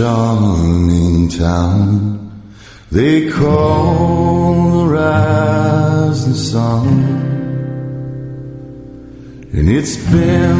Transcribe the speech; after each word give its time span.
in 0.00 0.06
charming 0.06 1.28
town 1.28 2.32
they 2.90 3.30
call 3.30 4.70
the 4.78 4.94
rising 4.94 6.32
sun. 6.32 6.86
And 9.52 9.68
it's 9.68 9.96
been 10.10 10.58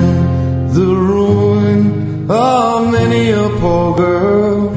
the 0.75 0.95
ruin 1.11 2.31
of 2.31 2.93
many 2.93 3.31
a 3.31 3.49
poor 3.61 3.97
girl 3.97 4.69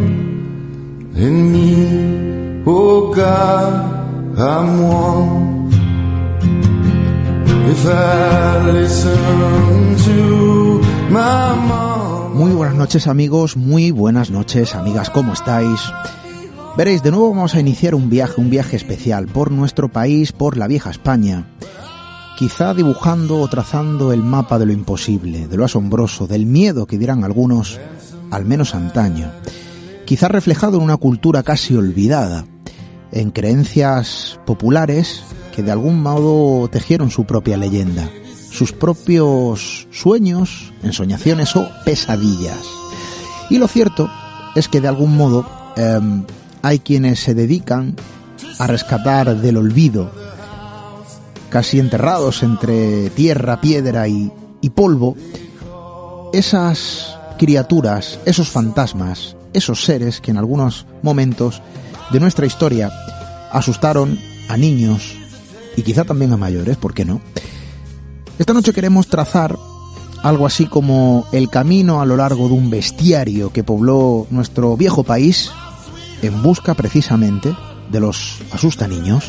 and 1.25 1.37
me, 1.53 2.63
oh 2.65 3.13
God, 3.13 3.73
I'm 4.39 4.69
one. 4.81 5.73
If 7.69 7.85
I 7.85 8.71
listen 8.71 9.97
to 10.07 10.81
my 11.11 11.55
mom. 11.67 11.82
Muy 12.33 12.51
buenas 12.51 12.75
noches 12.75 13.05
amigos, 13.05 13.57
muy 13.57 13.91
buenas 13.91 14.31
noches 14.31 14.73
amigas, 14.73 15.11
¿cómo 15.11 15.33
estáis? 15.33 15.79
Veréis, 16.75 17.03
de 17.03 17.11
nuevo 17.11 17.29
vamos 17.29 17.53
a 17.53 17.59
iniciar 17.59 17.93
un 17.93 18.09
viaje, 18.09 18.41
un 18.41 18.49
viaje 18.49 18.75
especial 18.75 19.27
por 19.27 19.51
nuestro 19.51 19.91
país, 19.91 20.31
por 20.31 20.57
la 20.57 20.67
vieja 20.67 20.89
España. 20.89 21.47
Quizá 22.35 22.73
dibujando 22.73 23.39
o 23.39 23.47
trazando 23.47 24.11
el 24.11 24.23
mapa 24.23 24.57
de 24.57 24.65
lo 24.65 24.73
imposible, 24.73 25.47
de 25.47 25.57
lo 25.57 25.65
asombroso, 25.65 26.25
del 26.25 26.47
miedo 26.47 26.87
que 26.87 26.97
dirán 26.97 27.23
algunos, 27.23 27.79
al 28.31 28.45
menos 28.45 28.73
antaño. 28.73 29.31
Quizá 30.05 30.27
reflejado 30.27 30.77
en 30.77 30.83
una 30.83 30.97
cultura 30.97 31.43
casi 31.43 31.75
olvidada, 31.75 32.45
en 33.11 33.29
creencias 33.29 34.39
populares 34.47 35.23
que 35.55 35.61
de 35.61 35.71
algún 35.71 36.01
modo 36.01 36.67
tejieron 36.67 37.11
su 37.11 37.25
propia 37.25 37.57
leyenda, 37.57 38.09
sus 38.53 38.71
propios 38.71 39.87
sueños, 39.91 40.71
ensoñaciones 40.83 41.55
o 41.55 41.69
pesadillas. 41.83 42.59
Y 43.49 43.57
lo 43.57 43.67
cierto 43.67 44.09
es 44.55 44.67
que 44.67 44.79
de 44.79 44.87
algún 44.87 45.17
modo 45.17 45.45
eh, 45.75 45.99
hay 46.61 46.79
quienes 46.79 47.19
se 47.19 47.33
dedican 47.33 47.95
a 48.59 48.67
rescatar 48.67 49.35
del 49.37 49.57
olvido, 49.57 50.11
casi 51.49 51.79
enterrados 51.79 52.43
entre 52.43 53.09
tierra, 53.09 53.59
piedra 53.59 54.07
y, 54.07 54.31
y 54.61 54.69
polvo, 54.69 55.17
esas 56.31 57.17
criaturas, 57.39 58.19
esos 58.25 58.49
fantasmas, 58.49 59.35
esos 59.53 59.83
seres 59.83 60.21
que 60.21 60.29
en 60.29 60.37
algunos 60.37 60.85
momentos 61.01 61.63
de 62.11 62.19
nuestra 62.19 62.45
historia 62.45 62.91
asustaron 63.51 64.19
a 64.47 64.57
niños 64.57 65.15
y 65.75 65.81
quizá 65.81 66.03
también 66.03 66.31
a 66.33 66.37
mayores, 66.37 66.77
¿por 66.77 66.93
qué 66.93 67.03
no? 67.03 67.19
Esta 68.39 68.53
noche 68.53 68.73
queremos 68.73 69.07
trazar 69.07 69.57
algo 70.23 70.45
así 70.45 70.65
como 70.65 71.25
el 71.31 71.49
camino 71.49 72.01
a 72.01 72.05
lo 72.05 72.15
largo 72.15 72.47
de 72.47 72.53
un 72.53 72.69
bestiario 72.69 73.51
que 73.51 73.63
pobló 73.63 74.25
nuestro 74.31 74.75
viejo 74.77 75.03
país 75.03 75.51
en 76.21 76.41
busca 76.41 76.73
precisamente 76.73 77.55
de 77.91 77.99
los 77.99 78.39
asusta 78.51 78.87
niños. 78.87 79.25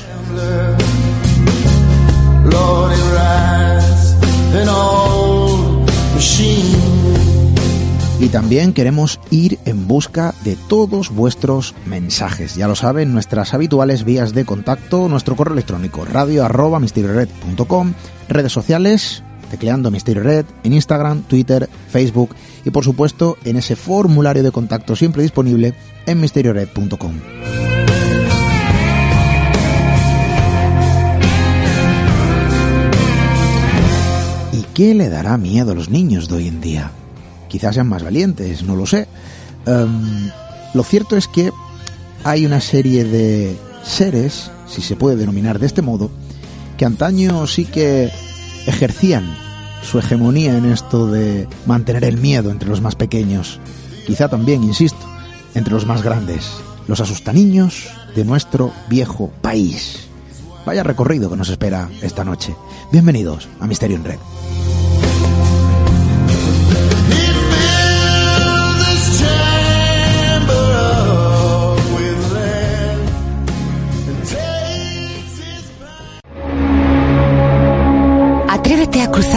Y 8.20 8.28
también 8.28 8.72
queremos 8.72 9.20
ir 9.30 9.58
en 9.64 9.88
busca 9.88 10.34
de 10.44 10.56
todos 10.68 11.10
vuestros 11.10 11.74
mensajes. 11.84 12.54
Ya 12.54 12.68
lo 12.68 12.76
saben, 12.76 13.12
nuestras 13.12 13.54
habituales 13.54 14.04
vías 14.04 14.32
de 14.32 14.44
contacto, 14.44 15.08
nuestro 15.08 15.36
correo 15.36 15.54
electrónico 15.54 16.04
radio 16.04 16.44
arroba 16.44 16.80
redes 18.28 18.52
sociales, 18.52 19.22
tecleando 19.50 19.90
Misterio 19.90 20.22
Red, 20.22 20.46
en 20.62 20.72
Instagram, 20.72 21.22
Twitter, 21.22 21.68
Facebook 21.88 22.34
y 22.64 22.70
por 22.70 22.84
supuesto 22.84 23.36
en 23.44 23.56
ese 23.56 23.76
formulario 23.76 24.42
de 24.42 24.52
contacto 24.52 24.96
siempre 24.96 25.22
disponible 25.22 25.74
en 26.06 26.20
misteriored.com. 26.20 27.14
¿Y 34.52 34.62
qué 34.72 34.94
le 34.94 35.08
dará 35.08 35.36
miedo 35.36 35.72
a 35.72 35.74
los 35.74 35.88
niños 35.88 36.28
de 36.28 36.36
hoy 36.36 36.48
en 36.48 36.60
día? 36.60 36.92
Quizás 37.54 37.76
sean 37.76 37.88
más 37.88 38.02
valientes, 38.02 38.64
no 38.64 38.74
lo 38.74 38.84
sé. 38.84 39.06
Em, 39.64 40.28
lo 40.74 40.82
cierto 40.82 41.16
es 41.16 41.28
que 41.28 41.52
hay 42.24 42.44
una 42.46 42.60
serie 42.60 43.04
de 43.04 43.56
seres, 43.84 44.50
si 44.66 44.82
se 44.82 44.96
puede 44.96 45.14
denominar 45.14 45.60
de 45.60 45.66
este 45.66 45.80
modo, 45.80 46.10
que 46.76 46.84
antaño 46.84 47.46
sí 47.46 47.64
que 47.64 48.10
ejercían 48.66 49.36
su 49.84 50.00
hegemonía 50.00 50.58
en 50.58 50.64
esto 50.64 51.06
de 51.06 51.46
mantener 51.64 52.02
el 52.02 52.16
miedo 52.16 52.50
entre 52.50 52.68
los 52.68 52.80
más 52.80 52.96
pequeños. 52.96 53.60
Quizá 54.04 54.28
también, 54.28 54.64
insisto, 54.64 55.06
entre 55.54 55.74
los 55.74 55.86
más 55.86 56.02
grandes, 56.02 56.50
los 56.88 57.00
asustaniños 57.00 57.86
de 58.16 58.24
nuestro 58.24 58.72
viejo 58.88 59.30
país. 59.42 60.08
Vaya 60.66 60.82
recorrido 60.82 61.30
que 61.30 61.36
nos 61.36 61.50
espera 61.50 61.88
esta 62.02 62.24
noche. 62.24 62.52
Bienvenidos 62.90 63.46
a 63.60 63.68
Misterio 63.68 63.96
en 63.96 64.04
Red. 64.04 64.18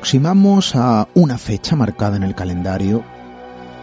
Aproximamos 0.00 0.74
a 0.76 1.08
una 1.12 1.36
fecha 1.36 1.76
marcada 1.76 2.16
en 2.16 2.22
el 2.22 2.34
calendario, 2.34 3.04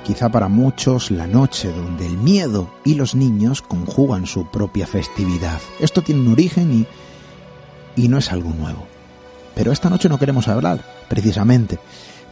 quizá 0.04 0.30
para 0.30 0.48
muchos 0.48 1.12
la 1.12 1.28
noche 1.28 1.72
donde 1.72 2.08
el 2.08 2.18
miedo 2.18 2.74
y 2.84 2.96
los 2.96 3.14
niños 3.14 3.62
conjugan 3.62 4.26
su 4.26 4.50
propia 4.50 4.88
festividad. 4.88 5.62
Esto 5.80 6.02
tiene 6.02 6.22
un 6.22 6.32
origen 6.32 6.74
y, 6.74 8.02
y 8.02 8.08
no 8.08 8.18
es 8.18 8.32
algo 8.32 8.50
nuevo. 8.50 8.88
Pero 9.54 9.72
esta 9.72 9.92
noche 9.92 10.10
no 10.10 10.18
queremos 10.18 10.48
hablar 10.48 10.84
precisamente 11.08 11.78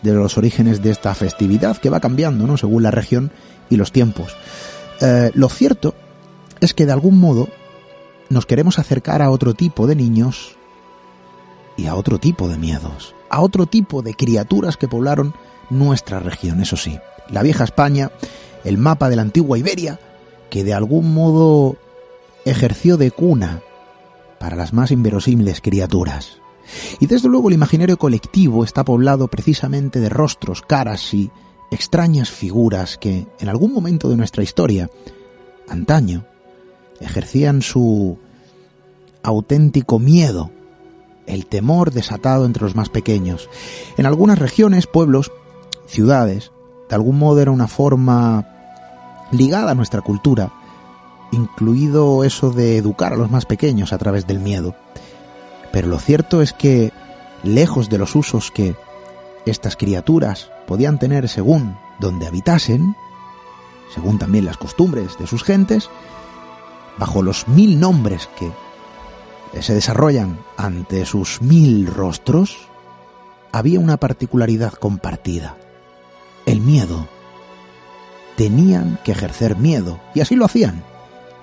de 0.01 0.13
los 0.13 0.35
orígenes 0.39 0.81
de 0.81 0.89
esta 0.89 1.13
festividad 1.13 1.77
que 1.77 1.91
va 1.91 1.99
cambiando 1.99 2.47
¿no? 2.47 2.57
según 2.57 2.81
la 2.81 2.89
región 2.89 3.31
y 3.69 3.75
los 3.75 3.91
tiempos. 3.91 4.35
Eh, 4.99 5.29
lo 5.35 5.47
cierto 5.47 5.93
es 6.59 6.73
que 6.73 6.87
de 6.87 6.91
algún 6.91 7.19
modo 7.19 7.49
nos 8.29 8.47
queremos 8.47 8.79
acercar 8.79 9.21
a 9.21 9.29
otro 9.29 9.53
tipo 9.53 9.85
de 9.85 9.95
niños 9.95 10.55
y 11.77 11.87
a 11.87 11.95
otro 11.95 12.19
tipo 12.19 12.47
de 12.47 12.57
miedos, 12.57 13.15
a 13.29 13.41
otro 13.41 13.65
tipo 13.65 14.01
de 14.01 14.13
criaturas 14.13 14.77
que 14.77 14.87
poblaron 14.87 15.33
nuestra 15.69 16.19
región, 16.19 16.61
eso 16.61 16.77
sí, 16.77 16.99
la 17.29 17.43
vieja 17.43 17.63
España, 17.63 18.11
el 18.63 18.77
mapa 18.77 19.09
de 19.09 19.15
la 19.15 19.23
antigua 19.23 19.57
Iberia, 19.57 19.99
que 20.49 20.63
de 20.63 20.73
algún 20.73 21.13
modo 21.13 21.77
ejerció 22.45 22.97
de 22.97 23.11
cuna 23.11 23.61
para 24.39 24.55
las 24.55 24.73
más 24.73 24.91
inverosímiles 24.91 25.61
criaturas. 25.61 26.39
Y 26.99 27.07
desde 27.07 27.29
luego 27.29 27.49
el 27.49 27.55
imaginario 27.55 27.97
colectivo 27.97 28.63
está 28.63 28.83
poblado 28.83 29.27
precisamente 29.27 29.99
de 29.99 30.09
rostros, 30.09 30.61
caras 30.61 31.13
y 31.13 31.31
extrañas 31.71 32.29
figuras 32.29 32.97
que 32.97 33.27
en 33.39 33.49
algún 33.49 33.73
momento 33.73 34.09
de 34.09 34.17
nuestra 34.17 34.43
historia, 34.43 34.89
antaño, 35.67 36.25
ejercían 36.99 37.61
su 37.61 38.17
auténtico 39.23 39.99
miedo 39.99 40.51
el 41.27 41.45
temor 41.45 41.91
desatado 41.91 42.45
entre 42.45 42.63
los 42.63 42.75
más 42.75 42.89
pequeños. 42.89 43.49
En 43.97 44.05
algunas 44.05 44.39
regiones, 44.39 44.87
pueblos, 44.87 45.31
ciudades, 45.87 46.51
de 46.89 46.95
algún 46.95 47.17
modo 47.17 47.41
era 47.41 47.51
una 47.51 47.67
forma 47.67 48.47
ligada 49.31 49.71
a 49.71 49.75
nuestra 49.75 50.01
cultura 50.01 50.51
incluido 51.35 52.23
eso 52.23 52.51
de 52.51 52.77
educar 52.77 53.13
a 53.13 53.17
los 53.17 53.29
más 53.29 53.45
pequeños 53.45 53.93
a 53.93 53.97
través 53.97 54.27
del 54.27 54.39
miedo. 54.39 54.75
Pero 55.71 55.87
lo 55.87 55.99
cierto 55.99 56.41
es 56.41 56.53
que, 56.53 56.91
lejos 57.43 57.89
de 57.89 57.97
los 57.97 58.15
usos 58.15 58.51
que 58.51 58.75
estas 59.45 59.75
criaturas 59.75 60.49
podían 60.67 60.97
tener 60.97 61.29
según 61.29 61.77
donde 61.99 62.27
habitasen, 62.27 62.95
según 63.93 64.17
también 64.17 64.45
las 64.45 64.57
costumbres 64.57 65.17
de 65.17 65.27
sus 65.27 65.43
gentes, 65.43 65.89
bajo 66.97 67.21
los 67.21 67.47
mil 67.47 67.79
nombres 67.79 68.29
que 68.39 68.49
se 69.59 69.73
desarrollan 69.73 70.39
ante 70.57 71.05
sus 71.05 71.41
mil 71.41 71.87
rostros, 71.87 72.67
había 73.51 73.79
una 73.79 73.97
particularidad 73.97 74.73
compartida, 74.73 75.57
el 76.45 76.61
miedo. 76.61 77.07
Tenían 78.35 78.99
que 79.03 79.13
ejercer 79.13 79.55
miedo, 79.55 79.99
y 80.13 80.19
así 80.19 80.35
lo 80.35 80.45
hacían. 80.45 80.83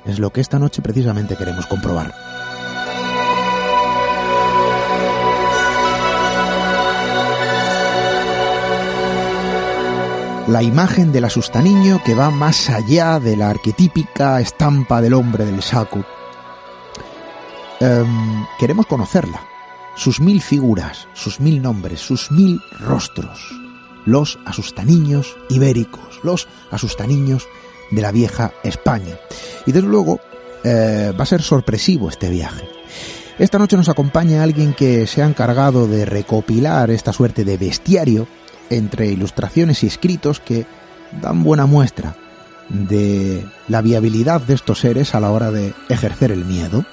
Es 0.04 0.18
lo 0.18 0.30
que 0.30 0.40
esta 0.40 0.58
noche 0.58 0.82
precisamente 0.82 1.36
queremos 1.36 1.66
comprobar. 1.66 2.12
La 10.48 10.62
imagen 10.62 11.12
del 11.12 11.24
asustaniño 11.24 12.02
que 12.04 12.14
va 12.14 12.30
más 12.30 12.68
allá 12.68 13.20
de 13.20 13.36
la 13.36 13.48
arquetípica 13.48 14.40
estampa 14.40 15.00
del 15.00 15.14
hombre 15.14 15.46
del 15.46 15.62
saco. 15.62 16.04
Em, 17.84 18.46
queremos 18.60 18.86
conocerla, 18.86 19.40
sus 19.96 20.20
mil 20.20 20.40
figuras, 20.40 21.08
sus 21.14 21.40
mil 21.40 21.60
nombres, 21.60 21.98
sus 21.98 22.30
mil 22.30 22.60
rostros. 22.78 23.50
Los 24.06 24.38
asustaniños 24.44 25.36
ibéricos, 25.48 26.20
los 26.22 26.46
asustaniños 26.70 27.48
de 27.90 28.02
la 28.02 28.12
vieja 28.12 28.52
España. 28.62 29.16
Y 29.66 29.72
desde 29.72 29.88
luego 29.88 30.20
eh, 30.62 31.12
va 31.18 31.24
a 31.24 31.26
ser 31.26 31.42
sorpresivo 31.42 32.08
este 32.08 32.30
viaje. 32.30 32.68
Esta 33.40 33.58
noche 33.58 33.76
nos 33.76 33.88
acompaña 33.88 34.44
alguien 34.44 34.74
que 34.74 35.08
se 35.08 35.20
ha 35.20 35.26
encargado 35.26 35.88
de 35.88 36.04
recopilar 36.04 36.88
esta 36.92 37.12
suerte 37.12 37.44
de 37.44 37.56
bestiario 37.56 38.28
entre 38.70 39.08
ilustraciones 39.08 39.82
y 39.82 39.88
escritos 39.88 40.38
que 40.38 40.66
dan 41.20 41.42
buena 41.42 41.66
muestra 41.66 42.14
de 42.68 43.44
la 43.66 43.82
viabilidad 43.82 44.40
de 44.40 44.54
estos 44.54 44.78
seres 44.78 45.16
a 45.16 45.20
la 45.20 45.32
hora 45.32 45.50
de 45.50 45.74
ejercer 45.88 46.30
el 46.30 46.44
miedo. 46.44 46.86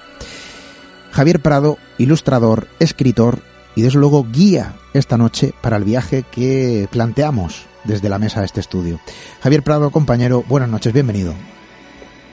Javier 1.11 1.39
Prado, 1.39 1.77
ilustrador, 1.97 2.67
escritor 2.79 3.39
y 3.75 3.81
desde 3.81 3.99
luego 3.99 4.25
guía 4.31 4.73
esta 4.93 5.17
noche 5.17 5.53
para 5.61 5.77
el 5.77 5.83
viaje 5.83 6.23
que 6.31 6.87
planteamos 6.91 7.65
desde 7.83 8.09
la 8.09 8.19
mesa 8.19 8.39
de 8.39 8.45
este 8.45 8.59
estudio. 8.59 8.99
Javier 9.41 9.63
Prado, 9.63 9.89
compañero, 9.91 10.43
buenas 10.47 10.69
noches, 10.69 10.93
bienvenido. 10.93 11.33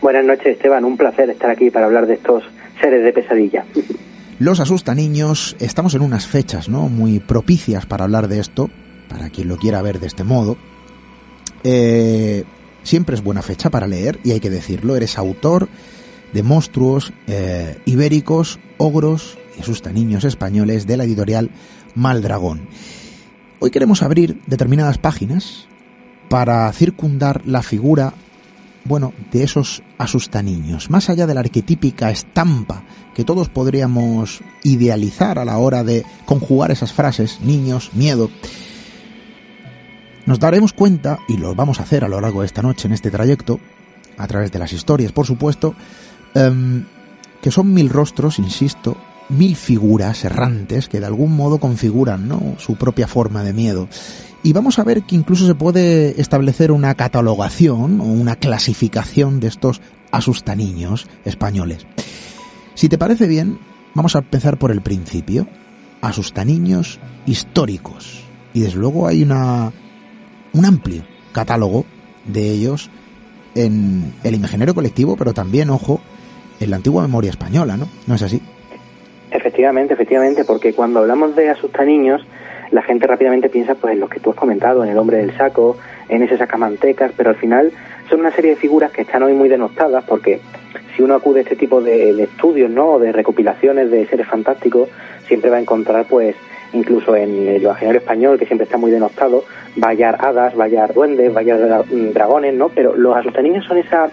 Buenas 0.02 0.24
noches, 0.24 0.56
Esteban. 0.56 0.84
Un 0.84 0.96
placer 0.96 1.30
estar 1.30 1.50
aquí 1.50 1.70
para 1.70 1.86
hablar 1.86 2.06
de 2.06 2.14
estos 2.14 2.44
seres 2.80 3.02
de 3.04 3.12
pesadilla. 3.12 3.64
Los 4.38 4.60
asusta 4.60 4.94
niños, 4.94 5.56
estamos 5.60 5.94
en 5.94 6.02
unas 6.02 6.26
fechas 6.26 6.68
¿no? 6.68 6.90
muy 6.90 7.20
propicias 7.20 7.86
para 7.86 8.04
hablar 8.04 8.28
de 8.28 8.38
esto, 8.38 8.68
para 9.08 9.30
quien 9.30 9.48
lo 9.48 9.56
quiera 9.56 9.80
ver 9.80 9.98
de 9.98 10.08
este 10.08 10.24
modo. 10.24 10.58
Eh, 11.64 12.44
siempre 12.82 13.14
es 13.16 13.24
buena 13.24 13.40
fecha 13.40 13.70
para 13.70 13.86
leer, 13.86 14.18
y 14.24 14.32
hay 14.32 14.40
que 14.40 14.50
decirlo, 14.50 14.94
eres 14.94 15.16
autor 15.16 15.68
de 16.32 16.42
monstruos 16.42 17.12
eh, 17.26 17.78
ibéricos, 17.84 18.58
ogros 18.78 19.38
y 19.56 19.60
asustaniños 19.60 20.24
españoles 20.24 20.86
de 20.86 20.96
la 20.96 21.04
editorial 21.04 21.50
Maldragón. 21.94 22.68
Hoy 23.58 23.70
queremos 23.70 24.02
abrir 24.02 24.40
determinadas 24.46 24.98
páginas 24.98 25.66
para 26.28 26.70
circundar 26.72 27.46
la 27.46 27.62
figura, 27.62 28.12
bueno, 28.84 29.14
de 29.32 29.44
esos 29.44 29.82
asustaniños, 29.98 30.90
más 30.90 31.08
allá 31.08 31.26
de 31.26 31.34
la 31.34 31.40
arquetípica 31.40 32.10
estampa 32.10 32.82
que 33.14 33.24
todos 33.24 33.48
podríamos 33.48 34.42
idealizar 34.62 35.38
a 35.38 35.44
la 35.46 35.56
hora 35.56 35.84
de 35.84 36.04
conjugar 36.26 36.70
esas 36.70 36.92
frases, 36.92 37.40
niños, 37.40 37.90
miedo. 37.94 38.30
Nos 40.26 40.38
daremos 40.38 40.74
cuenta, 40.74 41.18
y 41.28 41.38
lo 41.38 41.54
vamos 41.54 41.80
a 41.80 41.84
hacer 41.84 42.04
a 42.04 42.08
lo 42.08 42.20
largo 42.20 42.40
de 42.40 42.46
esta 42.46 42.60
noche 42.60 42.88
en 42.88 42.92
este 42.92 43.10
trayecto, 43.10 43.58
a 44.18 44.26
través 44.26 44.52
de 44.52 44.58
las 44.58 44.72
historias, 44.72 45.12
por 45.12 45.24
supuesto, 45.24 45.74
em, 46.36 46.84
que 47.42 47.50
son 47.50 47.72
mil 47.72 47.88
rostros, 47.88 48.38
insisto, 48.38 48.96
mil 49.28 49.56
figuras 49.56 50.24
errantes 50.24 50.88
que 50.88 51.00
de 51.00 51.06
algún 51.06 51.36
modo 51.36 51.58
configuran 51.58 52.28
¿no? 52.28 52.54
su 52.58 52.76
propia 52.76 53.08
forma 53.08 53.42
de 53.42 53.52
miedo. 53.52 53.88
Y 54.42 54.52
vamos 54.52 54.78
a 54.78 54.84
ver 54.84 55.02
que 55.02 55.16
incluso 55.16 55.46
se 55.46 55.54
puede 55.54 56.20
establecer 56.20 56.70
una 56.70 56.94
catalogación 56.94 58.00
o 58.00 58.04
una 58.04 58.36
clasificación 58.36 59.40
de 59.40 59.48
estos 59.48 59.80
asustaniños 60.12 61.08
españoles. 61.24 61.86
Si 62.74 62.88
te 62.88 62.98
parece 62.98 63.26
bien, 63.26 63.58
vamos 63.94 64.14
a 64.14 64.20
empezar 64.20 64.58
por 64.58 64.70
el 64.70 64.82
principio. 64.82 65.48
Asustaniños 66.00 67.00
históricos. 67.26 68.22
Y 68.54 68.60
desde 68.60 68.78
luego 68.78 69.08
hay 69.08 69.22
una, 69.22 69.72
un 70.52 70.64
amplio 70.64 71.04
catálogo 71.32 71.84
de 72.24 72.50
ellos 72.50 72.90
en 73.54 74.14
el 74.22 74.34
imaginario 74.34 74.74
colectivo, 74.74 75.16
pero 75.16 75.34
también, 75.34 75.70
ojo, 75.70 76.00
en 76.60 76.70
la 76.70 76.76
antigua 76.76 77.02
memoria 77.02 77.30
española, 77.30 77.76
¿no? 77.76 77.88
¿No 78.06 78.14
es 78.14 78.22
así? 78.22 78.40
Efectivamente, 79.30 79.94
efectivamente, 79.94 80.44
porque 80.44 80.72
cuando 80.72 81.00
hablamos 81.00 81.36
de 81.36 81.50
asustaniños, 81.50 82.22
la 82.70 82.82
gente 82.82 83.06
rápidamente 83.06 83.48
piensa 83.48 83.74
pues 83.74 83.94
en 83.94 84.00
lo 84.00 84.08
que 84.08 84.20
tú 84.20 84.30
has 84.30 84.36
comentado, 84.36 84.84
en 84.84 84.90
el 84.90 84.98
hombre 84.98 85.18
del 85.18 85.36
saco, 85.36 85.76
en 86.08 86.22
ese 86.22 86.38
sacamantecas, 86.38 87.12
pero 87.16 87.30
al 87.30 87.36
final 87.36 87.72
son 88.08 88.20
una 88.20 88.32
serie 88.32 88.52
de 88.52 88.56
figuras 88.56 88.92
que 88.92 89.02
están 89.02 89.22
hoy 89.22 89.34
muy 89.34 89.48
denostadas 89.48 90.04
porque 90.04 90.40
si 90.94 91.02
uno 91.02 91.14
acude 91.14 91.40
a 91.40 91.42
este 91.42 91.56
tipo 91.56 91.80
de, 91.80 92.22
estudios, 92.22 92.70
¿no? 92.70 92.92
O 92.92 92.98
de 92.98 93.12
recopilaciones 93.12 93.90
de 93.90 94.06
seres 94.06 94.26
fantásticos, 94.26 94.88
siempre 95.26 95.50
va 95.50 95.56
a 95.56 95.60
encontrar 95.60 96.06
pues 96.08 96.36
incluso 96.72 97.14
en 97.16 97.48
el 97.48 97.62
Evangelio 97.62 97.98
español, 97.98 98.38
que 98.38 98.46
siempre 98.46 98.64
está 98.64 98.76
muy 98.76 98.90
denostado, 98.90 99.44
va 99.82 99.88
a 99.88 99.90
hallar 99.90 100.16
hadas, 100.20 100.54
va 100.58 100.68
duendes, 100.88 101.34
va 101.34 101.40
a 101.40 101.84
dragones, 102.12 102.54
¿no? 102.54 102.68
Pero 102.70 102.96
los 102.96 103.16
asustaniños 103.16 103.64
son 103.64 103.78
esa 103.78 104.10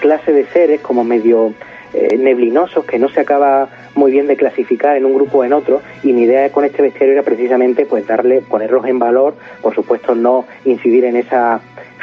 clase 0.00 0.32
de 0.32 0.44
seres 0.46 0.80
como 0.80 1.04
medio 1.04 1.54
eh, 1.94 2.16
neblinosos 2.18 2.84
que 2.84 2.98
no 2.98 3.08
se 3.08 3.20
acaba 3.20 3.68
muy 3.94 4.10
bien 4.12 4.26
de 4.26 4.36
clasificar 4.36 4.96
en 4.96 5.04
un 5.04 5.14
grupo 5.14 5.38
o 5.38 5.44
en 5.44 5.52
otro 5.52 5.82
y 6.02 6.12
mi 6.12 6.22
idea 6.22 6.50
con 6.50 6.64
este 6.64 6.82
bestiario 6.82 7.12
era 7.12 7.22
precisamente 7.22 7.84
pues 7.86 8.06
darle 8.06 8.40
ponerlos 8.40 8.86
en 8.86 8.98
valor 8.98 9.34
por 9.60 9.74
supuesto 9.74 10.14
no 10.14 10.46
incidir 10.64 11.04
en 11.04 11.16
esa 11.16 11.60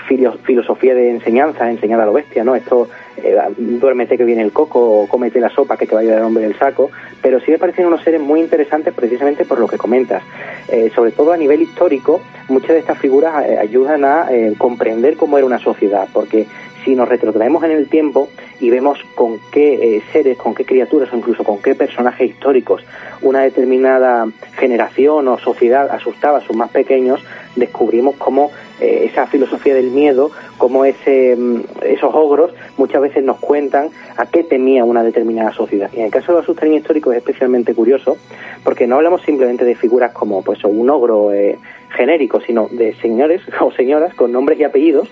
filo- 0.07 0.37
filosofía 0.43 0.93
de 0.93 1.09
enseñanza 1.09 1.69
enseñar 1.69 1.99
a 2.01 2.05
lo 2.05 2.13
bestia 2.13 2.43
no 2.43 2.55
esto 2.55 2.87
eh, 3.17 3.35
duérmete 3.57 4.17
que 4.17 4.23
viene 4.23 4.43
el 4.43 4.51
coco 4.51 4.79
o 5.01 5.07
cómete 5.07 5.39
la 5.39 5.49
sopa 5.49 5.75
que 5.77 5.85
te 5.87 5.93
va 5.95 5.99
a 5.99 6.03
ayudar 6.03 6.19
el 6.19 6.25
hombre 6.25 6.43
del 6.43 6.57
saco 6.57 6.91
pero 7.21 7.39
sí 7.39 7.51
me 7.51 7.57
parecen 7.57 7.85
unos 7.87 8.03
seres 8.03 8.21
muy 8.21 8.39
interesantes 8.39 8.93
precisamente 8.93 9.43
por 9.43 9.59
lo 9.59 9.67
que 9.67 9.77
comentas. 9.77 10.23
Eh, 10.69 10.89
sobre 10.95 11.11
todo 11.11 11.33
a 11.33 11.37
nivel 11.37 11.61
histórico 11.63 12.21
muchas 12.47 12.69
de 12.69 12.79
estas 12.79 12.97
figuras 12.99 13.43
eh, 13.45 13.57
ayudan 13.57 14.05
a 14.05 14.27
eh, 14.31 14.53
comprender 14.57 15.17
cómo 15.17 15.37
era 15.37 15.45
una 15.47 15.57
sociedad 15.59 16.07
porque 16.13 16.45
si 16.89 16.95
nos 16.95 17.07
retrotraemos 17.07 17.63
en 17.63 17.69
el 17.69 17.87
tiempo 17.87 18.29
y 18.59 18.71
vemos 18.71 18.97
con 19.13 19.37
qué 19.51 19.97
eh, 19.97 20.01
seres, 20.11 20.39
con 20.39 20.55
qué 20.55 20.65
criaturas 20.65 21.13
o 21.13 21.17
incluso 21.17 21.43
con 21.43 21.61
qué 21.61 21.75
personajes 21.75 22.31
históricos 22.31 22.83
una 23.21 23.41
determinada 23.41 24.27
generación 24.57 25.27
o 25.27 25.37
sociedad 25.37 25.87
asustaba 25.91 26.39
a 26.39 26.41
sus 26.41 26.55
más 26.55 26.71
pequeños, 26.71 27.23
descubrimos 27.55 28.15
cómo 28.15 28.49
eh, 28.79 29.07
esa 29.11 29.27
filosofía 29.27 29.75
del 29.75 29.91
miedo, 29.91 30.31
cómo 30.57 30.83
ese, 30.83 31.35
mm, 31.35 31.61
esos 31.83 32.15
ogros 32.15 32.53
muchas 32.77 33.03
veces 33.03 33.23
nos 33.23 33.37
cuentan 33.37 33.89
a 34.17 34.25
qué 34.25 34.43
temía 34.43 34.83
una 34.83 35.03
determinada 35.03 35.53
sociedad. 35.53 35.91
Y 35.93 35.99
en 35.99 36.05
el 36.05 36.11
caso 36.11 36.31
de 36.31 36.37
los 36.37 36.43
asustaniños 36.43 36.81
históricos 36.81 37.13
es 37.13 37.19
especialmente 37.19 37.75
curioso 37.75 38.17
porque 38.63 38.87
no 38.87 38.95
hablamos 38.95 39.21
simplemente 39.21 39.63
de 39.63 39.75
figuras 39.75 40.11
como 40.11 40.41
pues 40.41 40.63
un 40.63 40.89
ogro 40.89 41.31
eh, 41.33 41.59
genérico, 41.95 42.41
sino 42.41 42.67
de 42.71 42.95
señores 42.95 43.43
o 43.61 43.71
señoras 43.73 44.15
con 44.15 44.31
nombres 44.31 44.59
y 44.59 44.63
apellidos 44.63 45.07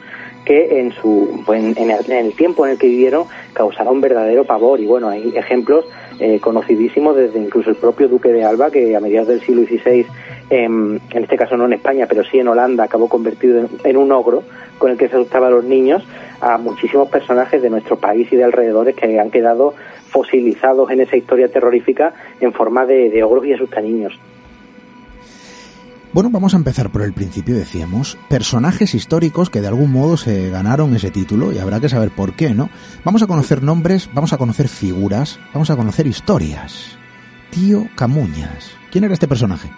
que 0.47 0.79
en 0.79 0.93
su 0.93 1.43
en, 1.49 1.77
en 1.77 2.09
el, 2.09 2.33
tiempo 2.33 2.65
en 2.65 2.71
el 2.71 2.77
que 2.77 2.87
vivieron 2.87 3.25
causaron 3.51 3.99
verdadero 3.99 4.45
pavor 4.45 4.79
y 4.79 4.85
bueno 4.85 5.09
hay 5.09 5.33
ejemplos 5.35 5.83
eh, 6.21 6.39
conocidísimos 6.39 7.17
desde 7.17 7.37
incluso 7.37 7.69
el 7.69 7.75
propio 7.75 8.07
duque 8.07 8.29
de 8.29 8.45
Alba 8.45 8.71
que 8.71 8.95
a 8.95 9.01
mediados 9.01 9.27
del 9.27 9.41
siglo 9.41 9.63
XVI 9.63 10.05
en, 10.49 11.01
en 11.11 11.23
este 11.23 11.35
caso 11.35 11.57
no 11.57 11.65
en 11.65 11.73
España 11.73 12.05
pero 12.07 12.23
sí 12.23 12.39
en 12.39 12.47
Holanda 12.47 12.85
acabó 12.85 13.09
convertido 13.09 13.67
en, 13.83 13.97
un 13.97 14.09
ogro 14.13 14.43
con 14.77 14.89
el 14.89 14.97
que 14.97 15.09
se 15.09 15.17
asustaba 15.17 15.47
a 15.47 15.51
los 15.51 15.65
niños 15.65 16.07
a 16.39 16.57
muchísimos 16.57 17.09
personajes 17.09 17.61
de 17.61 17.69
nuestro 17.69 17.97
país 17.97 18.31
y 18.31 18.37
de 18.37 18.45
alrededores 18.45 18.95
que 18.95 19.19
han 19.19 19.31
quedado 19.31 19.73
fosilizados 20.11 20.89
en 20.91 21.01
esa 21.01 21.17
historia 21.17 21.49
terrorífica 21.49 22.13
en 22.39 22.53
forma 22.53 22.85
de, 22.85 23.09
de 23.09 23.21
ogros 23.21 23.45
y 23.45 23.51
asustaniños. 23.51 24.17
Bueno, 26.17 26.31
vamos 26.31 26.55
a 26.55 26.57
empezar 26.57 26.89
por 26.89 27.03
el 27.03 27.13
principio, 27.13 27.55
decíamos. 27.55 28.17
Personajes 28.27 28.95
históricos 28.95 29.51
que 29.51 29.61
de 29.61 29.67
algún 29.67 29.91
modo 29.91 30.17
se 30.17 30.49
ganaron 30.49 30.95
ese 30.95 31.11
título 31.11 31.51
y 31.51 31.59
habrá 31.59 31.79
que 31.79 31.89
saber 31.89 32.09
por 32.09 32.35
qué, 32.35 32.55
¿no? 32.55 32.71
Vamos 33.03 33.21
a 33.21 33.27
conocer 33.27 33.61
nombres, 33.61 34.09
vamos 34.15 34.33
a 34.33 34.39
conocer 34.39 34.67
figuras, 34.67 35.39
vamos 35.53 35.69
a 35.69 35.75
conocer 35.75 36.07
historias. 36.07 36.97
Tío 37.51 37.83
Camuñas. 37.95 38.75
¿Quién 38.91 39.03
era 39.03 39.13
este 39.13 39.27
personaje? 39.27 39.69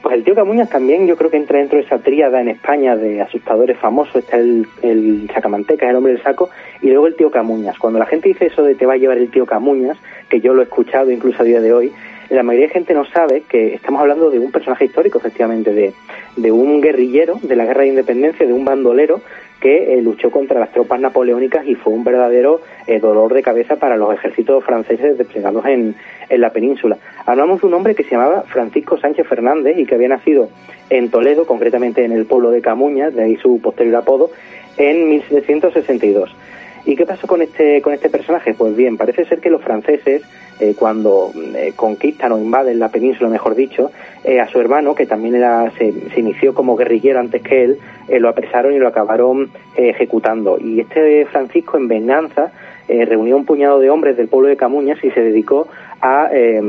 Pues 0.00 0.14
el 0.14 0.24
tío 0.24 0.34
Camuñas 0.34 0.70
también 0.70 1.06
yo 1.06 1.14
creo 1.18 1.30
que 1.30 1.36
entra 1.36 1.58
dentro 1.58 1.76
de 1.76 1.84
esa 1.84 1.98
tríada 1.98 2.40
en 2.40 2.48
España 2.48 2.96
de 2.96 3.20
asustadores 3.20 3.78
famosos. 3.78 4.16
Está 4.16 4.38
el, 4.38 4.66
el 4.80 5.30
Sacamanteca, 5.34 5.90
el 5.90 5.96
hombre 5.96 6.14
del 6.14 6.22
saco, 6.22 6.48
y 6.80 6.88
luego 6.88 7.06
el 7.06 7.16
tío 7.16 7.30
Camuñas. 7.30 7.78
Cuando 7.78 7.98
la 7.98 8.06
gente 8.06 8.30
dice 8.30 8.46
eso 8.46 8.62
de 8.62 8.76
te 8.76 8.86
va 8.86 8.94
a 8.94 8.96
llevar 8.96 9.18
el 9.18 9.30
tío 9.30 9.44
Camuñas, 9.44 9.98
que 10.30 10.40
yo 10.40 10.54
lo 10.54 10.62
he 10.62 10.64
escuchado 10.64 11.10
incluso 11.10 11.42
a 11.42 11.44
día 11.44 11.60
de 11.60 11.74
hoy, 11.74 11.92
la 12.32 12.42
mayoría 12.42 12.68
de 12.68 12.72
gente 12.72 12.94
no 12.94 13.04
sabe 13.04 13.42
que 13.42 13.74
estamos 13.74 14.00
hablando 14.00 14.30
de 14.30 14.38
un 14.38 14.50
personaje 14.50 14.86
histórico, 14.86 15.18
efectivamente, 15.18 15.72
de, 16.36 16.52
un 16.52 16.80
guerrillero 16.80 17.38
de 17.42 17.56
la 17.56 17.66
guerra 17.66 17.82
de 17.82 17.88
independencia, 17.88 18.46
de 18.46 18.54
un 18.54 18.64
bandolero 18.64 19.20
que 19.60 19.94
eh, 19.94 20.02
luchó 20.02 20.30
contra 20.30 20.58
las 20.58 20.72
tropas 20.72 20.98
napoleónicas 20.98 21.66
y 21.66 21.74
fue 21.74 21.92
un 21.92 22.04
verdadero 22.04 22.62
eh, 22.86 23.00
dolor 23.00 23.34
de 23.34 23.42
cabeza 23.42 23.76
para 23.76 23.96
los 23.96 24.14
ejércitos 24.14 24.64
franceses 24.64 25.18
desplegados 25.18 25.66
en, 25.66 25.94
la 26.30 26.50
península. 26.50 26.96
Hablamos 27.26 27.60
de 27.60 27.66
un 27.66 27.74
hombre 27.74 27.94
que 27.94 28.04
se 28.04 28.12
llamaba 28.12 28.44
Francisco 28.48 28.96
Sánchez 28.96 29.26
Fernández 29.28 29.76
y 29.78 29.84
que 29.84 29.94
había 29.94 30.08
nacido 30.08 30.48
en 30.88 31.10
Toledo, 31.10 31.46
concretamente 31.46 32.02
en 32.02 32.12
el 32.12 32.24
pueblo 32.24 32.50
de 32.50 32.62
Camuñas, 32.62 33.14
de 33.14 33.24
ahí 33.24 33.36
su 33.36 33.60
posterior 33.60 33.96
apodo, 33.96 34.30
en 34.78 35.10
1762. 35.10 36.34
¿Y 36.84 36.96
qué 36.96 37.06
pasó 37.06 37.26
con 37.26 37.42
este, 37.42 37.80
con 37.80 37.92
este 37.92 38.10
personaje? 38.10 38.54
Pues 38.54 38.74
bien, 38.74 38.96
parece 38.96 39.24
ser 39.24 39.40
que 39.40 39.50
los 39.50 39.62
franceses, 39.62 40.22
eh, 40.58 40.74
cuando 40.76 41.30
eh, 41.54 41.72
conquistan 41.76 42.32
o 42.32 42.38
invaden 42.38 42.78
la 42.78 42.88
península, 42.88 43.28
mejor 43.28 43.54
dicho, 43.54 43.92
eh, 44.24 44.40
a 44.40 44.48
su 44.48 44.60
hermano, 44.60 44.94
que 44.94 45.06
también 45.06 45.36
era, 45.36 45.70
se, 45.78 45.92
se 46.10 46.20
inició 46.20 46.54
como 46.54 46.76
guerrillero 46.76 47.20
antes 47.20 47.42
que 47.42 47.64
él, 47.64 47.78
eh, 48.08 48.18
lo 48.18 48.28
apresaron 48.28 48.74
y 48.74 48.78
lo 48.78 48.88
acabaron 48.88 49.50
ejecutando. 49.76 50.58
Y 50.58 50.80
este 50.80 51.24
Francisco, 51.26 51.76
en 51.76 51.88
venganza, 51.88 52.52
reunió 52.88 53.38
un 53.38 53.46
puñado 53.46 53.78
de 53.78 53.88
hombres 53.88 54.18
del 54.18 54.28
pueblo 54.28 54.48
de 54.48 54.56
Camuñas 54.56 55.02
y 55.02 55.10
se 55.12 55.20
dedicó 55.20 55.66
a 56.02 56.28
eh, 56.32 56.60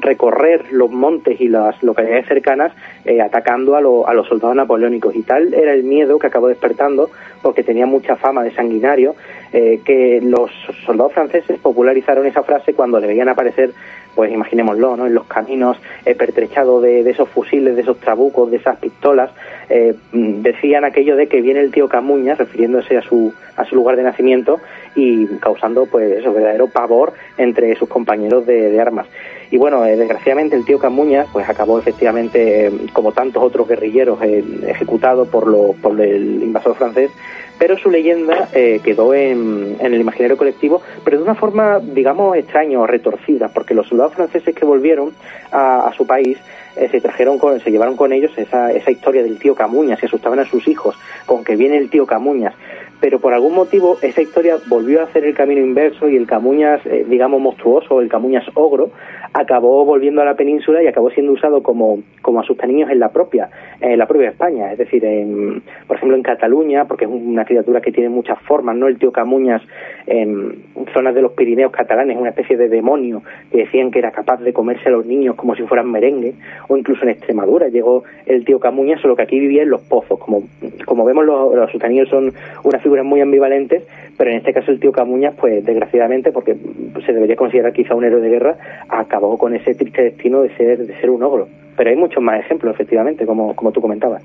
recorrer 0.00 0.72
los 0.72 0.90
montes 0.90 1.40
y 1.40 1.48
las 1.48 1.82
localidades 1.82 2.26
cercanas 2.26 2.72
eh, 3.04 3.20
atacando 3.20 3.76
a, 3.76 3.80
lo- 3.80 4.06
a 4.08 4.14
los 4.14 4.26
soldados 4.28 4.56
napoleónicos. 4.56 5.14
Y 5.16 5.22
tal 5.22 5.54
era 5.54 5.72
el 5.72 5.82
miedo 5.84 6.18
que 6.18 6.26
acabó 6.26 6.48
despertando, 6.48 7.10
porque 7.42 7.62
tenía 7.62 7.86
mucha 7.86 8.16
fama 8.16 8.42
de 8.42 8.50
sanguinario, 8.54 9.14
eh, 9.52 9.80
que 9.84 10.20
los 10.22 10.50
soldados 10.84 11.12
franceses 11.12 11.58
popularizaron 11.60 12.26
esa 12.26 12.42
frase 12.42 12.74
cuando 12.74 13.00
le 13.00 13.06
veían 13.06 13.28
aparecer, 13.28 13.70
pues 14.14 14.32
imaginémoslo, 14.32 14.96
¿no? 14.96 15.06
en 15.06 15.14
los 15.14 15.26
caminos 15.26 15.80
eh, 16.04 16.14
pertrechados 16.14 16.82
de, 16.82 17.02
de 17.04 17.10
esos 17.10 17.28
fusiles, 17.28 17.76
de 17.76 17.82
esos 17.82 17.98
trabucos, 17.98 18.50
de 18.50 18.56
esas 18.58 18.76
pistolas, 18.78 19.30
eh, 19.68 19.94
mm, 20.12 20.42
decían 20.42 20.84
aquello 20.84 21.16
de 21.16 21.26
que 21.26 21.40
viene 21.40 21.60
el 21.60 21.70
tío 21.70 21.88
Camuñas, 21.88 22.38
refiriéndose 22.38 22.96
a 22.96 23.02
su, 23.02 23.32
a 23.56 23.64
su 23.64 23.74
lugar 23.74 23.96
de 23.96 24.02
nacimiento 24.02 24.60
y 24.94 25.26
causando 25.38 25.86
pues 25.86 26.18
eso, 26.18 26.32
verdadero 26.32 26.68
pavor 26.68 27.12
entre 27.36 27.74
sus 27.76 27.88
compañeros 27.88 28.46
de, 28.46 28.78
armas. 28.80 29.06
Y 29.50 29.56
bueno, 29.56 29.84
eh, 29.84 29.96
desgraciadamente 29.96 30.56
el 30.56 30.64
tío 30.64 30.78
Camuñas 30.78 31.26
pues 31.32 31.48
acabó 31.48 31.78
efectivamente, 31.78 32.66
eh, 32.66 32.72
como 32.92 33.12
tantos 33.12 33.42
otros 33.42 33.68
guerrilleros, 33.68 34.18
eh, 34.22 34.44
ejecutado 34.66 35.26
por, 35.26 35.46
lo, 35.46 35.74
por 35.74 36.00
el 36.00 36.42
invasor 36.42 36.74
francés, 36.74 37.10
pero 37.58 37.76
su 37.76 37.90
leyenda 37.90 38.48
quedó 38.52 39.14
en, 39.14 39.76
en 39.80 39.92
el 39.92 40.00
imaginario 40.00 40.36
colectivo, 40.36 40.80
pero 41.04 41.16
de 41.16 41.24
una 41.24 41.34
forma, 41.34 41.80
digamos, 41.80 42.36
extraña 42.36 42.78
o 42.78 42.86
retorcida, 42.86 43.48
porque 43.48 43.74
los 43.74 43.88
soldados 43.88 44.14
franceses 44.14 44.54
que 44.54 44.64
volvieron 44.64 45.12
a, 45.50 45.88
a 45.88 45.92
su 45.92 46.06
país 46.06 46.38
eh, 46.78 46.88
se 46.90 47.00
trajeron 47.00 47.38
con, 47.38 47.60
se 47.60 47.70
llevaron 47.70 47.96
con 47.96 48.12
ellos 48.12 48.32
esa, 48.36 48.72
esa 48.72 48.90
historia 48.90 49.22
del 49.22 49.38
tío 49.38 49.54
Camuñas, 49.54 49.98
se 49.98 50.06
asustaban 50.06 50.38
a 50.38 50.44
sus 50.44 50.66
hijos 50.68 50.96
con 51.26 51.44
que 51.44 51.56
viene 51.56 51.76
el 51.76 51.90
tío 51.90 52.06
Camuñas, 52.06 52.54
pero 53.00 53.20
por 53.20 53.32
algún 53.32 53.54
motivo 53.54 53.98
esa 54.02 54.20
historia 54.20 54.56
volvió 54.66 55.00
a 55.00 55.04
hacer 55.04 55.24
el 55.24 55.34
camino 55.34 55.60
inverso 55.60 56.08
y 56.08 56.16
el 56.16 56.26
Camuñas, 56.26 56.80
eh, 56.86 57.04
digamos, 57.08 57.40
monstruoso, 57.40 58.00
el 58.00 58.08
Camuñas 58.08 58.44
ogro, 58.54 58.90
acabó 59.32 59.84
volviendo 59.84 60.22
a 60.22 60.24
la 60.24 60.34
península 60.34 60.82
y 60.82 60.86
acabó 60.86 61.10
siendo 61.10 61.32
usado 61.32 61.62
como, 61.62 62.00
como 62.22 62.40
asustaniños 62.40 62.90
en 62.90 63.00
la 63.00 63.10
propia, 63.10 63.48
en 63.80 63.98
la 63.98 64.06
propia 64.06 64.30
España, 64.30 64.72
es 64.72 64.78
decir, 64.78 65.04
en, 65.04 65.62
por 65.86 65.96
ejemplo 65.96 66.16
en 66.16 66.22
Cataluña, 66.22 66.86
porque 66.86 67.04
es 67.04 67.10
una 67.10 67.44
criatura 67.44 67.80
que 67.80 67.92
tiene 67.92 68.08
muchas 68.08 68.40
formas, 68.42 68.76
¿no? 68.76 68.88
El 68.88 68.98
tío 68.98 69.12
Camuñas 69.12 69.62
en 70.06 70.64
zonas 70.92 71.14
de 71.14 71.22
los 71.22 71.32
Pirineos 71.32 71.72
catalanes, 71.72 72.16
una 72.16 72.30
especie 72.30 72.56
de 72.56 72.68
demonio 72.68 73.22
que 73.50 73.58
decían 73.58 73.90
que 73.90 73.98
era 73.98 74.10
capaz 74.10 74.40
de 74.40 74.52
comerse 74.52 74.88
a 74.88 74.92
los 74.92 75.06
niños 75.06 75.34
como 75.36 75.54
si 75.54 75.62
fueran 75.64 75.90
merengue, 75.90 76.34
o 76.68 76.76
incluso 76.76 77.02
en 77.02 77.10
Extremadura 77.10 77.68
llegó 77.68 78.04
el 78.26 78.44
tío 78.44 78.58
Camuñas, 78.58 79.00
solo 79.00 79.16
que 79.16 79.22
aquí 79.22 79.38
vivía 79.38 79.62
en 79.62 79.70
los 79.70 79.82
pozos, 79.82 80.18
como, 80.18 80.42
como 80.86 81.04
vemos 81.04 81.24
los, 81.24 81.54
los 81.54 81.70
son 82.08 82.32
unas 82.64 82.82
figuras 82.82 83.04
muy 83.04 83.20
ambivalentes, 83.20 83.84
pero 84.16 84.30
en 84.30 84.38
este 84.38 84.52
caso 84.52 84.70
el 84.70 84.80
tío 84.80 84.92
Camuñas, 84.92 85.34
pues 85.38 85.64
desgraciadamente, 85.64 86.32
porque 86.32 86.56
se 87.04 87.12
debería 87.12 87.36
considerar 87.36 87.72
quizá 87.72 87.94
un 87.94 88.04
héroe 88.04 88.20
de 88.20 88.28
guerra, 88.28 88.56
acabó 88.88 89.17
con 89.20 89.54
ese 89.54 89.74
triste 89.74 90.02
destino 90.02 90.42
de 90.42 90.56
ser, 90.56 90.86
de 90.86 91.00
ser 91.00 91.10
un 91.10 91.22
ogro. 91.22 91.48
Pero 91.76 91.90
hay 91.90 91.96
muchos 91.96 92.22
más 92.22 92.40
ejemplos, 92.40 92.74
efectivamente, 92.74 93.26
como, 93.26 93.54
como 93.54 93.72
tú 93.72 93.80
comentabas. 93.80 94.22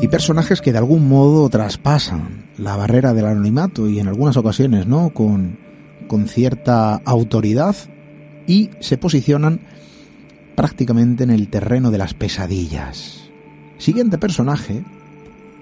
Y 0.00 0.08
personajes 0.08 0.60
que 0.60 0.72
de 0.72 0.78
algún 0.78 1.08
modo 1.08 1.48
traspasan 1.48 2.44
la 2.58 2.76
barrera 2.76 3.14
del 3.14 3.26
anonimato 3.26 3.88
y 3.88 4.00
en 4.00 4.08
algunas 4.08 4.36
ocasiones, 4.36 4.86
¿no? 4.86 5.10
Con, 5.10 5.56
con 6.08 6.28
cierta 6.28 6.96
autoridad 7.04 7.74
y 8.46 8.70
se 8.80 8.98
posicionan 8.98 9.60
prácticamente 10.54 11.24
en 11.24 11.30
el 11.30 11.48
terreno 11.48 11.90
de 11.90 11.98
las 11.98 12.14
pesadillas. 12.14 13.30
Siguiente 13.78 14.18
personaje. 14.18 14.82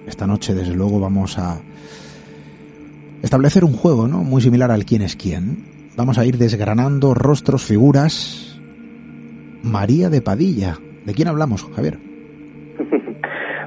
Esta 0.06 0.26
noche, 0.26 0.54
desde 0.54 0.75
luego, 0.75 0.99
vamos 0.99 1.38
a 1.38 1.61
establecer 3.23 3.64
un 3.64 3.73
juego, 3.73 4.09
¿no? 4.09 4.19
Muy 4.19 4.43
similar 4.43 4.71
al 4.71 4.85
quién 4.85 5.02
es 5.02 5.17
quién. 5.17 5.64
Vamos 5.97 6.19
a 6.19 6.25
ir 6.25 6.38
desgranando 6.38 7.14
rostros, 7.14 7.64
figuras. 7.64 8.61
María 9.62 10.11
de 10.11 10.21
Padilla. 10.21 10.79
¿De 11.05 11.14
quién 11.14 11.29
hablamos, 11.29 11.64
Javier? 11.75 11.99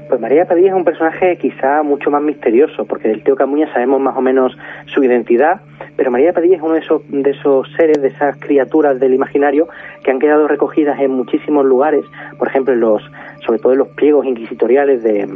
Pues 0.08 0.22
María 0.22 0.46
Padilla 0.46 0.70
es 0.70 0.76
un 0.76 0.84
personaje 0.84 1.36
quizá 1.40 1.82
mucho 1.82 2.12
más 2.12 2.22
misterioso, 2.22 2.86
porque 2.86 3.08
del 3.08 3.24
tío 3.24 3.36
Camuña 3.36 3.68
sabemos 3.74 4.00
más 4.00 4.16
o 4.16 4.22
menos 4.22 4.56
su 4.86 5.04
identidad, 5.04 5.62
pero 5.96 6.12
María 6.12 6.34
Padilla 6.34 6.58
es 6.58 6.62
uno 6.62 6.74
de 6.74 6.80
esos, 6.80 7.02
de 7.08 7.32
esos 7.32 7.68
seres, 7.78 8.02
de 8.02 8.10
esas 8.10 8.38
criaturas 8.38 9.00
del 9.00 9.14
imaginario 9.14 9.68
que 10.04 10.12
han 10.12 10.20
quedado 10.20 10.48
recogidas 10.48 11.00
en 11.00 11.12
muchísimos 11.12 11.66
lugares, 11.66 12.06
por 12.38 12.48
ejemplo, 12.48 12.74
en 12.74 12.80
los, 12.80 13.02
sobre 13.46 13.60
todo 13.60 13.74
en 13.74 13.80
los 13.80 13.88
pliegos 13.90 14.26
inquisitoriales 14.26 15.04
de, 15.04 15.28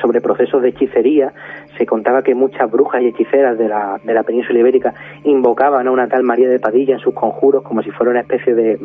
sobre 0.00 0.20
procesos 0.20 0.62
de 0.62 0.70
hechicería, 0.70 1.32
se 1.76 1.86
contaba 1.86 2.22
que 2.22 2.34
muchas 2.34 2.70
brujas 2.70 3.02
y 3.02 3.08
hechiceras 3.08 3.58
de 3.58 3.68
la, 3.68 4.00
de 4.02 4.14
la 4.14 4.22
península 4.22 4.60
ibérica 4.60 4.94
invocaban 5.24 5.86
a 5.88 5.90
una 5.90 6.08
tal 6.08 6.22
María 6.22 6.48
de 6.48 6.60
Padilla 6.60 6.94
en 6.94 7.00
sus 7.00 7.14
conjuros 7.14 7.62
como 7.62 7.82
si 7.82 7.90
fuera 7.90 8.10
una 8.10 8.20
especie 8.20 8.54
de, 8.54 8.78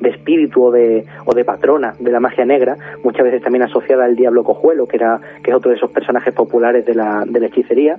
de 0.00 0.08
espíritu 0.08 0.64
o 0.64 0.70
de, 0.70 1.04
o 1.26 1.34
de 1.34 1.44
patrona 1.44 1.94
de 1.98 2.10
la 2.10 2.20
magia 2.20 2.44
negra, 2.44 2.76
muchas 3.04 3.24
veces 3.24 3.42
también 3.42 3.62
asociada 3.62 4.04
al 4.04 4.16
diablo 4.16 4.44
cojuelo, 4.44 4.86
que 4.86 4.96
era 4.96 5.20
que 5.42 5.50
es 5.50 5.56
otro 5.56 5.70
de 5.70 5.76
esos 5.76 5.90
personajes 5.90 6.32
populares 6.34 6.86
de 6.86 6.94
la, 6.94 7.24
de 7.26 7.40
la 7.40 7.46
hechicería, 7.46 7.98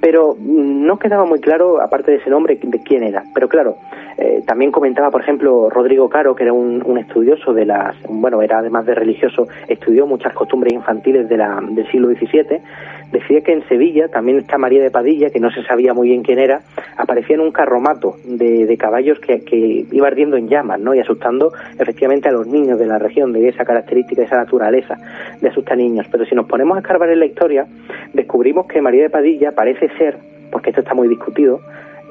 pero 0.00 0.34
mm, 0.38 0.86
no 0.86 0.98
quedaba 0.98 1.24
muy 1.24 1.40
claro, 1.40 1.80
aparte 1.94 2.10
de 2.10 2.16
ese 2.16 2.30
nombre, 2.30 2.58
de 2.60 2.78
quién 2.80 3.04
era. 3.04 3.22
Pero 3.32 3.48
claro, 3.48 3.76
eh, 4.18 4.42
también 4.44 4.72
comentaba, 4.72 5.12
por 5.12 5.20
ejemplo, 5.20 5.70
Rodrigo 5.70 6.08
Caro, 6.08 6.34
que 6.34 6.42
era 6.42 6.52
un, 6.52 6.82
un 6.84 6.98
estudioso 6.98 7.54
de 7.54 7.64
las, 7.64 7.94
bueno, 8.08 8.42
era 8.42 8.58
además 8.58 8.84
de 8.84 8.96
religioso, 8.96 9.46
estudió 9.68 10.04
muchas 10.04 10.34
costumbres 10.34 10.72
infantiles 10.72 11.28
de 11.28 11.36
la, 11.36 11.60
del 11.62 11.86
siglo 11.92 12.08
XVII, 12.08 12.60
decía 13.12 13.42
que 13.42 13.52
en 13.52 13.62
Sevilla 13.68 14.08
también 14.08 14.38
está 14.38 14.58
María 14.58 14.82
de 14.82 14.90
Padilla, 14.90 15.30
que 15.30 15.38
no 15.38 15.52
se 15.52 15.62
sabía 15.62 15.94
muy 15.94 16.08
bien 16.08 16.24
quién 16.24 16.40
era, 16.40 16.62
aparecía 16.96 17.36
en 17.36 17.42
un 17.42 17.52
carromato 17.52 18.16
de, 18.24 18.66
de 18.66 18.76
caballos 18.76 19.20
que, 19.20 19.86
iba 19.92 20.08
ardiendo 20.08 20.36
en 20.36 20.48
llamas, 20.48 20.80
¿no? 20.80 20.94
Y 20.94 20.98
asustando 20.98 21.52
efectivamente 21.78 22.28
a 22.28 22.32
los 22.32 22.48
niños 22.48 22.76
de 22.76 22.86
la 22.86 22.98
región, 22.98 23.32
de 23.32 23.48
esa 23.48 23.64
característica, 23.64 24.22
esa 24.22 24.36
naturaleza 24.36 24.96
de 25.40 25.48
asustar 25.48 25.76
niños. 25.76 26.06
Pero 26.10 26.24
si 26.24 26.34
nos 26.34 26.46
ponemos 26.46 26.76
a 26.76 26.80
escarbar 26.80 27.08
en 27.10 27.20
la 27.20 27.26
historia, 27.26 27.66
descubrimos 28.12 28.66
que 28.66 28.82
María 28.82 29.04
de 29.04 29.10
Padilla 29.10 29.52
parece 29.52 29.88
ser, 29.96 30.33
porque 30.54 30.70
esto 30.70 30.82
está 30.82 30.94
muy 30.94 31.08
discutido, 31.08 31.60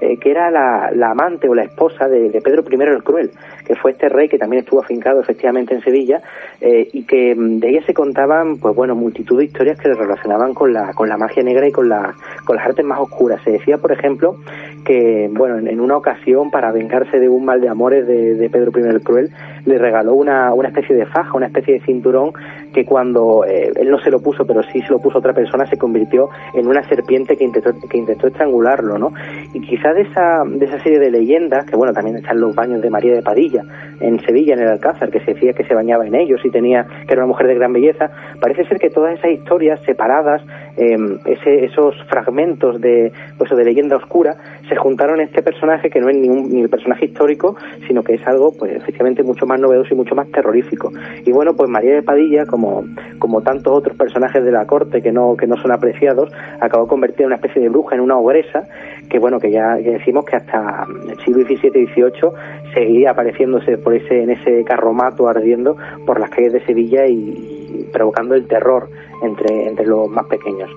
eh, 0.03 0.17
que 0.17 0.31
era 0.31 0.51
la, 0.51 1.09
amante 1.09 1.47
o 1.47 1.55
la 1.55 1.63
esposa 1.63 2.09
de, 2.09 2.29
Pedro 2.41 2.63
I 2.69 2.81
el 2.89 3.03
Cruel, 3.03 3.31
que 3.65 3.75
fue 3.75 3.91
este 3.91 4.09
rey 4.09 4.27
que 4.27 4.37
también 4.37 4.63
estuvo 4.63 4.81
afincado 4.81 5.21
efectivamente 5.21 5.73
en 5.73 5.81
Sevilla 5.81 6.21
eh, 6.59 6.89
y 6.91 7.03
que 7.03 7.33
mm, 7.33 7.59
de 7.59 7.69
ella 7.69 7.85
se 7.85 7.93
contaban, 7.93 8.57
pues 8.57 8.75
bueno, 8.75 8.95
multitud 8.95 9.37
de 9.37 9.45
historias 9.45 9.79
que 9.79 9.87
le 9.87 9.93
relacionaban 9.93 10.53
con 10.53 10.73
la, 10.73 10.93
con 10.93 11.07
la 11.07 11.17
magia 11.17 11.41
negra 11.41 11.67
y 11.67 11.71
con, 11.71 11.87
la, 11.87 12.13
con 12.43 12.57
las 12.57 12.65
artes 12.65 12.83
más 12.83 12.99
oscuras. 12.99 13.41
Se 13.43 13.51
decía, 13.51 13.77
por 13.77 13.93
ejemplo, 13.93 14.35
que, 14.83 15.29
bueno, 15.31 15.57
en, 15.57 15.79
una 15.79 15.95
ocasión, 15.95 16.51
para 16.51 16.71
vengarse 16.71 17.19
de 17.19 17.29
un 17.29 17.45
mal 17.45 17.61
de 17.61 17.69
amores 17.69 18.05
de, 18.05 18.49
Pedro 18.51 18.71
I 18.77 18.89
el 18.89 19.01
Cruel, 19.01 19.31
le 19.65 19.77
regaló 19.77 20.13
una, 20.15 20.53
una 20.53 20.67
especie 20.67 20.95
de 20.95 21.05
faja, 21.05 21.37
una 21.37 21.47
especie 21.47 21.75
de 21.75 21.85
cinturón 21.85 22.33
que 22.73 22.85
cuando 22.85 23.45
eh, 23.45 23.71
él 23.75 23.89
no 23.89 23.99
se 23.99 24.11
lo 24.11 24.21
puso, 24.21 24.45
pero 24.45 24.61
sí 24.63 24.81
se 24.81 24.89
lo 24.89 24.99
puso 24.99 25.19
otra 25.19 25.33
persona, 25.33 25.65
se 25.67 25.77
convirtió 25.77 26.29
en 26.53 26.67
una 26.67 26.87
serpiente 26.89 27.37
que 27.37 27.45
intentó, 27.45 27.73
que 27.89 27.97
intentó 27.97 28.27
estrangularlo, 28.27 28.97
¿no? 28.97 29.13
Y 29.53 29.61
de 29.93 30.01
esa, 30.01 30.43
de 30.45 30.65
esa 30.65 30.79
serie 30.79 30.99
de 30.99 31.11
leyendas, 31.11 31.65
que 31.65 31.75
bueno, 31.75 31.93
también 31.93 32.17
están 32.17 32.39
los 32.39 32.55
baños 32.55 32.81
de 32.81 32.89
María 32.89 33.13
de 33.13 33.21
Padilla, 33.21 33.63
en 33.99 34.19
Sevilla, 34.21 34.53
en 34.53 34.61
el 34.61 34.67
Alcázar, 34.69 35.09
que 35.09 35.19
se 35.21 35.33
decía 35.33 35.53
que 35.53 35.63
se 35.63 35.73
bañaba 35.73 36.05
en 36.05 36.15
ellos 36.15 36.41
y 36.43 36.49
tenía, 36.49 36.85
que 37.07 37.13
era 37.13 37.23
una 37.23 37.27
mujer 37.27 37.47
de 37.47 37.55
gran 37.55 37.73
belleza, 37.73 38.09
parece 38.39 38.65
ser 38.65 38.79
que 38.79 38.89
todas 38.89 39.17
esas 39.17 39.31
historias 39.31 39.79
separadas 39.85 40.41
eh, 40.75 40.97
ese, 41.25 41.65
esos 41.65 41.95
fragmentos 42.09 42.81
de, 42.81 43.11
pues, 43.37 43.49
de 43.49 43.63
leyenda 43.63 43.97
oscura 43.97 44.35
se 44.67 44.75
juntaron 44.75 45.19
en 45.19 45.27
este 45.27 45.43
personaje 45.43 45.89
que 45.89 45.99
no 45.99 46.09
es 46.09 46.15
ni, 46.15 46.29
un, 46.29 46.49
ni 46.49 46.61
el 46.61 46.69
personaje 46.69 47.05
histórico, 47.05 47.55
sino 47.87 48.03
que 48.03 48.15
es 48.15 48.27
algo, 48.27 48.51
pues 48.57 48.75
efectivamente, 48.75 49.23
mucho 49.23 49.45
más 49.45 49.59
novedoso 49.59 49.93
y 49.93 49.97
mucho 49.97 50.15
más 50.15 50.29
terrorífico. 50.31 50.91
Y 51.25 51.31
bueno, 51.31 51.53
pues 51.53 51.69
María 51.69 51.95
de 51.95 52.01
Padilla, 52.01 52.45
como, 52.45 52.83
como 53.19 53.41
tantos 53.41 53.73
otros 53.73 53.95
personajes 53.97 54.43
de 54.43 54.51
la 54.51 54.65
corte 54.65 55.01
que 55.01 55.11
no, 55.11 55.35
que 55.37 55.47
no 55.47 55.57
son 55.57 55.71
apreciados, 55.71 56.31
acabó 56.59 56.87
convertida 56.87 57.23
en 57.23 57.27
una 57.27 57.35
especie 57.35 57.61
de 57.61 57.69
bruja, 57.69 57.95
en 57.95 58.01
una 58.01 58.17
ogresa, 58.17 58.63
que 59.09 59.19
bueno, 59.19 59.39
que 59.39 59.51
ya, 59.51 59.79
ya 59.79 59.91
decimos 59.91 60.25
que 60.25 60.35
hasta 60.35 60.87
el 61.07 61.17
siglo 61.23 61.43
XVII 61.45 61.81
y 61.81 61.87
XVIII 61.87 62.73
seguía 62.73 63.11
apareciéndose 63.11 63.77
por 63.77 63.93
ese, 63.93 64.23
en 64.23 64.31
ese 64.31 64.63
carromato 64.63 65.27
ardiendo 65.27 65.77
por 66.05 66.19
las 66.19 66.29
calles 66.29 66.53
de 66.53 66.65
Sevilla 66.65 67.05
y, 67.05 67.13
y 67.13 67.89
provocando 67.91 68.35
el 68.35 68.47
terror 68.47 68.89
entre, 69.21 69.67
entre 69.67 69.85
los 69.85 70.09
más 70.09 70.25
pequeños. 70.25 70.69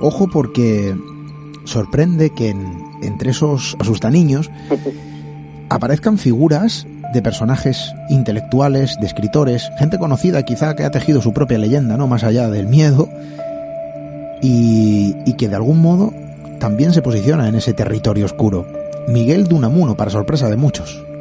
Ojo 0.00 0.28
porque 0.32 0.94
sorprende 1.64 2.30
que 2.30 2.50
en, 2.50 2.84
entre 3.02 3.30
esos 3.30 3.76
asustaniños 3.78 4.50
aparezcan 5.68 6.18
figuras 6.18 6.86
de 7.12 7.22
personajes 7.22 7.94
intelectuales, 8.08 8.98
de 9.00 9.06
escritores, 9.06 9.70
gente 9.78 9.98
conocida 9.98 10.42
quizá 10.44 10.74
que 10.74 10.84
ha 10.84 10.90
tejido 10.90 11.20
su 11.20 11.32
propia 11.32 11.58
leyenda, 11.58 11.96
¿no? 11.96 12.08
Más 12.08 12.24
allá 12.24 12.48
del 12.48 12.66
miedo 12.66 13.08
y, 14.42 15.14
y 15.24 15.34
que 15.34 15.48
de 15.48 15.56
algún 15.56 15.80
modo 15.80 16.12
también 16.64 16.92
se 16.92 17.02
posiciona 17.02 17.46
en 17.46 17.56
ese 17.56 17.74
territorio 17.74 18.24
oscuro. 18.24 18.64
Miguel 19.06 19.44
de 19.44 19.54
Unamuno, 19.54 19.96
para 19.96 20.10
sorpresa 20.10 20.48
de 20.48 20.56
muchos. 20.56 21.04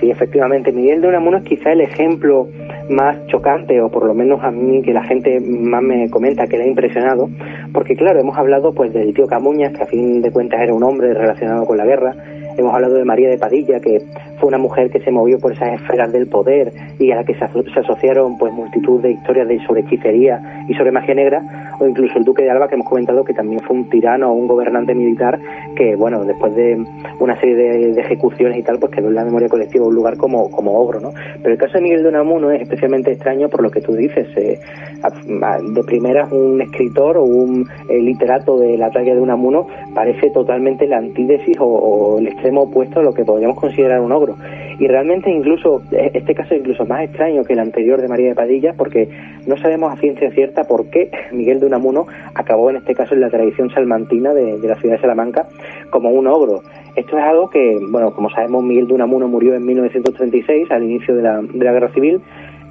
Sí, 0.00 0.10
efectivamente, 0.10 0.72
Miguel 0.72 1.00
de 1.00 1.06
Unamuno 1.06 1.36
es 1.36 1.44
quizá 1.44 1.70
el 1.70 1.80
ejemplo 1.82 2.48
más 2.90 3.24
chocante, 3.28 3.80
o 3.80 3.88
por 3.88 4.04
lo 4.04 4.14
menos 4.14 4.42
a 4.42 4.50
mí 4.50 4.82
que 4.82 4.92
la 4.92 5.04
gente 5.04 5.38
más 5.38 5.80
me 5.80 6.10
comenta 6.10 6.48
que 6.48 6.56
le 6.56 6.64
ha 6.64 6.66
impresionado, 6.66 7.28
porque 7.72 7.94
claro, 7.94 8.18
hemos 8.18 8.36
hablado 8.36 8.72
pues 8.72 8.92
del 8.92 9.14
tío 9.14 9.28
Camuñas, 9.28 9.72
que 9.72 9.82
a 9.84 9.86
fin 9.86 10.20
de 10.20 10.32
cuentas 10.32 10.60
era 10.60 10.74
un 10.74 10.82
hombre 10.82 11.14
relacionado 11.14 11.66
con 11.66 11.76
la 11.76 11.84
guerra, 11.84 12.16
hemos 12.56 12.74
hablado 12.74 12.94
de 12.94 13.04
María 13.04 13.30
de 13.30 13.38
Padilla, 13.38 13.80
que 13.80 14.02
fue 14.38 14.48
una 14.48 14.58
mujer 14.58 14.90
que 14.90 15.00
se 15.00 15.10
movió 15.10 15.38
por 15.38 15.52
esas 15.52 15.80
esferas 15.80 16.12
del 16.12 16.26
poder 16.26 16.72
y 16.98 17.10
a 17.12 17.16
la 17.16 17.24
que 17.24 17.34
se, 17.34 17.46
se 17.48 17.80
asociaron 17.80 18.36
pues 18.38 18.52
multitud 18.52 19.00
de 19.00 19.12
historias 19.12 19.48
de 19.48 19.64
sobre 19.66 19.82
hechicería 19.82 20.64
y 20.68 20.74
sobre 20.74 20.90
magia 20.90 21.14
negra, 21.14 21.42
o 21.78 21.86
incluso 21.86 22.18
el 22.18 22.24
duque 22.24 22.42
de 22.42 22.50
Alba 22.50 22.68
que 22.68 22.74
hemos 22.74 22.88
comentado 22.88 23.24
que 23.24 23.34
también 23.34 23.60
fue 23.60 23.76
un 23.76 23.88
tirano 23.88 24.30
o 24.30 24.34
un 24.34 24.46
gobernante 24.46 24.94
militar 24.94 25.38
que 25.76 25.96
bueno, 25.96 26.24
después 26.24 26.54
de 26.54 26.84
una 27.20 27.38
serie 27.40 27.54
de, 27.54 28.00
ejecuciones 28.00 28.58
y 28.58 28.62
tal, 28.62 28.78
pues 28.78 28.92
quedó 28.92 29.08
en 29.08 29.14
la 29.14 29.24
memoria 29.24 29.48
colectiva 29.48 29.86
un 29.86 29.94
lugar 29.94 30.16
como, 30.16 30.50
como 30.50 30.78
ogro, 30.78 31.00
¿no? 31.00 31.12
Pero 31.42 31.54
el 31.54 31.58
caso 31.58 31.74
de 31.74 31.82
Miguel 31.82 32.02
de 32.02 32.08
Unamuno 32.08 32.50
es 32.50 32.62
especialmente 32.62 33.12
extraño 33.12 33.48
por 33.48 33.62
lo 33.62 33.70
que 33.70 33.80
tú 33.80 33.94
dices, 33.94 34.26
eh, 34.36 34.58
de 35.02 35.84
primera 35.84 36.26
un 36.30 36.60
escritor 36.60 37.16
o 37.16 37.24
un 37.24 37.68
eh, 37.88 38.00
literato 38.00 38.58
de 38.58 38.76
la 38.76 38.90
talla 38.90 39.14
de 39.14 39.20
Unamuno 39.20 39.66
parece 39.94 40.30
totalmente 40.30 40.86
la 40.86 40.98
antítesis 40.98 41.58
o, 41.58 41.66
o 41.66 42.18
el 42.18 42.28
extremo 42.42 42.62
opuesto 42.62 42.98
a 42.98 43.02
lo 43.04 43.14
que 43.14 43.24
podríamos 43.24 43.56
considerar 43.58 44.00
un 44.00 44.10
ogro. 44.10 44.34
Y 44.80 44.88
realmente 44.88 45.30
incluso, 45.30 45.80
eh, 45.92 46.10
este 46.12 46.34
caso 46.34 46.54
es 46.54 46.60
incluso 46.60 46.84
más 46.86 47.02
extraño 47.04 47.44
que 47.44 47.52
el 47.52 47.60
anterior 47.60 48.00
de 48.00 48.08
María 48.08 48.30
de 48.30 48.34
Padilla 48.34 48.74
porque 48.76 49.08
no 49.46 49.56
sabemos 49.58 49.92
a 49.92 49.96
ciencia 50.00 50.28
cierta 50.32 50.64
por 50.64 50.90
qué 50.90 51.08
Miguel 51.32 51.60
de 51.60 51.66
Unamuno 51.66 52.06
acabó 52.34 52.68
en 52.70 52.76
este 52.76 52.94
caso 52.96 53.14
en 53.14 53.20
la 53.20 53.30
tradición 53.30 53.70
salmantina 53.70 54.34
de, 54.34 54.58
de 54.58 54.68
la 54.68 54.74
ciudad 54.74 54.96
de 54.96 55.00
Salamanca 55.02 55.46
como 55.90 56.10
un 56.10 56.26
ogro. 56.26 56.62
Esto 56.96 57.16
es 57.16 57.24
algo 57.24 57.48
que, 57.48 57.78
bueno, 57.90 58.12
como 58.12 58.28
sabemos, 58.30 58.64
Miguel 58.64 58.88
de 58.88 58.94
Unamuno 58.94 59.28
murió 59.28 59.54
en 59.54 59.64
1936, 59.64 60.68
al 60.72 60.82
inicio 60.82 61.14
de 61.14 61.22
la, 61.22 61.40
de 61.40 61.64
la 61.64 61.72
Guerra 61.72 61.88
Civil, 61.94 62.20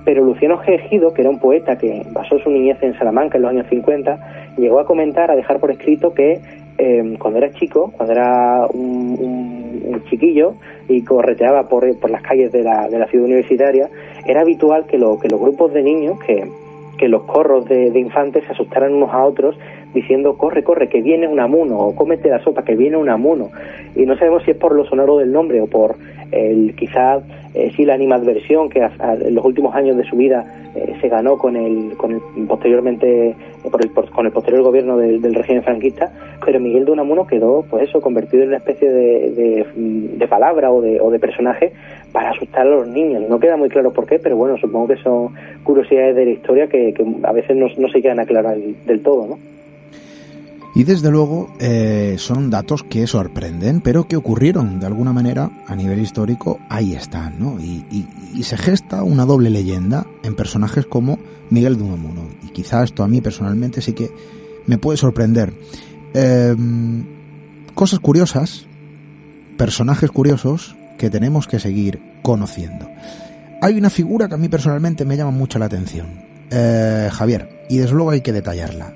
pero 0.04 0.24
Luciano 0.26 0.58
G. 0.62 0.74
Ejido, 0.76 1.14
que 1.14 1.22
era 1.22 1.30
un 1.30 1.40
poeta 1.40 1.78
que 1.78 2.06
basó 2.12 2.38
su 2.40 2.50
niñez 2.50 2.78
en 2.84 2.94
Salamanca 2.98 3.38
en 3.38 3.44
los 3.44 3.52
años 3.52 3.68
50, 3.70 4.54
llegó 4.58 4.80
a 4.80 4.86
comentar, 4.86 5.32
a 5.32 5.36
dejar 5.36 5.60
por 5.60 5.72
escrito 5.72 6.14
que 6.14 6.40
eh, 6.78 7.16
cuando 7.20 7.38
era 7.40 7.52
chico, 7.52 7.92
cuando 7.96 8.14
era 8.14 8.66
un- 8.74 9.18
un 9.20 9.61
chiquillo 10.10 10.54
y 10.88 11.02
correteaba 11.04 11.68
por, 11.70 11.98
por 12.00 12.10
las 12.10 12.22
calles 12.22 12.52
de 12.52 12.64
la, 12.64 12.90
de 12.90 13.00
la 13.00 13.08
ciudad 13.08 13.26
universitaria, 13.26 13.90
era 14.26 14.42
habitual 14.42 14.86
que, 14.86 14.98
lo- 14.98 15.20
que 15.20 15.28
los 15.30 15.40
grupos 15.40 15.74
de 15.74 15.84
niños, 15.84 16.20
que, 16.20 16.46
que 16.98 17.08
los 17.08 17.24
corros 17.24 17.66
de, 17.66 17.92
de 17.92 18.00
infantes 18.00 18.44
se 18.46 18.52
asustaran 18.52 18.94
unos 18.94 19.12
a 19.14 19.24
otros 19.24 19.58
diciendo 19.94 20.38
corre, 20.38 20.64
corre, 20.64 20.88
que 20.88 21.02
viene 21.02 21.28
un 21.28 21.40
amuno, 21.40 21.78
o 21.80 21.96
cómete 21.96 22.30
la 22.30 22.40
sopa, 22.44 22.64
que 22.64 22.76
viene 22.76 22.96
un 22.96 23.10
amuno. 23.10 23.50
Y 23.96 24.06
no 24.06 24.16
sabemos 24.18 24.44
si 24.44 24.52
es 24.52 24.58
por 24.58 24.74
lo 24.74 24.86
sonoro 24.86 25.18
del 25.18 25.32
nombre 25.34 25.60
o 25.60 25.68
por 25.68 25.96
el 26.32 26.74
quizá 26.78 27.20
eh, 27.54 27.74
sí 27.76 27.84
la 27.84 27.96
animadversión 27.96 28.70
que 28.70 28.82
a- 28.84 28.92
en 29.20 29.36
los 29.36 29.44
últimos 29.44 29.76
años 29.76 29.98
de 29.98 30.06
su 30.06 30.16
vida 30.16 30.46
eh, 30.76 30.96
se 31.02 31.10
ganó 31.10 31.38
con 31.38 31.58
el, 31.58 31.98
con 31.98 32.12
el 32.14 32.22
posteriormente 32.48 33.36
por 33.72 33.82
el, 33.84 33.90
por- 33.90 34.10
con 34.12 34.26
el 34.26 34.32
posterior 34.32 34.62
gobierno 34.64 34.98
del, 34.98 35.34
régimen 35.34 35.64
franquista, 35.64 36.12
pero 36.46 36.60
Miguel 36.60 36.86
de 36.86 36.92
Unamuno 36.92 37.26
quedó 37.26 37.64
pues 37.70 37.90
eso 37.90 38.02
convertido 38.02 38.44
en 38.44 38.50
una 38.50 38.58
especie 38.58 38.90
de, 38.92 39.66
de, 40.18 40.28
palabra 40.28 40.72
o 40.72 40.82
de, 40.82 41.00
o 41.02 41.10
de 41.10 41.20
personaje 41.20 41.72
para 42.12 42.30
asustar 42.32 42.68
a 42.68 42.70
los 42.70 42.88
niños. 42.88 43.24
No 43.28 43.40
queda 43.40 43.58
muy 43.58 43.70
claro 43.70 43.92
por 43.92 44.06
qué, 44.06 44.20
pero 44.20 44.36
bueno, 44.38 44.58
supongo 44.58 44.90
que 44.90 44.98
son 44.98 45.30
curiosidades 45.64 46.16
de 46.16 46.26
la 46.26 46.32
historia 46.32 46.68
que, 46.68 46.94
que 46.94 47.06
a 47.24 47.32
veces 47.32 47.56
no, 47.58 47.68
no 47.78 47.88
se 47.90 48.02
llegan 48.02 48.20
a 48.20 48.24
aclarar 48.24 48.58
del 48.58 49.02
todo, 49.02 49.28
¿no? 49.28 49.40
Y 50.74 50.86
desde 50.86 51.12
luego 51.12 51.54
eh, 51.60 52.16
son 52.18 52.50
datos 52.50 52.84
que 52.84 53.06
sorprenden, 53.06 53.82
pero 53.82 54.08
que 54.08 54.16
ocurrieron 54.16 54.80
de 54.80 54.86
alguna 54.86 55.12
manera 55.12 55.52
a 55.68 55.76
nivel 55.76 56.00
histórico, 56.00 56.60
ahí 56.70 56.94
están, 56.94 57.40
¿no? 57.40 57.60
Y, 57.60 57.86
y- 57.92 58.08
y 58.34 58.44
se 58.44 58.56
gesta 58.58 59.04
una 59.04 59.26
doble 59.26 59.50
leyenda 59.50 60.06
en 60.24 60.34
personajes 60.36 60.86
como 60.86 61.20
Miguel 61.50 61.76
de 61.78 61.84
Unamuno. 61.84 62.22
Y 62.44 62.52
quizá 62.52 62.84
esto 62.84 63.04
a 63.04 63.08
mí 63.10 63.20
personalmente 63.20 63.82
sí 63.82 63.92
que 63.92 64.10
me 64.66 64.78
puede 64.78 64.98
sorprender. 64.98 65.54
Eh, 66.14 66.56
cosas 67.76 68.00
curiosas, 68.00 68.66
personajes 69.58 70.10
curiosos 70.10 70.78
que 70.98 71.10
tenemos 71.10 71.48
que 71.48 71.60
seguir 71.60 72.00
conociendo. 72.22 72.90
Hay 73.62 73.78
una 73.78 73.90
figura 73.90 74.30
que 74.30 74.36
a 74.36 74.38
mí 74.38 74.48
personalmente 74.48 75.04
me 75.04 75.18
llama 75.18 75.32
mucho 75.32 75.60
la 75.60 75.66
atención, 75.66 76.08
eh, 76.50 77.10
Javier, 77.12 77.66
y 77.70 77.78
desde 77.80 77.94
luego 77.94 78.12
hay 78.12 78.22
que 78.22 78.32
detallarla. 78.32 78.94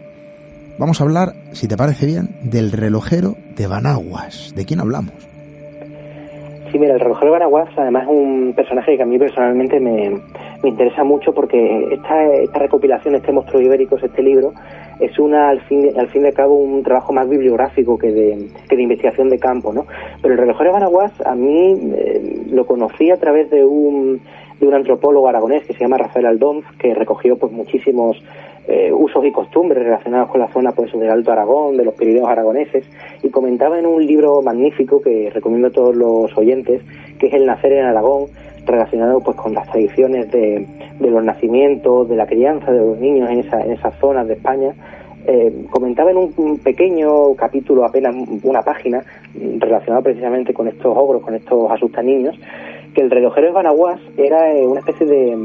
Vamos 0.78 1.00
a 1.00 1.06
hablar, 1.06 1.30
si 1.54 1.70
te 1.70 1.78
parece 1.78 2.06
bien, 2.06 2.36
del 2.42 2.74
relojero 2.74 3.36
de 3.56 3.66
Banaguas. 3.66 4.54
¿De 4.56 4.66
quién 4.66 4.82
hablamos? 4.82 5.14
Sí, 6.70 6.78
mira, 6.78 6.96
el 6.96 7.00
relojero 7.00 7.28
de 7.28 7.32
Baraguas 7.32 7.70
además 7.78 8.04
es 8.04 8.10
un 8.10 8.54
personaje 8.54 8.98
que 8.98 9.04
a 9.04 9.06
mí 9.06 9.18
personalmente 9.18 9.80
me, 9.80 10.10
me 10.62 10.70
interesa 10.70 11.06
mucho 11.06 11.34
porque 11.34 11.88
esta, 11.92 12.26
esta 12.34 12.60
recopilación, 12.60 13.16
este 13.16 13.32
monstruo 13.32 13.62
ibéricos, 13.62 14.04
este 14.04 14.22
libro, 14.22 14.54
es 15.00 15.18
una 15.18 15.48
al 15.48 15.62
fin, 15.62 15.98
al 15.98 16.10
fin 16.10 16.24
y 16.24 16.28
al 16.28 16.34
cabo 16.34 16.56
un 16.56 16.84
trabajo 16.84 17.14
más 17.14 17.30
bibliográfico 17.30 17.98
que 17.98 18.12
de, 18.12 18.50
que 18.68 18.76
de 18.76 18.84
investigación 18.84 19.30
de 19.30 19.40
campo, 19.40 19.72
¿no? 19.72 19.86
Pero 20.22 20.34
el 20.34 20.40
relojero 20.40 20.72
de 20.72 20.74
Baraguas 20.74 21.14
a 21.26 21.36
mí 21.36 21.80
eh, 21.96 22.48
lo 22.50 22.66
conocí 22.66 23.10
a 23.12 23.18
través 23.18 23.50
de 23.50 23.64
un, 23.64 24.20
de 24.60 24.68
un 24.68 24.74
antropólogo 24.74 25.30
aragonés 25.30 25.66
que 25.66 25.74
se 25.74 25.80
llama 25.80 25.98
Rafael 25.98 26.26
Aldonz, 26.26 26.66
que 26.80 26.94
recogió 26.94 27.38
pues 27.38 27.54
muchísimos 27.54 28.18
eh, 28.68 28.92
usos 28.92 29.24
y 29.26 29.32
costumbres 29.32 29.84
relacionados 29.84 30.30
con 30.30 30.42
la 30.42 30.48
zona 30.48 30.72
pues 30.72 30.92
del 30.92 31.10
Alto 31.10 31.32
Aragón, 31.32 31.78
de 31.78 31.86
los 31.86 31.94
Pirineos 31.94 32.28
aragoneses, 32.28 32.86
y 33.22 33.30
comentaba 33.30 33.78
en 33.78 33.86
un 33.86 34.06
libro 34.06 34.42
magnífico 34.42 35.02
que 35.02 35.30
recomiendo 35.32 35.68
a 35.68 35.72
todos 35.72 35.96
los 35.96 36.36
oyentes, 36.38 36.82
que 37.20 37.28
es 37.28 37.34
El 37.34 37.46
nacer 37.46 37.74
en 37.74 37.86
Aragón, 37.86 38.26
relacionado 38.66 39.20
pues 39.22 39.38
con 39.38 39.54
las 39.54 39.68
tradiciones 39.70 40.32
de, 40.32 40.66
de 41.00 41.12
los 41.12 41.24
nacimientos, 41.24 42.10
de 42.10 42.16
la 42.16 42.26
crianza 42.26 42.72
de 42.72 42.80
los 42.80 43.00
niños 43.00 43.30
en, 43.30 43.40
esa, 43.40 43.62
en 43.62 43.74
esas 43.74 43.96
zonas 44.00 44.28
de 44.28 44.34
España. 44.34 44.74
Eh, 45.28 45.66
comentaba 45.72 46.12
en 46.12 46.18
un, 46.18 46.60
pequeño 46.60 47.34
capítulo, 47.36 47.84
apenas 47.84 48.16
una 48.44 48.62
página, 48.62 49.04
relacionado 49.60 50.04
precisamente 50.04 50.54
con 50.54 50.68
estos 50.68 50.96
ogros, 50.96 51.22
con 51.22 51.34
estos 51.34 51.72
asustaniños, 51.72 52.36
que 52.94 53.02
el 53.02 53.10
relojero 53.12 53.48
de 53.48 53.54
Banaguas 53.54 54.00
era 54.18 54.52
eh, 54.54 54.66
una 54.66 54.80
especie 54.80 55.06
de, 55.06 55.36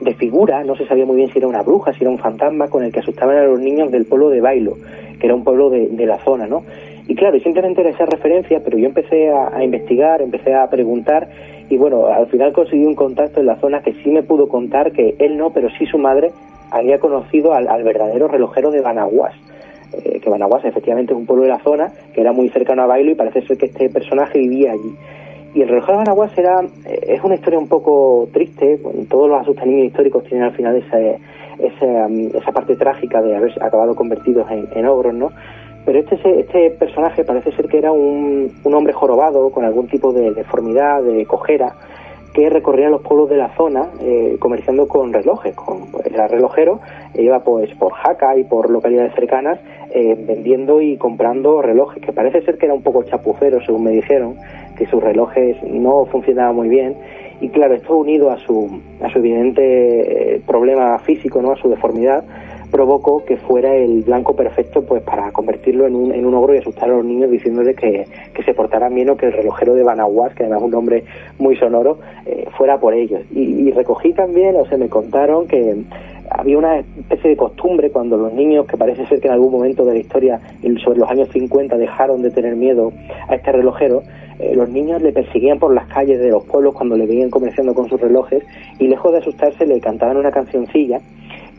de 0.00 0.14
figura, 0.14 0.62
no 0.64 0.76
se 0.76 0.86
sabía 0.86 1.04
muy 1.04 1.16
bien 1.16 1.30
si 1.30 1.38
era 1.38 1.48
una 1.48 1.62
bruja, 1.62 1.92
si 1.92 2.02
era 2.02 2.10
un 2.10 2.18
fantasma, 2.18 2.68
con 2.68 2.84
el 2.84 2.92
que 2.92 3.00
asustaban 3.00 3.36
a 3.36 3.44
los 3.44 3.60
niños 3.60 3.90
del 3.90 4.04
pueblo 4.04 4.30
de 4.30 4.40
Bailo, 4.40 4.76
que 5.18 5.26
era 5.26 5.34
un 5.34 5.44
pueblo 5.44 5.70
de, 5.70 5.88
de 5.88 6.06
la 6.06 6.18
zona, 6.18 6.46
¿no? 6.46 6.62
Y 7.08 7.14
claro, 7.14 7.38
y 7.38 7.40
simplemente 7.40 7.80
era 7.80 7.90
esa 7.90 8.04
referencia, 8.04 8.60
pero 8.62 8.76
yo 8.76 8.86
empecé 8.86 9.30
a, 9.30 9.64
investigar, 9.64 10.20
empecé 10.20 10.54
a 10.54 10.68
preguntar, 10.68 11.26
y 11.70 11.78
bueno, 11.78 12.06
al 12.06 12.26
final 12.26 12.52
conseguí 12.52 12.84
un 12.84 12.94
contacto 12.94 13.40
en 13.40 13.46
la 13.46 13.56
zona 13.56 13.80
que 13.80 13.94
sí 14.04 14.10
me 14.10 14.22
pudo 14.22 14.46
contar 14.46 14.92
que 14.92 15.16
él 15.18 15.38
no, 15.38 15.50
pero 15.50 15.70
sí 15.78 15.86
su 15.86 15.96
madre 15.96 16.30
había 16.70 16.98
conocido 16.98 17.54
al, 17.54 17.66
al 17.66 17.82
verdadero 17.82 18.28
relojero 18.28 18.70
de 18.70 18.82
Banaguas. 18.82 19.34
Eh, 19.94 20.20
que 20.20 20.28
Banaguas 20.28 20.66
efectivamente 20.66 21.14
es 21.14 21.18
un 21.18 21.24
pueblo 21.24 21.44
de 21.44 21.50
la 21.50 21.60
zona, 21.60 21.90
que 22.12 22.20
era 22.20 22.32
muy 22.32 22.50
cercano 22.50 22.82
a 22.82 22.86
Bailo, 22.86 23.10
y 23.10 23.14
parece 23.14 23.40
ser 23.46 23.56
que 23.56 23.66
este 23.66 23.88
personaje 23.88 24.38
vivía 24.38 24.72
allí. 24.72 24.94
Y 25.54 25.62
el 25.62 25.68
relojero 25.68 25.98
de 25.98 26.04
Banaguas 26.04 26.36
era, 26.36 26.60
eh, 26.84 27.00
es 27.08 27.24
una 27.24 27.34
historia 27.34 27.58
un 27.58 27.68
poco 27.68 28.28
triste, 28.32 28.78
todos 29.08 29.28
los 29.28 29.40
asustaniños 29.40 29.86
históricos 29.86 30.24
tienen 30.24 30.44
al 30.44 30.54
final 30.54 30.76
esa, 30.76 32.06
um, 32.06 32.30
esa 32.34 32.52
parte 32.52 32.76
trágica 32.76 33.22
de 33.22 33.36
haber 33.36 33.52
acabado 33.62 33.94
convertidos 33.94 34.50
en, 34.50 34.68
en 34.72 34.86
ogros, 34.86 35.14
¿no? 35.14 35.30
Pero 35.84 36.00
este, 36.00 36.40
este 36.40 36.70
personaje 36.72 37.24
parece 37.24 37.50
ser 37.52 37.66
que 37.66 37.78
era 37.78 37.92
un, 37.92 38.52
un 38.62 38.74
hombre 38.74 38.92
jorobado 38.92 39.50
con 39.50 39.64
algún 39.64 39.86
tipo 39.88 40.12
de 40.12 40.32
deformidad, 40.32 41.02
de 41.02 41.24
cojera, 41.24 41.74
que 42.32 42.50
recorría 42.50 42.88
los 42.88 43.02
pueblos 43.02 43.30
de 43.30 43.36
la 43.36 43.54
zona 43.56 43.88
eh, 44.00 44.36
comerciando 44.38 44.86
con 44.86 45.12
relojes. 45.12 45.54
Con, 45.54 45.88
era 46.04 46.28
relojero, 46.28 46.80
e 47.14 47.22
iba 47.22 47.40
pues 47.40 47.74
por 47.76 47.92
Jaca 47.92 48.36
y 48.36 48.44
por 48.44 48.70
localidades 48.70 49.14
cercanas 49.14 49.58
eh, 49.90 50.16
vendiendo 50.18 50.80
y 50.80 50.96
comprando 50.96 51.62
relojes, 51.62 52.02
que 52.02 52.12
parece 52.12 52.42
ser 52.42 52.58
que 52.58 52.66
era 52.66 52.74
un 52.74 52.82
poco 52.82 53.02
chapucero, 53.04 53.60
según 53.64 53.84
me 53.84 53.90
dijeron, 53.90 54.36
que 54.76 54.86
sus 54.86 55.02
relojes 55.02 55.56
no 55.64 56.04
funcionaban 56.06 56.54
muy 56.54 56.68
bien. 56.68 56.96
Y 57.40 57.48
claro, 57.50 57.74
esto 57.74 57.96
unido 57.96 58.30
a 58.30 58.38
su, 58.38 58.80
a 59.00 59.10
su 59.10 59.18
evidente 59.18 60.34
eh, 60.34 60.42
problema 60.46 60.98
físico, 60.98 61.40
¿no? 61.40 61.52
a 61.52 61.56
su 61.56 61.68
deformidad, 61.68 62.24
provocó 62.70 63.24
que 63.24 63.36
fuera 63.36 63.74
el 63.74 64.02
blanco 64.02 64.34
perfecto 64.36 64.82
pues 64.82 65.02
para 65.02 65.30
convertirlo 65.32 65.86
en 65.86 65.94
un, 65.94 66.12
en 66.12 66.26
un 66.26 66.34
ogro 66.34 66.54
y 66.54 66.58
asustar 66.58 66.90
a 66.90 66.96
los 66.96 67.04
niños 67.04 67.30
diciéndoles 67.30 67.76
que, 67.76 68.06
que 68.34 68.42
se 68.42 68.54
portaran 68.54 68.94
bien 68.94 69.10
o 69.10 69.16
que 69.16 69.26
el 69.26 69.32
relojero 69.32 69.74
de 69.74 69.82
Banaguas, 69.82 70.34
que 70.34 70.44
además 70.44 70.60
es 70.60 70.64
un 70.64 70.70
nombre 70.70 71.04
muy 71.38 71.56
sonoro, 71.56 71.98
eh, 72.26 72.46
fuera 72.56 72.78
por 72.78 72.94
ellos. 72.94 73.20
Y, 73.32 73.68
y 73.68 73.70
recogí 73.72 74.12
también, 74.12 74.56
o 74.56 74.66
sea, 74.66 74.78
me 74.78 74.88
contaron 74.88 75.46
que 75.46 75.76
había 76.30 76.58
una 76.58 76.78
especie 76.78 77.30
de 77.30 77.36
costumbre 77.36 77.90
cuando 77.90 78.16
los 78.16 78.32
niños, 78.32 78.66
que 78.66 78.76
parece 78.76 79.06
ser 79.06 79.20
que 79.20 79.28
en 79.28 79.34
algún 79.34 79.52
momento 79.52 79.84
de 79.84 79.94
la 79.94 79.98
historia, 79.98 80.40
sobre 80.84 80.98
los 80.98 81.10
años 81.10 81.28
50, 81.32 81.76
dejaron 81.76 82.22
de 82.22 82.30
tener 82.30 82.56
miedo 82.56 82.92
a 83.28 83.34
este 83.34 83.52
relojero, 83.52 84.02
eh, 84.38 84.54
los 84.54 84.68
niños 84.68 85.02
le 85.02 85.12
perseguían 85.12 85.58
por 85.58 85.74
las 85.74 85.86
calles 85.88 86.20
de 86.20 86.30
los 86.30 86.44
pueblos 86.44 86.74
cuando 86.74 86.96
le 86.96 87.06
veían 87.06 87.30
comerciando 87.30 87.74
con 87.74 87.88
sus 87.88 88.00
relojes 88.00 88.44
y 88.78 88.86
lejos 88.86 89.12
de 89.12 89.18
asustarse 89.18 89.66
le 89.66 89.80
cantaban 89.80 90.16
una 90.16 90.30
cancioncilla 90.30 91.00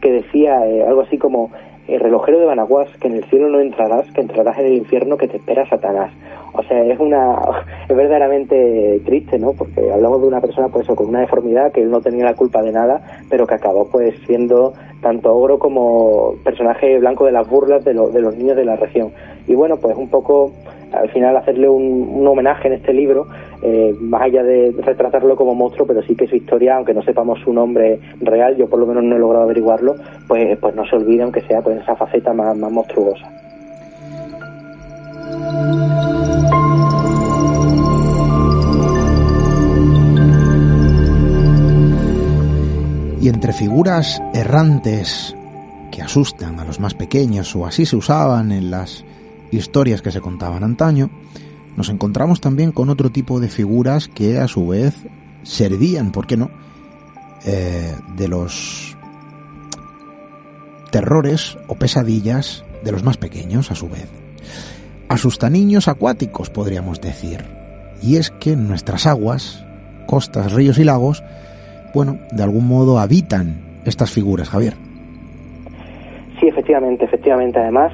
que 0.01 0.12
decía 0.12 0.65
eh, 0.65 0.83
algo 0.83 1.01
así 1.01 1.17
como 1.17 1.51
el 1.88 1.99
relojero 1.99 2.39
de 2.39 2.45
Banaguas, 2.45 2.88
que 3.01 3.07
en 3.07 3.15
el 3.15 3.23
cielo 3.25 3.49
no 3.49 3.59
entrarás, 3.59 4.05
que 4.12 4.21
entrarás 4.21 4.59
en 4.59 4.67
el 4.67 4.73
infierno 4.73 5.17
que 5.17 5.27
te 5.27 5.38
espera 5.38 5.67
Satanás. 5.67 6.12
O 6.53 6.63
sea, 6.63 6.83
es 6.83 6.99
una 6.99 7.35
es 7.89 7.95
verdaderamente 7.95 9.01
triste, 9.05 9.39
¿no? 9.39 9.53
Porque 9.53 9.91
hablamos 9.91 10.21
de 10.21 10.27
una 10.27 10.41
persona 10.41 10.67
pues 10.67 10.88
con 10.88 11.07
una 11.07 11.21
deformidad 11.21 11.71
que 11.71 11.81
él 11.81 11.89
no 11.89 12.01
tenía 12.01 12.25
la 12.25 12.35
culpa 12.35 12.62
de 12.62 12.71
nada, 12.71 13.01
pero 13.29 13.47
que 13.47 13.55
acabó 13.55 13.89
pues 13.89 14.15
siendo 14.25 14.73
tanto 15.01 15.33
ogro 15.33 15.57
como 15.57 16.35
personaje 16.43 16.99
blanco 16.99 17.25
de 17.25 17.31
las 17.31 17.47
burlas 17.49 17.83
de, 17.83 17.93
de 17.93 18.21
los 18.21 18.35
niños 18.35 18.55
de 18.55 18.65
la 18.65 18.75
región. 18.75 19.12
Y 19.47 19.55
bueno, 19.55 19.77
pues 19.77 19.95
un 19.95 20.09
poco 20.09 20.51
al 20.91 21.10
final 21.10 21.38
hacerle 21.38 21.69
un, 21.69 22.25
homenaje 22.28 22.67
en 22.67 22.75
este 22.75 22.93
libro, 22.93 23.28
eh, 23.62 23.95
más 23.99 24.23
allá 24.23 24.43
de 24.43 24.73
retratarlo 24.78 25.36
como 25.36 25.56
monstruo, 25.56 25.88
pero 25.88 26.02
sí 26.04 26.15
que 26.15 26.28
su 26.28 26.36
historia, 26.36 26.75
aunque 26.75 26.93
no 26.93 27.02
sepamos 27.02 27.39
su 27.43 27.54
nombre 27.54 27.99
real, 28.21 28.56
yo 28.56 28.67
por 28.67 28.80
lo 28.80 28.86
menos 28.86 29.04
no 29.04 29.15
he 29.15 29.19
logrado 29.19 29.45
averiguarlo, 29.45 29.95
pues, 30.28 30.58
pues 30.60 30.75
no 30.75 30.86
se 30.86 30.95
olvide, 30.95 31.23
aunque 31.23 31.41
sea 31.41 31.62
pues 31.62 31.82
esa 31.82 31.95
faceta 31.95 32.34
más, 32.34 32.56
más 32.58 32.71
monstruosa. 32.71 33.30
Y 43.21 43.28
entre 43.28 43.52
figuras 43.52 44.21
errantes 44.34 45.36
que 45.91 46.02
asustan 46.02 46.60
a 46.60 46.63
los 46.63 46.80
más 46.80 46.93
pequeños 46.93 47.54
o 47.56 47.65
así 47.65 47.86
se 47.86 47.97
usaban 47.97 48.52
en 48.52 48.71
las 48.71 49.04
historias 49.51 50.01
que 50.01 50.12
se 50.12 50.21
contaban 50.21 50.63
antaño, 50.63 51.09
nos 51.75 51.89
encontramos 51.89 52.41
también 52.41 52.71
con 52.71 52.89
otro 52.89 53.09
tipo 53.09 53.39
de 53.39 53.47
figuras 53.47 54.07
que 54.07 54.39
a 54.39 54.47
su 54.47 54.67
vez 54.67 55.05
servían, 55.43 56.12
¿por 56.12 56.27
qué 56.27 56.38
no?, 56.38 56.49
eh, 57.45 57.95
de 58.17 58.27
los 58.27 58.97
terrores 60.91 61.57
o 61.67 61.75
pesadillas 61.75 62.65
de 62.83 62.91
los 62.91 63.03
más 63.03 63.17
pequeños 63.17 63.71
a 63.71 63.75
su 63.75 63.88
vez. 63.88 64.09
Asustaniños 65.07 65.88
acuáticos, 65.88 66.49
podríamos 66.49 67.01
decir. 67.01 67.45
Y 68.01 68.17
es 68.17 68.29
que 68.31 68.55
nuestras 68.55 69.07
aguas, 69.07 69.65
costas, 70.05 70.53
ríos 70.53 70.77
y 70.77 70.83
lagos, 70.83 71.23
bueno, 71.93 72.19
de 72.31 72.43
algún 72.43 72.67
modo 72.67 72.99
habitan 72.99 73.62
estas 73.85 74.12
figuras, 74.12 74.49
Javier. 74.49 74.75
Sí, 76.39 76.47
efectivamente, 76.47 77.05
efectivamente. 77.05 77.59
Además, 77.59 77.91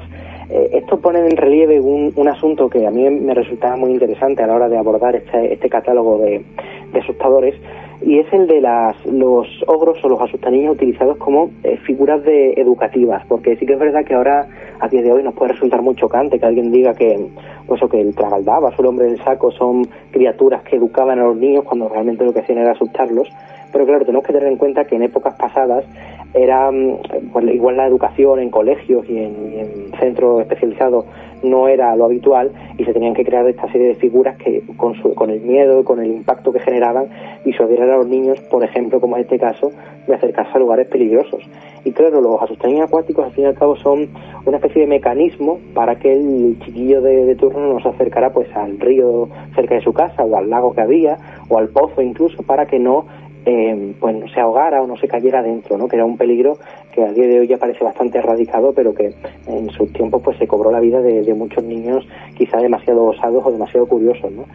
eh, 0.50 0.70
esto 0.74 1.00
pone 1.00 1.20
en 1.20 1.38
relieve 1.38 1.80
un, 1.80 2.14
un 2.16 2.28
asunto 2.28 2.70
que 2.70 2.86
a 2.86 2.92
mí 2.92 3.10
me 3.10 3.34
resultaba 3.34 3.76
muy 3.76 3.92
interesante 3.92 4.44
a 4.44 4.48
la 4.48 4.56
hora 4.56 4.70
de 4.70 4.78
abordar 4.78 5.16
este, 5.16 5.54
este 5.54 5.70
catálogo 5.70 6.20
de, 6.20 6.44
de 6.92 7.00
asustadores, 7.00 7.56
y 8.02 8.20
es 8.20 8.32
el 8.34 8.46
de 8.46 8.62
las, 8.62 8.96
los 9.06 9.48
ogros 9.68 9.98
o 10.04 10.10
los 10.10 10.22
asustaniños 10.22 10.76
utilizados 10.76 11.18
como 11.18 11.50
eh, 11.64 11.78
figuras 11.86 12.24
de 12.24 12.54
educativas, 12.58 13.26
porque 13.28 13.56
sí 13.56 13.66
que 13.66 13.74
es 13.74 13.80
verdad 13.80 14.06
que 14.06 14.14
ahora, 14.14 14.48
a 14.80 14.88
día 14.88 15.02
de 15.02 15.12
hoy, 15.12 15.24
nos 15.24 15.34
puede 15.34 15.54
resultar 15.54 15.82
muy 15.82 15.96
chocante 15.96 16.38
que 16.38 16.46
alguien 16.46 16.72
diga 16.72 16.94
que, 16.94 17.28
pues, 17.66 17.82
que 17.90 18.02
el 18.02 18.14
tragaldabas 18.14 18.78
o 18.78 18.82
el 18.82 18.88
hombre 18.88 19.08
del 19.08 19.24
saco 19.24 19.52
son 19.52 19.88
criaturas 20.12 20.62
que 20.64 20.76
educaban 20.76 21.20
a 21.20 21.24
los 21.24 21.38
niños 21.38 21.64
cuando 21.64 21.90
realmente 21.90 22.26
lo 22.26 22.34
que 22.34 22.42
hacían 22.42 22.60
era 22.60 22.72
asustarlos. 22.72 23.30
Pero 23.72 23.86
claro, 23.86 24.06
tenemos 24.06 24.26
que 24.26 24.34
tener 24.34 24.48
en 24.48 24.58
cuenta 24.58 24.86
que 24.86 24.96
en 24.96 25.04
épocas 25.04 25.36
pasadas 25.36 25.86
era 26.34 26.72
mm, 26.72 26.98
pues, 27.32 27.46
igual 27.54 27.78
la 27.78 27.88
educación 27.88 28.40
en 28.40 28.50
colegios 28.50 29.10
y 29.10 29.18
en, 29.18 29.54
y 29.54 29.60
en 29.60 29.92
centros 30.00 30.42
especializados 30.42 31.06
no 31.44 31.68
era 31.68 31.96
lo 31.96 32.06
habitual 32.06 32.52
y 32.78 32.86
se 32.86 32.94
tenían 32.94 33.14
que 33.14 33.24
crear 33.24 33.48
esta 33.48 33.72
serie 33.72 33.88
de 33.90 33.96
figuras 33.96 34.36
que 34.38 34.64
con, 34.78 34.96
su- 34.96 35.14
con 35.14 35.30
el 35.30 35.42
miedo 35.42 35.82
y 35.82 35.84
con 35.84 36.00
el 36.02 36.08
impacto 36.12 36.52
que 36.52 36.60
generaban 36.60 37.06
disuadieran 37.46 37.90
a 37.92 37.98
los 37.98 38.08
niños, 38.08 38.40
por 38.50 38.64
ejemplo, 38.64 39.00
como 39.00 39.16
en 39.18 39.24
este 39.24 39.38
caso, 39.38 39.72
de 40.08 40.16
acercarse 40.16 40.52
a 40.56 40.60
lugares 40.60 40.88
peligrosos. 40.88 41.42
Y 41.84 41.92
claro, 41.92 42.20
los 42.20 42.42
asustaniños 42.42 42.88
acuáticos 42.88 43.26
al 43.26 43.32
fin 43.32 43.44
y 43.44 43.48
al 43.48 43.54
cabo 43.56 43.76
son 43.76 44.10
una 44.46 44.58
especie 44.58 44.82
de 44.82 44.88
mecanismo 44.88 45.60
para 45.76 45.98
que 45.98 46.14
el 46.14 46.58
chiquillo 46.66 47.02
de, 47.02 47.26
de 47.26 47.36
turno 47.36 47.74
no 47.74 47.80
se 47.80 47.90
acercara 47.90 48.32
pues 48.34 48.48
al 48.56 48.80
río 48.80 49.30
cerca 49.54 49.76
de 49.76 49.82
su 49.82 49.94
casa 49.94 50.24
o 50.24 50.36
al 50.36 50.50
lago 50.50 50.74
que 50.74 50.82
había 50.82 51.18
o 51.48 51.60
al 51.60 51.70
pozo 51.70 52.02
incluso 52.02 52.42
para 52.42 52.66
que 52.66 52.80
no 52.80 53.06
eh, 53.46 53.94
pues 54.00 54.16
no 54.16 54.28
se 54.28 54.40
ahogara 54.40 54.82
o 54.82 54.88
no 54.88 54.98
se 54.98 55.08
cayera 55.08 55.42
dentro, 55.42 55.78
¿no? 55.78 55.88
que 55.88 55.96
era 55.96 56.06
un 56.06 56.18
peligro 56.18 56.58
que 56.92 57.04
a 57.04 57.12
día 57.12 57.28
de 57.28 57.40
hoy 57.40 57.48
ya 57.48 57.58
parece 57.58 57.84
bastante 57.84 58.18
erradicado, 58.18 58.74
pero 58.74 58.94
que 58.94 59.14
en 59.48 59.70
sus 59.70 59.92
tiempos 59.94 60.22
pues 60.24 60.38
se 60.38 60.48
cobró 60.48 60.72
la 60.72 60.80
vida 60.80 61.02
de, 61.02 61.22
de 61.22 61.34
muchos 61.34 61.64
niños 61.64 62.08
quizá 62.36 62.58
demasiado 62.58 63.06
osados 63.06 63.46
o 63.46 63.52
demasiado 63.52 63.86
curiosos. 63.86 64.32
¿no? 64.32 64.46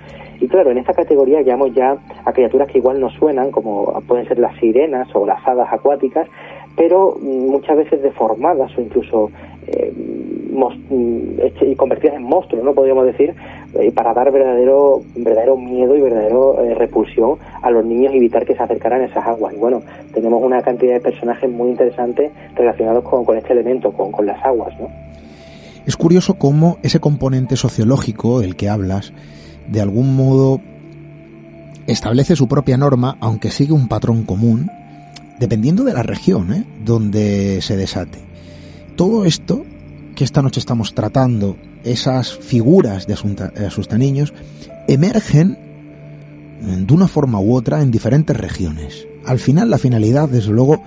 Y 0.41 0.49
claro, 0.49 0.71
en 0.71 0.79
esta 0.79 0.95
categoría 0.95 1.43
llamamos 1.43 1.75
ya 1.75 1.99
a 2.25 2.33
criaturas 2.33 2.69
que 2.69 2.79
igual 2.79 2.99
nos 2.99 3.13
suenan, 3.15 3.51
como 3.51 4.01
pueden 4.09 4.27
ser 4.27 4.39
las 4.39 4.57
sirenas 4.59 5.09
o 5.15 5.27
las 5.27 5.47
hadas 5.47 5.69
acuáticas, 5.71 6.29
pero 6.81 7.15
muchas 7.21 7.77
veces 7.77 8.01
deformadas 8.01 8.71
o 8.79 8.81
incluso 8.81 9.31
eh, 9.67 9.93
mm, 9.93 11.67
y 11.71 11.77
convertidas 11.77 12.17
en 12.17 12.23
monstruos, 12.23 12.65
no 12.65 12.73
podríamos 12.73 13.05
decir, 13.05 13.35
eh, 13.75 13.93
para 13.93 14.15
dar 14.15 14.33
verdadero 14.33 15.03
verdadero 15.15 15.59
miedo 15.59 15.95
y 15.95 16.01
verdadero 16.01 16.59
eh, 16.65 16.75
repulsión 16.75 17.37
a 17.61 17.71
los 17.71 17.85
niños 17.85 18.15
y 18.15 18.17
evitar 18.17 18.47
que 18.47 18.55
se 18.55 18.63
acercaran 18.63 19.03
a 19.03 19.05
esas 19.05 19.27
aguas. 19.27 19.53
Y 19.53 19.59
bueno, 19.59 19.83
tenemos 20.15 20.43
una 20.43 20.63
cantidad 20.63 20.95
de 20.95 21.01
personajes 21.01 21.51
muy 21.51 21.69
interesantes 21.69 22.33
relacionados 22.55 23.05
con, 23.05 23.37
este 23.37 23.53
elemento, 23.53 23.93
con, 23.93 24.11
con 24.11 24.25
las 24.25 24.43
aguas, 24.43 24.73
¿no? 24.81 24.89
Es 25.85 25.99
curioso 25.99 26.39
cómo 26.39 26.79
ese 26.83 26.99
componente 26.99 27.57
sociológico 27.57 28.41
del 28.41 28.57
que 28.57 28.71
hablas, 28.71 29.13
de 29.69 29.83
algún 29.83 30.17
modo 30.17 30.63
establece 31.87 32.37
su 32.37 32.49
propia 32.49 32.79
norma, 32.79 33.19
aunque 33.21 33.51
sigue 33.51 33.75
un 33.75 33.87
patrón 33.87 34.25
común, 34.25 34.71
dependiendo 35.41 35.83
de 35.83 35.95
la 35.95 36.05
región 36.05 36.53
¿eh? 36.53 36.65
donde 36.85 37.61
se 37.63 37.77
desate. 37.77 38.21
Todo 38.95 39.25
esto 39.25 39.65
que 40.15 40.23
esta 40.23 40.43
noche 40.43 40.61
estamos 40.61 40.95
tratando, 40.95 41.57
esas 41.83 42.37
figuras 42.37 43.07
de 43.07 43.15
asunta- 43.15 43.53
asustaniños, 43.67 44.35
emergen 44.87 45.57
eh, 46.63 46.85
de 46.87 46.95
una 46.95 47.09
forma 47.09 47.41
u 47.41 47.55
otra 47.55 47.81
en 47.81 47.91
diferentes 47.91 48.37
regiones. 48.37 49.07
Al 49.25 49.39
final 49.39 49.71
la 49.71 49.79
finalidad, 49.79 50.29
desde 50.29 50.51
luego, 50.53 50.83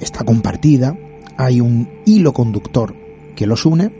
está 0.00 0.24
compartida, 0.24 0.96
hay 1.38 1.60
un 1.60 1.88
hilo 2.04 2.32
conductor 2.34 2.94
que 3.34 3.46
los 3.46 3.64
une, 3.64 3.90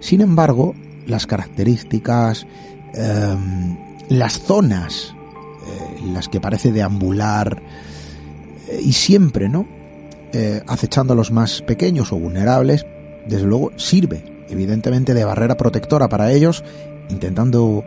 sin 0.00 0.20
embargo, 0.20 0.74
las 1.06 1.26
características, 1.26 2.46
eh, 2.94 3.36
las 4.08 4.40
zonas 4.40 5.14
eh, 5.66 6.00
en 6.02 6.12
las 6.14 6.28
que 6.28 6.40
parece 6.40 6.72
deambular 6.72 7.62
y 8.82 8.92
siempre, 8.92 9.48
¿no? 9.48 9.66
Eh, 10.32 10.62
acechando 10.66 11.12
a 11.12 11.16
los 11.16 11.30
más 11.30 11.62
pequeños 11.62 12.12
o 12.12 12.18
vulnerables, 12.18 12.86
desde 13.26 13.46
luego 13.46 13.72
sirve, 13.76 14.24
evidentemente, 14.48 15.14
de 15.14 15.24
barrera 15.24 15.56
protectora 15.56 16.08
para 16.08 16.32
ellos, 16.32 16.64
intentando, 17.08 17.84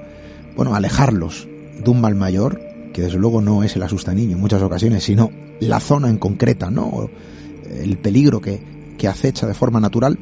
bueno, 0.55 0.75
alejarlos 0.75 1.47
de 1.83 1.89
un 1.89 2.01
mal 2.01 2.15
mayor, 2.15 2.61
que 2.93 3.03
desde 3.03 3.17
luego 3.17 3.41
no 3.41 3.63
es 3.63 3.75
el 3.75 3.83
asustaniño 3.83 4.33
en 4.33 4.41
muchas 4.41 4.61
ocasiones, 4.61 5.03
sino 5.03 5.31
la 5.59 5.79
zona 5.79 6.09
en 6.09 6.17
concreta, 6.17 6.71
¿no? 6.71 7.09
El 7.69 7.97
peligro 7.97 8.41
que, 8.41 8.59
que 8.97 9.07
acecha 9.07 9.45
de 9.47 9.53
forma 9.53 9.79
natural. 9.79 10.17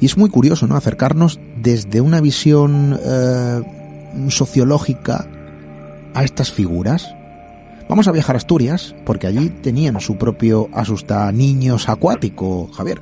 Y 0.00 0.06
es 0.06 0.16
muy 0.16 0.30
curioso, 0.30 0.66
¿no? 0.66 0.76
Acercarnos 0.76 1.38
desde 1.60 2.00
una 2.00 2.20
visión 2.20 2.98
eh, 3.04 3.62
sociológica 4.28 5.28
a 6.14 6.24
estas 6.24 6.52
figuras. 6.52 7.14
Vamos 7.88 8.08
a 8.08 8.12
viajar 8.12 8.36
a 8.36 8.38
Asturias, 8.38 8.94
porque 9.04 9.26
allí 9.26 9.50
tenían 9.50 10.00
su 10.00 10.16
propio 10.16 10.68
asusta 10.72 11.30
niños 11.32 11.88
acuático, 11.88 12.68
Javier. 12.68 12.98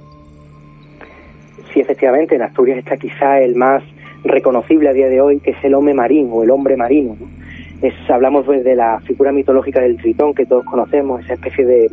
Sí, 1.73 1.81
efectivamente, 1.81 2.35
en 2.35 2.43
Asturias 2.43 2.79
está 2.79 2.97
quizá 2.97 3.41
el 3.41 3.55
más 3.55 3.83
reconocible 4.25 4.89
a 4.89 4.93
día 4.93 5.09
de 5.09 5.21
hoy, 5.21 5.39
que 5.41 5.53
es 5.53 5.65
el 5.65 5.75
hombre 5.75 5.95
marino 5.95 6.35
o 6.35 6.43
el 6.43 6.51
hombre 6.51 6.77
marino. 6.77 7.17
¿no? 7.19 7.29
Es, 7.83 7.95
hablamos 8.11 8.45
pues, 8.45 8.65
de 8.65 8.75
la 8.75 9.01
figura 9.01 9.33
mitológica 9.33 9.81
del 9.81 9.97
tritón 9.97 10.35
que 10.35 10.47
todos 10.47 10.65
conocemos, 10.65 11.25
esa 11.25 11.35
especie 11.35 11.65
de, 11.65 11.89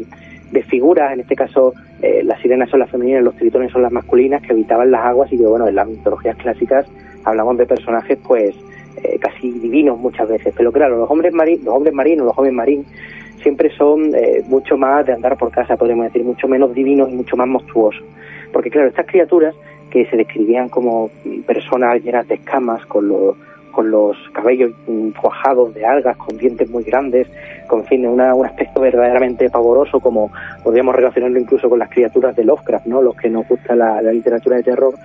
de 0.51 0.63
figuras, 0.63 1.13
en 1.13 1.21
este 1.21 1.35
caso 1.35 1.73
eh, 2.01 2.21
las 2.23 2.41
sirenas 2.41 2.69
son 2.69 2.79
las 2.79 2.89
femeninas, 2.89 3.23
los 3.23 3.35
tritones 3.35 3.71
son 3.71 3.83
las 3.83 3.91
masculinas, 3.91 4.41
que 4.41 4.51
habitaban 4.51 4.91
las 4.91 5.05
aguas 5.05 5.31
y 5.31 5.37
que, 5.37 5.45
bueno, 5.45 5.67
en 5.67 5.75
las 5.75 5.87
mitologías 5.87 6.35
clásicas 6.37 6.85
hablamos 7.23 7.57
de 7.57 7.65
personajes, 7.65 8.17
pues, 8.27 8.55
eh, 9.07 9.17
casi 9.19 9.51
divinos 9.51 9.97
muchas 9.97 10.27
veces. 10.27 10.53
Pero 10.55 10.71
claro, 10.71 10.97
los 10.97 11.09
hombres, 11.09 11.33
mari 11.33 11.57
los 11.57 11.75
hombres 11.75 11.93
marinos, 11.93 12.25
los 12.25 12.35
jóvenes 12.35 12.55
marín, 12.55 12.85
siempre 13.41 13.69
son 13.77 14.13
eh, 14.15 14.43
mucho 14.47 14.77
más 14.77 15.05
de 15.05 15.13
andar 15.13 15.37
por 15.37 15.51
casa, 15.51 15.77
podríamos 15.77 16.05
decir, 16.05 16.23
mucho 16.23 16.47
menos 16.47 16.73
divinos 16.73 17.09
y 17.09 17.15
mucho 17.15 17.37
más 17.37 17.47
monstruosos. 17.47 18.03
Porque 18.51 18.69
claro, 18.69 18.87
estas 18.87 19.05
criaturas 19.05 19.55
que 19.89 20.05
se 20.07 20.17
describían 20.17 20.69
como 20.69 21.09
personas 21.45 22.03
llenas 22.03 22.27
de 22.27 22.35
escamas, 22.35 22.85
con 22.85 23.07
los 23.07 23.35
con 23.71 23.91
los 23.91 24.17
cabellos 24.33 24.71
mm, 24.87 25.09
cuajados 25.11 25.71
de 25.75 25.85
algas, 25.85 26.17
con 26.17 26.35
dientes 26.35 26.67
muy 26.67 26.83
grandes, 26.83 27.27
con 27.67 27.85
fin, 27.85 28.07
una, 28.07 28.33
un 28.33 28.43
aspecto 28.43 28.81
verdaderamente 28.81 29.51
pavoroso, 29.51 29.99
como 29.99 30.31
podríamos 30.63 30.95
relacionarlo 30.95 31.39
incluso 31.39 31.69
con 31.69 31.77
las 31.77 31.91
criaturas 31.91 32.35
de 32.35 32.43
Lovecraft, 32.43 32.87
¿no? 32.87 33.03
los 33.03 33.15
que 33.15 33.29
nos 33.29 33.47
gusta 33.47 33.75
la 33.75 34.01
literatura 34.01 34.57
de 34.57 34.63
terror, 34.63 34.95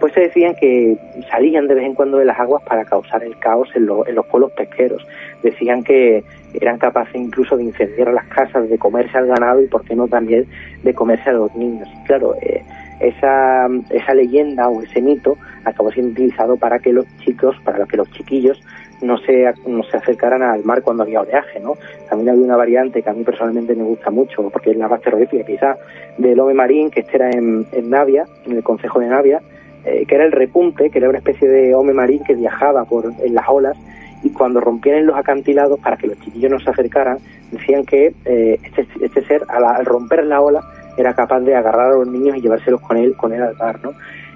pues 0.00 0.12
se 0.14 0.20
decían 0.20 0.54
que 0.54 0.96
salían 1.30 1.68
de 1.68 1.74
vez 1.74 1.84
en 1.84 1.94
cuando 1.94 2.18
de 2.18 2.24
las 2.24 2.40
aguas 2.40 2.62
para 2.64 2.84
causar 2.84 3.22
el 3.22 3.38
caos 3.38 3.68
en, 3.74 3.86
lo- 3.86 4.06
en 4.06 4.14
los 4.14 4.26
pueblos 4.26 4.50
pesqueros. 4.52 5.06
Decían 5.42 5.84
que 5.84 6.24
eran 6.54 6.78
capaces 6.78 7.14
incluso 7.14 7.56
de 7.56 7.64
incendiar 7.64 8.12
las 8.12 8.26
casas, 8.26 8.68
de 8.68 8.78
comerse 8.78 9.16
al 9.18 9.26
ganado 9.26 9.60
y, 9.62 9.66
por 9.68 9.84
qué 9.84 9.94
no, 9.94 10.08
también 10.08 10.46
de 10.82 10.94
comerse 10.94 11.30
a 11.30 11.34
los 11.34 11.54
niños. 11.54 11.88
Claro, 12.06 12.34
eh, 12.42 12.62
esa, 13.00 13.66
esa 13.90 14.14
leyenda 14.14 14.68
o 14.68 14.82
ese 14.82 15.00
mito 15.00 15.36
acabó 15.64 15.90
siendo 15.92 16.12
utilizado 16.12 16.56
para 16.56 16.78
que 16.78 16.92
los 16.92 17.06
chicos, 17.18 17.56
para 17.64 17.86
que 17.86 17.96
los 17.96 18.10
chiquillos 18.10 18.60
no 19.02 19.16
se, 19.18 19.50
no 19.66 19.82
se 19.84 19.96
acercaran 19.96 20.42
al 20.42 20.62
mar 20.64 20.82
cuando 20.82 21.04
había 21.04 21.22
oleaje, 21.22 21.58
¿no? 21.60 21.74
También 22.10 22.30
había 22.30 22.44
una 22.44 22.56
variante 22.56 23.00
que 23.02 23.08
a 23.08 23.14
mí 23.14 23.22
personalmente 23.24 23.74
me 23.74 23.84
gusta 23.84 24.10
mucho, 24.10 24.48
porque 24.50 24.72
es 24.72 24.76
la 24.76 24.88
más 24.88 25.00
terrorífica 25.00 25.44
quizá, 25.44 25.76
del 26.18 26.38
Ove 26.38 26.52
Marín, 26.52 26.90
que 26.90 27.00
este 27.00 27.16
era 27.16 27.30
en, 27.30 27.64
en 27.72 27.88
Navia, 27.88 28.24
en 28.44 28.52
el 28.56 28.62
concejo 28.62 29.00
de 29.00 29.06
Navia, 29.06 29.40
eh, 29.84 30.04
que 30.06 30.14
era 30.14 30.24
el 30.24 30.32
repunte, 30.32 30.90
que 30.90 30.98
era 30.98 31.08
una 31.08 31.18
especie 31.18 31.48
de 31.48 31.74
Ome 31.74 31.92
Marín 31.92 32.22
que 32.24 32.34
viajaba 32.34 32.84
por 32.84 33.12
en 33.22 33.34
las 33.34 33.48
olas 33.48 33.76
y 34.22 34.30
cuando 34.30 34.60
rompían 34.60 34.98
en 34.98 35.06
los 35.06 35.16
acantilados 35.16 35.80
para 35.80 35.96
que 35.96 36.06
los 36.06 36.20
chiquillos 36.20 36.50
no 36.50 36.60
se 36.60 36.70
acercaran, 36.70 37.18
decían 37.50 37.84
que 37.84 38.14
eh, 38.24 38.58
este, 38.62 38.86
este 39.00 39.24
ser 39.24 39.42
al, 39.48 39.84
romper 39.86 40.24
la 40.24 40.40
ola 40.40 40.62
era 40.96 41.14
capaz 41.14 41.40
de 41.40 41.54
agarrar 41.54 41.92
a 41.92 41.94
los 41.94 42.08
niños 42.08 42.36
y 42.36 42.42
llevárselos 42.42 42.80
con 42.80 42.96
él, 42.96 43.16
con 43.16 43.32
él 43.32 43.42
al 43.42 43.56
mar, 43.56 43.80
¿no? 43.82 43.92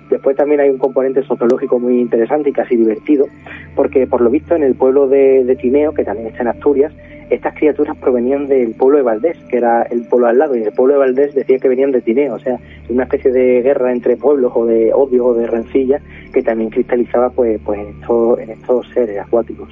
Después 0.09 0.37
también 0.37 0.61
hay 0.61 0.70
un 0.70 0.78
componente 0.78 1.22
sociológico 1.22 1.78
muy 1.78 2.00
interesante 2.00 2.50
y 2.50 2.52
casi 2.52 2.76
divertido, 2.76 3.26
porque 3.74 4.07
por 4.07 4.20
lo 4.20 4.30
visto 4.30 4.54
en 4.54 4.62
el 4.62 4.74
pueblo 4.74 5.09
de, 5.09 5.44
de 5.44 5.57
Tineo, 5.57 5.92
que 5.92 6.04
también 6.04 6.28
está 6.28 6.42
en 6.42 6.48
Asturias, 6.48 6.92
estas 7.30 7.54
criaturas 7.54 7.96
provenían 7.96 8.46
del 8.46 8.72
pueblo 8.72 8.98
de 8.98 9.04
Valdés, 9.04 9.37
que 9.48 9.56
era 9.56 9.82
el 9.82 10.02
pueblo 10.02 10.28
al 10.28 10.38
lado, 10.38 10.56
y 10.56 10.62
el 10.62 10.72
pueblo 10.72 10.94
de 10.94 11.00
Valdés 11.00 11.34
decía 11.34 11.58
que 11.58 11.68
venían 11.68 11.90
de 11.90 12.00
Tineo, 12.00 12.34
o 12.34 12.38
sea, 12.38 12.58
una 12.88 13.04
especie 13.04 13.30
de 13.30 13.62
guerra 13.62 13.92
entre 13.92 14.16
pueblos 14.16 14.52
o 14.54 14.66
de 14.66 14.92
odio 14.92 15.26
o 15.26 15.34
de 15.34 15.46
rencilla 15.46 16.00
que 16.32 16.42
también 16.42 16.70
cristalizaba 16.70 17.30
pues, 17.30 17.60
pues 17.64 17.80
en, 17.80 17.88
estos, 17.88 18.38
en 18.40 18.50
estos 18.50 18.87
seres 18.92 19.20
acuáticos. 19.20 19.68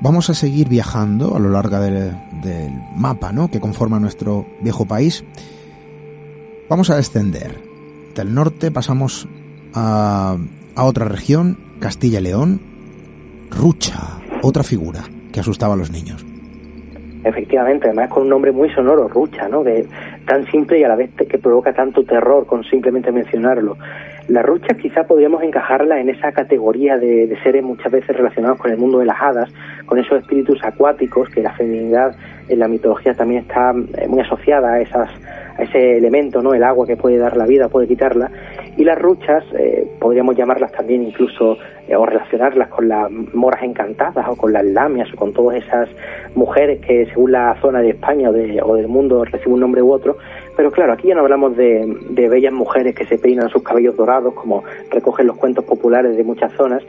Vamos 0.00 0.30
a 0.30 0.34
seguir 0.34 0.68
viajando 0.68 1.34
a 1.34 1.38
lo 1.38 1.50
largo 1.50 1.80
del, 1.80 2.12
mapa 2.96 3.32
¿no? 3.32 3.50
que 3.50 3.60
conforma 3.60 3.98
nuestro 3.98 4.46
viejo 4.60 4.84
país. 4.84 5.24
Vamos 6.68 6.90
a 6.90 6.96
descender. 6.96 7.52
Del 8.14 8.34
norte 8.34 8.70
pasamos 8.70 9.26
a, 9.74 10.36
a 10.74 10.84
otra 10.84 11.06
región, 11.06 11.58
Castilla 11.80 12.20
y 12.20 12.22
León. 12.22 12.60
Rucha, 13.50 14.20
otra 14.42 14.62
figura 14.62 15.04
que 15.36 15.40
asustaba 15.40 15.74
a 15.74 15.76
los 15.76 15.90
niños. 15.90 16.24
Efectivamente, 17.22 17.88
además 17.88 18.08
con 18.08 18.22
un 18.22 18.30
nombre 18.30 18.52
muy 18.52 18.70
sonoro, 18.70 19.06
Rucha, 19.06 19.48
¿no? 19.48 19.62
De, 19.62 19.86
tan 20.26 20.46
simple 20.46 20.78
y 20.78 20.84
a 20.84 20.88
la 20.88 20.96
vez 20.96 21.10
que 21.12 21.36
provoca 21.36 21.74
tanto 21.74 22.04
terror 22.04 22.46
con 22.46 22.64
simplemente 22.64 23.12
mencionarlo. 23.12 23.76
La 24.28 24.40
rucha 24.40 24.74
quizá 24.80 25.04
podríamos 25.04 25.42
encajarla 25.42 26.00
en 26.00 26.08
esa 26.08 26.32
categoría 26.32 26.96
de, 26.96 27.26
de, 27.26 27.36
seres 27.42 27.62
muchas 27.62 27.92
veces 27.92 28.16
relacionados 28.16 28.58
con 28.58 28.70
el 28.70 28.78
mundo 28.78 28.98
de 28.98 29.04
las 29.04 29.20
hadas, 29.20 29.50
con 29.84 29.98
esos 29.98 30.20
espíritus 30.20 30.58
acuáticos, 30.64 31.28
que 31.28 31.42
la 31.42 31.52
feminidad 31.52 32.16
en 32.48 32.58
la 32.58 32.68
mitología 32.68 33.12
también 33.12 33.42
está 33.42 33.72
eh, 33.72 34.08
muy 34.08 34.20
asociada 34.20 34.72
a, 34.72 34.80
esas, 34.80 35.10
a 35.58 35.62
ese 35.62 35.98
elemento, 35.98 36.40
¿no? 36.40 36.54
El 36.54 36.64
agua 36.64 36.86
que 36.86 36.96
puede 36.96 37.18
dar 37.18 37.36
la 37.36 37.44
vida, 37.44 37.68
puede 37.68 37.86
quitarla. 37.86 38.30
Y 38.78 38.84
las 38.84 38.98
ruchas, 38.98 39.44
eh, 39.58 39.86
podríamos 40.00 40.34
llamarlas 40.34 40.72
también 40.72 41.02
incluso 41.02 41.58
eh, 41.88 41.96
o 41.96 42.04
relacionarlas 42.04 42.68
con 42.68 42.88
las 42.88 43.10
moras 43.10 43.62
encantadas 43.62 44.26
o 44.28 44.36
con 44.36 44.52
las 44.52 44.64
lamias 44.64 45.12
o 45.12 45.16
con 45.16 45.32
todas 45.32 45.56
esas 45.56 45.88
mujeres 46.34 46.80
que 46.80 47.06
según 47.06 47.32
la 47.32 47.54
zona 47.60 47.80
de 47.80 47.90
España 47.90 48.30
o, 48.30 48.32
de, 48.32 48.60
o 48.62 48.74
del 48.74 48.88
mundo 48.88 49.24
reciben 49.24 49.54
un 49.54 49.60
nombre 49.60 49.82
u 49.82 49.92
otro. 49.92 50.16
Pero 50.56 50.70
claro, 50.70 50.92
aquí 50.94 51.08
ya 51.08 51.14
no 51.14 51.20
hablamos 51.20 51.56
de, 51.56 51.86
de 52.10 52.28
bellas 52.28 52.52
mujeres 52.52 52.94
que 52.94 53.04
se 53.06 53.18
peinan 53.18 53.50
sus 53.50 53.62
cabellos 53.62 53.96
dorados, 53.96 54.34
como 54.34 54.64
recogen 54.90 55.26
los 55.26 55.36
cuentos 55.36 55.64
populares 55.64 56.16
de 56.16 56.24
muchas 56.24 56.52
zonas, 56.54 56.82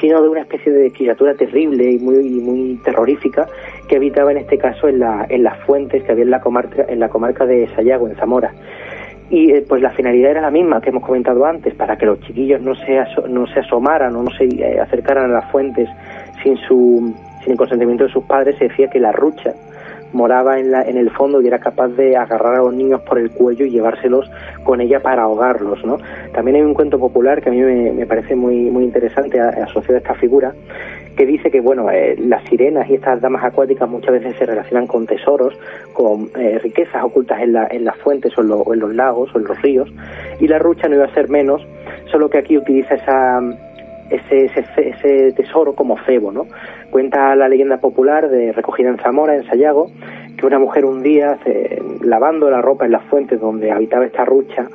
sino 0.00 0.22
de 0.22 0.28
una 0.28 0.40
especie 0.42 0.70
de 0.72 0.90
criatura 0.90 1.34
terrible 1.34 1.92
y 1.92 1.98
muy, 1.98 2.28
muy 2.40 2.76
terrorífica 2.84 3.48
que 3.88 3.96
habitaba 3.96 4.32
en 4.32 4.38
este 4.38 4.58
caso 4.58 4.88
en, 4.88 4.98
la, 4.98 5.26
en 5.28 5.42
las 5.42 5.58
fuentes 5.64 6.02
que 6.04 6.12
había 6.12 6.24
en 6.24 6.30
la 6.30 6.40
comarca, 6.40 6.84
en 6.88 7.00
la 7.00 7.08
comarca 7.08 7.46
de 7.46 7.68
Sayago, 7.74 8.08
en 8.08 8.16
Zamora 8.16 8.52
y 9.30 9.52
eh, 9.52 9.64
pues 9.68 9.82
la 9.82 9.90
finalidad 9.90 10.32
era 10.32 10.40
la 10.40 10.50
misma 10.50 10.80
que 10.80 10.90
hemos 10.90 11.04
comentado 11.04 11.44
antes, 11.44 11.74
para 11.74 11.96
que 11.96 12.06
los 12.06 12.20
chiquillos 12.20 12.60
no 12.60 12.74
se, 12.74 12.98
aso 12.98 13.26
no 13.26 13.46
se 13.46 13.60
asomaran 13.60 14.14
o 14.16 14.22
no 14.22 14.30
se 14.30 14.44
eh, 14.44 14.80
acercaran 14.80 15.30
a 15.30 15.34
las 15.34 15.50
fuentes 15.50 15.88
sin 16.42 16.56
su 16.58 17.14
sin 17.42 17.52
el 17.52 17.58
consentimiento 17.58 18.04
de 18.04 18.10
sus 18.10 18.24
padres, 18.24 18.56
se 18.58 18.68
decía 18.68 18.88
que 18.88 18.98
la 18.98 19.12
rucha 19.12 19.54
moraba 20.12 20.58
en, 20.58 20.70
la, 20.70 20.82
en 20.82 20.96
el 20.96 21.10
fondo 21.10 21.40
y 21.40 21.46
era 21.46 21.58
capaz 21.58 21.88
de 21.88 22.16
agarrar 22.16 22.54
a 22.54 22.62
los 22.62 22.74
niños 22.74 23.00
por 23.02 23.18
el 23.18 23.30
cuello 23.30 23.66
y 23.66 23.70
llevárselos 23.70 24.30
con 24.64 24.80
ella 24.80 25.00
para 25.00 25.22
ahogarlos, 25.22 25.84
¿no? 25.84 25.98
También 26.32 26.56
hay 26.56 26.62
un 26.62 26.74
cuento 26.74 26.98
popular 26.98 27.42
que 27.42 27.50
a 27.50 27.52
mí 27.52 27.60
me, 27.60 27.92
me 27.92 28.06
parece 28.06 28.34
muy, 28.34 28.70
muy 28.70 28.84
interesante 28.84 29.40
asociado 29.40 29.96
a 29.96 29.98
esta 29.98 30.14
figura, 30.14 30.54
que 31.16 31.26
dice 31.26 31.50
que 31.50 31.60
bueno 31.60 31.90
eh, 31.90 32.14
las 32.18 32.44
sirenas 32.44 32.88
y 32.90 32.94
estas 32.94 33.20
damas 33.20 33.42
acuáticas 33.42 33.88
muchas 33.88 34.12
veces 34.12 34.36
se 34.36 34.46
relacionan 34.46 34.86
con 34.86 35.06
tesoros, 35.06 35.58
con 35.92 36.30
eh, 36.38 36.58
riquezas 36.58 37.02
ocultas 37.02 37.40
en, 37.40 37.54
la, 37.54 37.66
en 37.70 37.84
las 37.84 37.96
fuentes 37.96 38.36
o 38.36 38.42
en, 38.42 38.48
lo, 38.48 38.58
o 38.58 38.74
en, 38.74 38.80
los 38.80 38.94
lagos 38.94 39.34
o 39.34 39.38
en 39.38 39.44
los 39.44 39.60
ríos, 39.62 39.92
y 40.38 40.46
la 40.46 40.58
rucha 40.58 40.88
no 40.88 40.96
iba 40.96 41.06
a 41.06 41.14
ser 41.14 41.28
menos, 41.28 41.66
solo 42.10 42.28
que 42.28 42.38
aquí 42.38 42.58
utiliza 42.58 42.94
esa, 42.94 43.40
ese, 44.10 44.46
ese, 44.46 44.88
ese 44.88 45.32
tesoro 45.32 45.74
como 45.74 45.98
cebo, 46.04 46.32
¿no? 46.32 46.46
Cuenta 46.90 47.34
la 47.34 47.48
leyenda 47.48 47.78
popular 47.78 48.28
de 48.28 48.52
recogida 48.52 48.88
en 48.88 48.98
Zamora, 48.98 49.34
en 49.36 49.44
Sayago, 49.44 49.90
que 50.36 50.46
una 50.46 50.58
mujer 50.58 50.84
un 50.84 51.02
día, 51.02 51.38
lavando 52.02 52.50
la 52.50 52.60
ropa 52.60 52.84
en 52.84 52.92
las 52.92 53.02
fuentes 53.04 53.40
donde 53.40 53.72
habitaba 53.72 54.06
esta 54.06 54.24
rucha, 54.24 54.68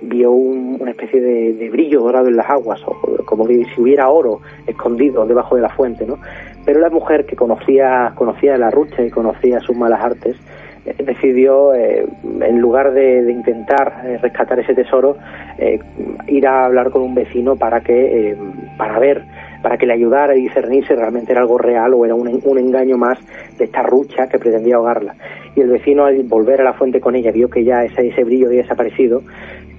vio 0.00 0.30
un, 0.30 0.76
una 0.80 0.92
especie 0.92 1.20
de, 1.20 1.54
de, 1.54 1.70
brillo 1.70 2.00
dorado 2.00 2.28
en 2.28 2.36
las 2.36 2.48
aguas, 2.48 2.80
o 2.86 2.96
como 3.24 3.46
si 3.46 3.66
hubiera 3.76 4.08
oro 4.08 4.40
escondido 4.66 5.26
debajo 5.26 5.56
de 5.56 5.62
la 5.62 5.70
fuente, 5.70 6.06
¿no? 6.06 6.18
Pero 6.64 6.80
la 6.80 6.90
mujer 6.90 7.26
que 7.26 7.34
conocía, 7.34 8.12
conocía 8.14 8.56
la 8.58 8.70
rucha 8.70 9.02
y 9.02 9.10
conocía 9.10 9.60
sus 9.60 9.76
malas 9.76 10.00
artes, 10.02 10.36
decidió, 10.84 11.74
eh, 11.74 12.06
en 12.40 12.60
lugar 12.60 12.92
de, 12.92 13.30
intentar 13.30 14.02
eh, 14.04 14.18
rescatar 14.18 14.58
ese 14.60 14.74
tesoro, 14.74 15.16
eh, 15.58 15.78
ir 16.26 16.46
a 16.46 16.66
hablar 16.66 16.90
con 16.90 17.02
un 17.02 17.14
vecino 17.14 17.56
para 17.56 17.80
que, 17.80 18.36
para 18.76 18.98
ver, 18.98 19.24
para 19.62 19.76
que 19.76 19.86
le 19.86 19.94
ayudara 19.94 20.32
a 20.32 20.36
discernir 20.36 20.86
si 20.86 20.94
realmente 20.94 21.32
era 21.32 21.40
algo 21.40 21.58
real 21.58 21.94
o 21.94 22.04
era 22.04 22.14
un, 22.14 22.40
un 22.44 22.58
engaño 22.58 22.96
más 22.96 23.18
de 23.58 23.64
esta 23.64 23.82
rucha 23.82 24.28
que 24.28 24.38
pretendía 24.38 24.76
ahogarla. 24.76 25.14
Y 25.56 25.60
el 25.60 25.68
vecino, 25.68 26.04
al 26.04 26.22
volver 26.22 26.60
a 26.60 26.64
la 26.64 26.72
fuente 26.74 27.00
con 27.00 27.16
ella, 27.16 27.32
vio 27.32 27.50
que 27.50 27.64
ya 27.64 27.84
ese, 27.84 28.08
ese 28.08 28.24
brillo 28.24 28.46
había 28.46 28.62
desaparecido 28.62 29.22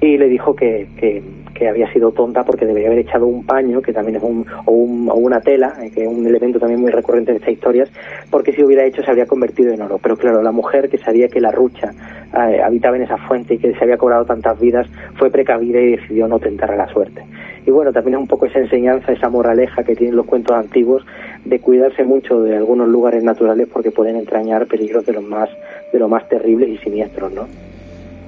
y 0.01 0.17
le 0.17 0.29
dijo 0.29 0.55
que, 0.55 0.88
que, 0.97 1.21
que, 1.53 1.67
había 1.67 1.91
sido 1.91 2.12
tonta 2.12 2.43
porque 2.45 2.65
debería 2.65 2.88
haber 2.88 2.99
echado 2.99 3.27
un 3.27 3.45
paño, 3.45 3.81
que 3.81 3.91
también 3.91 4.15
es 4.15 4.23
un, 4.23 4.45
o, 4.65 4.71
un, 4.71 5.09
o 5.09 5.15
una 5.15 5.41
tela, 5.41 5.73
eh, 5.81 5.91
que 5.91 6.03
es 6.03 6.07
un 6.07 6.25
elemento 6.25 6.57
también 6.57 6.79
muy 6.79 6.91
recurrente 6.91 7.31
en 7.31 7.38
estas 7.38 7.53
historias, 7.53 7.91
porque 8.29 8.53
si 8.53 8.63
hubiera 8.63 8.85
hecho 8.85 9.03
se 9.03 9.09
habría 9.09 9.25
convertido 9.25 9.73
en 9.73 9.81
oro. 9.81 9.99
Pero 10.01 10.15
claro, 10.15 10.41
la 10.41 10.53
mujer 10.53 10.89
que 10.89 10.97
sabía 10.97 11.27
que 11.27 11.41
la 11.41 11.51
rucha 11.51 11.91
eh, 12.33 12.62
habitaba 12.62 12.95
en 12.95 13.03
esa 13.03 13.17
fuente 13.17 13.55
y 13.55 13.57
que 13.57 13.73
se 13.73 13.83
había 13.83 13.97
cobrado 13.97 14.23
tantas 14.23 14.57
vidas, 14.59 14.88
fue 15.17 15.29
precavida 15.29 15.81
y 15.81 15.97
decidió 15.97 16.27
no 16.27 16.39
tentar 16.39 16.71
a 16.71 16.77
la 16.77 16.88
suerte. 16.88 17.23
Y 17.65 17.71
bueno, 17.71 17.91
también 17.91 18.15
es 18.15 18.21
un 18.21 18.27
poco 18.27 18.45
esa 18.45 18.59
enseñanza, 18.59 19.12
esa 19.12 19.29
moraleja 19.29 19.83
que 19.83 19.95
tienen 19.95 20.15
los 20.15 20.25
cuentos 20.25 20.55
antiguos 20.55 21.05
de 21.43 21.59
cuidarse 21.59 22.05
mucho 22.05 22.41
de 22.41 22.55
algunos 22.55 22.88
lugares 22.88 23.21
naturales 23.21 23.67
porque 23.71 23.91
pueden 23.91 24.15
entrañar 24.15 24.65
peligros 24.65 25.05
de 25.05 25.13
los 25.13 25.23
más, 25.23 25.49
de 25.91 25.99
los 25.99 26.09
más 26.09 26.27
terribles 26.29 26.69
y 26.69 26.77
siniestros, 26.77 27.33
¿no? 27.33 27.68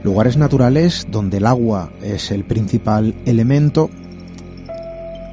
Lugares 0.03 0.37
naturales 0.37 1.07
donde 1.09 1.37
el 1.37 1.45
agua 1.45 1.91
es 2.01 2.31
el 2.31 2.43
principal 2.43 3.13
elemento, 3.25 3.89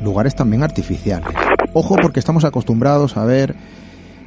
lugares 0.02 0.35
también 0.35 0.62
artificiales. 0.62 1.28
Ojo 1.72 1.96
porque 2.00 2.20
estamos 2.20 2.44
acostumbrados 2.44 3.16
a 3.16 3.24
ver 3.24 3.54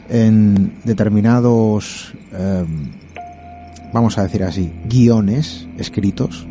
en 0.09 0.73
determinados, 0.83 2.13
eh, 2.33 2.65
vamos 3.93 4.17
a 4.17 4.23
decir 4.23 4.43
así, 4.43 4.71
guiones 4.85 5.67
escritos 5.77 6.47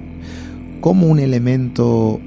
como 0.80 1.06
un 1.06 1.18
elemento, 1.18 2.20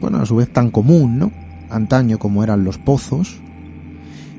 bueno, 0.00 0.18
a 0.18 0.26
su 0.26 0.36
vez 0.36 0.52
tan 0.52 0.70
común, 0.70 1.18
¿no? 1.18 1.32
Antaño 1.68 2.18
como 2.18 2.44
eran 2.44 2.64
los 2.64 2.78
pozos, 2.78 3.40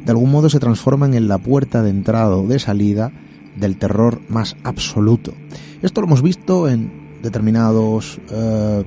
de 0.05 0.11
algún 0.11 0.31
modo 0.31 0.49
se 0.49 0.59
transforman 0.59 1.13
en 1.13 1.27
la 1.27 1.37
puerta 1.37 1.83
de 1.83 1.89
entrada 1.89 2.35
o 2.37 2.47
de 2.47 2.59
salida 2.59 3.11
del 3.55 3.77
terror 3.77 4.21
más 4.29 4.55
absoluto. 4.63 5.33
Esto 5.81 6.01
lo 6.01 6.07
hemos 6.07 6.21
visto 6.21 6.67
en 6.67 6.91
determinados 7.21 8.19
eh, 8.29 8.83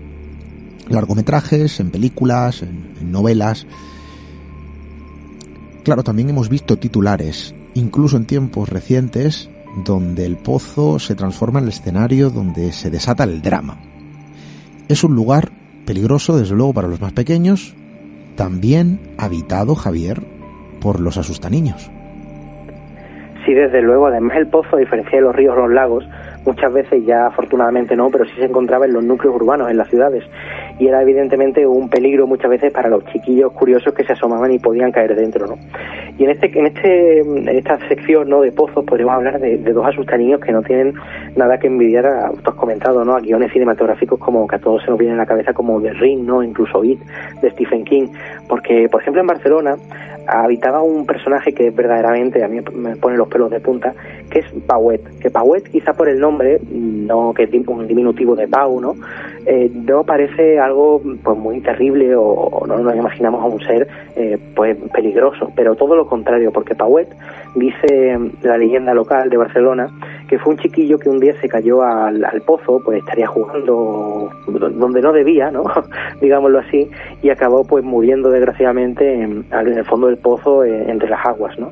largometrajes, 0.88 1.80
en 1.80 1.90
películas, 1.90 2.62
en, 2.62 2.94
en 3.00 3.12
novelas. 3.12 3.66
Claro, 5.82 6.02
también 6.02 6.30
hemos 6.30 6.48
visto 6.48 6.78
titulares, 6.78 7.54
incluso 7.74 8.16
en 8.16 8.26
tiempos 8.26 8.68
recientes, 8.68 9.50
donde 9.84 10.24
el 10.24 10.36
pozo 10.36 10.98
se 10.98 11.14
transforma 11.14 11.58
en 11.58 11.64
el 11.64 11.72
escenario 11.72 12.30
donde 12.30 12.72
se 12.72 12.90
desata 12.90 13.24
el 13.24 13.42
drama. 13.42 13.78
Es 14.88 15.04
un 15.04 15.14
lugar 15.14 15.50
peligroso, 15.84 16.36
desde 16.36 16.54
luego, 16.54 16.74
para 16.74 16.88
los 16.88 17.00
más 17.00 17.12
pequeños, 17.12 17.74
también 18.36 19.00
habitado, 19.18 19.74
Javier, 19.74 20.22
por 20.80 21.00
los 21.00 21.16
asustaniños. 21.16 21.90
Sí, 23.44 23.52
desde 23.52 23.82
luego. 23.82 24.06
Además, 24.06 24.36
el 24.38 24.46
pozo, 24.46 24.76
a 24.76 24.78
diferencia 24.78 25.18
de 25.18 25.24
los 25.24 25.34
ríos 25.36 25.54
o 25.56 25.60
los 25.60 25.70
lagos, 25.70 26.08
muchas 26.46 26.72
veces 26.72 27.04
ya 27.04 27.26
afortunadamente 27.26 27.94
no, 27.96 28.10
pero 28.10 28.24
sí 28.24 28.32
se 28.38 28.44
encontraba 28.44 28.86
en 28.86 28.92
los 28.94 29.04
núcleos 29.04 29.34
urbanos, 29.36 29.70
en 29.70 29.76
las 29.76 29.88
ciudades. 29.88 30.24
Y 30.78 30.86
era 30.86 31.02
evidentemente 31.02 31.66
un 31.66 31.88
peligro 31.88 32.26
muchas 32.26 32.50
veces 32.50 32.72
para 32.72 32.88
los 32.88 33.04
chiquillos 33.06 33.52
curiosos 33.52 33.92
que 33.94 34.04
se 34.04 34.12
asomaban 34.12 34.50
y 34.52 34.58
podían 34.58 34.92
caer 34.92 35.14
dentro, 35.14 35.46
¿no? 35.46 35.56
Y 36.18 36.24
en 36.24 36.30
este, 36.30 36.58
en 36.58 36.66
este, 36.66 37.58
esta 37.58 37.78
sección, 37.88 38.28
¿no? 38.28 38.40
De 38.40 38.52
pozos 38.52 38.84
podríamos 38.84 39.16
hablar 39.16 39.38
de, 39.40 39.58
dos 39.58 39.86
asustaniños 39.86 40.40
que 40.40 40.52
no 40.52 40.62
tienen 40.62 40.94
nada 41.36 41.58
que 41.58 41.66
envidiar 41.66 42.06
a, 42.06 42.30
tú 42.30 42.50
has 42.50 42.56
comentado, 42.56 43.04
¿no? 43.04 43.14
A 43.14 43.20
guiones 43.20 43.52
cinematográficos 43.52 44.18
como 44.18 44.46
que 44.46 44.56
a 44.56 44.58
todos 44.58 44.82
se 44.82 44.90
nos 44.90 44.98
viene 44.98 45.12
en 45.12 45.18
la 45.18 45.26
cabeza 45.26 45.52
como 45.52 45.80
The 45.80 45.92
Ring, 45.92 46.24
¿no? 46.24 46.42
Incluso 46.42 46.82
It, 46.84 47.00
de 47.42 47.50
Stephen 47.50 47.84
King. 47.84 48.08
Porque, 48.48 48.88
por 48.88 49.02
ejemplo, 49.02 49.20
en 49.20 49.26
Barcelona 49.26 49.76
habitaba 50.26 50.82
un 50.82 51.06
personaje 51.06 51.52
que 51.52 51.70
verdaderamente 51.70 52.42
a 52.44 52.48
mí 52.48 52.60
me 52.72 52.96
pone 52.96 53.16
los 53.16 53.28
pelos 53.28 53.50
de 53.50 53.60
punta, 53.60 53.92
que 54.30 54.40
es 54.40 54.46
Pauet. 54.66 55.02
Que 55.20 55.30
Pauet, 55.30 55.68
quizá 55.68 55.92
por 55.94 56.08
el 56.08 56.18
nombre, 56.20 56.60
no 56.70 57.32
que 57.34 57.44
es 57.44 57.50
un 57.66 57.86
diminutivo 57.86 58.34
de 58.34 58.48
Pau, 58.48 58.80
¿no? 58.80 58.94
Eh, 59.46 59.70
no 59.74 60.04
parece 60.04 60.58
algo 60.58 61.02
pues 61.22 61.38
muy 61.38 61.60
terrible 61.60 62.14
o, 62.16 62.64
no 62.66 62.78
nos 62.78 62.96
imaginamos 62.96 63.42
a 63.42 63.46
un 63.46 63.60
ser 63.60 63.86
eh, 64.16 64.38
pues 64.54 64.76
peligroso, 64.92 65.50
pero 65.54 65.74
todo 65.74 65.94
lo 65.96 66.06
contrario, 66.06 66.50
porque 66.52 66.74
Pauet 66.74 67.08
dice 67.54 68.18
la 68.42 68.56
leyenda 68.56 68.94
local 68.94 69.28
de 69.28 69.36
Barcelona 69.36 69.90
que 70.34 70.40
fue 70.40 70.54
un 70.54 70.58
chiquillo 70.58 70.98
que 70.98 71.08
un 71.08 71.20
día 71.20 71.32
se 71.40 71.48
cayó 71.48 71.80
al, 71.80 72.42
pozo, 72.44 72.82
pues 72.84 72.98
estaría 72.98 73.28
jugando 73.28 74.28
donde 74.48 75.00
no 75.00 75.12
debía, 75.12 75.52
¿no? 75.52 75.62
digámoslo 76.20 76.58
así, 76.58 76.90
y 77.22 77.30
acabó 77.30 77.62
pues 77.62 77.84
muriendo 77.84 78.30
desgraciadamente 78.30 79.22
en, 79.22 79.44
el 79.52 79.84
fondo 79.84 80.08
del 80.08 80.16
pozo 80.16 80.64
eh, 80.64 80.90
entre 80.90 81.08
las 81.08 81.24
aguas, 81.24 81.56
¿no? 81.56 81.70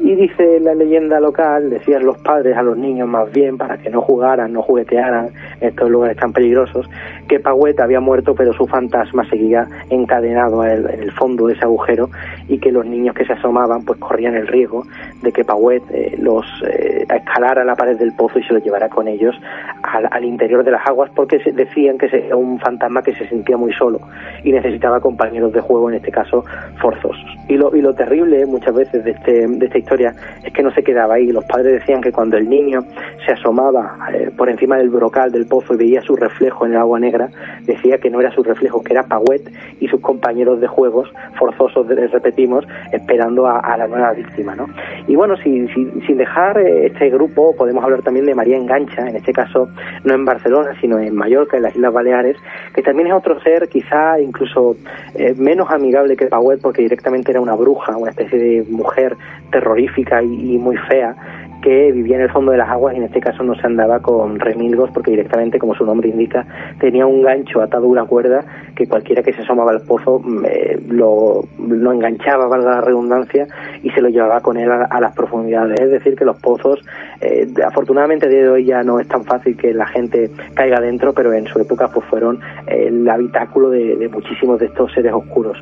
Y 0.00 0.14
dice 0.14 0.60
la 0.60 0.74
leyenda 0.74 1.20
local, 1.20 1.68
decían 1.68 2.06
los 2.06 2.16
padres 2.16 2.56
a 2.56 2.62
los 2.62 2.78
niños 2.78 3.06
más 3.06 3.30
bien, 3.30 3.58
para 3.58 3.76
que 3.76 3.90
no 3.90 4.00
jugaran, 4.00 4.54
no 4.54 4.62
juguetearan 4.62 5.28
estos 5.60 5.90
lugares 5.90 6.16
tan 6.16 6.32
peligrosos, 6.32 6.88
que 7.28 7.40
Pauet 7.40 7.78
había 7.80 8.00
muerto, 8.00 8.34
pero 8.34 8.52
su 8.52 8.66
fantasma 8.66 9.24
seguía 9.28 9.66
encadenado 9.90 10.64
en 10.64 10.88
el 10.88 11.12
fondo 11.12 11.46
de 11.46 11.54
ese 11.54 11.64
agujero 11.64 12.10
y 12.48 12.58
que 12.58 12.72
los 12.72 12.84
niños 12.84 13.14
que 13.14 13.24
se 13.24 13.32
asomaban 13.32 13.84
pues 13.84 13.98
corrían 13.98 14.34
el 14.34 14.46
riesgo 14.46 14.84
de 15.22 15.32
que 15.32 15.44
Pauet 15.44 15.82
eh, 15.90 16.16
los 16.18 16.44
eh, 16.68 17.06
escalara 17.08 17.64
la 17.64 17.74
pared 17.74 17.96
del 17.96 18.12
pozo 18.14 18.38
y 18.38 18.42
se 18.44 18.52
los 18.52 18.62
llevara 18.62 18.88
con 18.88 19.08
ellos 19.08 19.34
al, 19.82 20.24
interior 20.24 20.64
de 20.64 20.70
las 20.70 20.86
aguas 20.86 21.10
porque 21.14 21.38
se 21.40 21.52
decían 21.52 21.98
que 21.98 22.06
era 22.06 22.36
un 22.36 22.58
fantasma 22.58 23.02
que 23.02 23.14
se 23.14 23.28
sentía 23.28 23.56
muy 23.56 23.72
solo 23.72 24.00
y 24.42 24.52
necesitaba 24.52 25.00
compañeros 25.00 25.52
de 25.52 25.60
juego, 25.60 25.90
en 25.90 25.96
este 25.96 26.10
caso 26.10 26.44
forzosos. 26.80 27.16
Y 27.48 27.56
lo, 27.56 27.74
y 27.74 27.82
lo 27.82 27.94
terrible 27.94 28.46
muchas 28.46 28.74
veces 28.74 29.04
de, 29.04 29.12
este, 29.12 29.46
de 29.46 29.66
esta 29.66 29.78
historia 29.78 30.14
es 30.42 30.52
que 30.52 30.62
no 30.62 30.70
se 30.72 30.82
quedaba 30.82 31.14
ahí. 31.14 31.30
Los 31.30 31.44
padres 31.44 31.74
decían 31.80 32.00
que 32.00 32.12
cuando 32.12 32.36
el 32.36 32.48
niño 32.48 32.84
se 33.24 33.32
asomaba 33.32 33.96
eh, 34.12 34.30
por 34.36 34.48
encima 34.48 34.76
del 34.76 34.88
brocal 34.88 35.30
del 35.30 35.46
y 35.70 35.76
veía 35.76 36.02
su 36.02 36.16
reflejo 36.16 36.66
en 36.66 36.72
el 36.72 36.78
agua 36.78 36.98
negra, 36.98 37.28
decía 37.62 37.98
que 37.98 38.10
no 38.10 38.20
era 38.20 38.32
su 38.32 38.42
reflejo, 38.42 38.82
que 38.82 38.92
era 38.92 39.04
Pauet 39.04 39.42
y 39.80 39.88
sus 39.88 40.00
compañeros 40.00 40.60
de 40.60 40.66
juegos 40.66 41.12
forzosos, 41.38 41.86
repetimos, 41.86 42.66
esperando 42.92 43.46
a, 43.46 43.76
la 43.76 43.86
nueva 43.86 44.12
víctima. 44.12 44.54
¿no? 44.54 44.66
Y 45.06 45.16
bueno, 45.16 45.36
si, 45.36 45.68
si, 45.68 45.90
sin 46.06 46.16
dejar 46.16 46.58
eh, 46.58 46.86
este 46.86 47.10
grupo, 47.10 47.54
podemos 47.56 47.84
hablar 47.84 48.02
también 48.02 48.26
de 48.26 48.34
María 48.34 48.56
Engancha, 48.56 49.08
en 49.08 49.16
este 49.16 49.32
caso 49.32 49.68
no 50.04 50.14
en 50.14 50.24
Barcelona, 50.24 50.70
sino 50.80 50.98
en 50.98 51.14
Mallorca, 51.14 51.56
en 51.56 51.64
las 51.64 51.74
Islas 51.74 51.92
Baleares, 51.92 52.36
que 52.74 52.82
también 52.82 53.08
es 53.08 53.14
otro 53.14 53.40
ser 53.40 53.68
quizá 53.68 54.20
incluso 54.20 54.76
eh, 55.14 55.34
menos 55.36 55.70
amigable 55.70 56.16
que 56.16 56.26
Pauet, 56.26 56.60
porque 56.60 56.82
directamente 56.82 57.30
era 57.30 57.40
una 57.40 57.54
bruja, 57.54 57.96
una 57.96 58.10
especie 58.10 58.38
de 58.38 58.64
mujer 58.70 59.16
terrorífica 59.50 60.22
y 60.22 60.58
muy 60.58 60.76
fea, 60.76 61.16
que 61.64 61.92
vivía 61.92 62.16
en 62.16 62.22
el 62.22 62.30
fondo 62.30 62.52
de 62.52 62.58
las 62.58 62.68
aguas 62.68 62.92
y 62.92 62.98
en 62.98 63.04
este 63.04 63.20
caso 63.20 63.42
no 63.42 63.54
se 63.54 63.66
andaba 63.66 63.98
con 64.00 64.38
remilgos 64.38 64.90
porque 64.90 65.12
directamente, 65.12 65.58
como 65.58 65.74
su 65.74 65.86
nombre 65.86 66.10
indica, 66.10 66.46
tenía 66.78 67.06
un 67.06 67.22
gancho 67.22 67.62
atado 67.62 67.86
a 67.86 67.88
una 67.88 68.04
cuerda 68.04 68.44
que 68.76 68.86
cualquiera 68.86 69.22
que 69.22 69.32
se 69.32 69.40
asomaba 69.40 69.70
al 69.70 69.80
pozo 69.80 70.20
eh, 70.46 70.78
lo, 70.88 71.42
lo, 71.66 71.92
enganchaba, 71.92 72.48
valga 72.48 72.72
la 72.72 72.80
redundancia, 72.82 73.46
y 73.82 73.88
se 73.90 74.02
lo 74.02 74.10
llevaba 74.10 74.42
con 74.42 74.58
él 74.58 74.70
a, 74.70 75.00
las 75.00 75.14
profundidades. 75.14 75.80
Es 75.80 75.90
decir, 75.90 76.16
que 76.16 76.26
los 76.26 76.36
pozos, 76.36 76.84
eh, 77.22 77.48
afortunadamente 77.66 78.26
a 78.26 78.28
de 78.28 78.46
hoy 78.46 78.66
ya 78.66 78.82
no 78.82 79.00
es 79.00 79.08
tan 79.08 79.24
fácil 79.24 79.56
que 79.56 79.72
la 79.72 79.86
gente 79.86 80.30
caiga 80.52 80.80
dentro, 80.80 81.14
pero 81.14 81.32
en 81.32 81.46
su 81.46 81.58
época 81.60 81.88
pues 81.88 82.04
fueron 82.10 82.40
el 82.66 83.08
habitáculo 83.08 83.70
de 83.70 84.06
muchísimos 84.12 84.60
de 84.60 84.66
estos 84.66 84.92
seres 84.92 85.14
oscuros. 85.14 85.56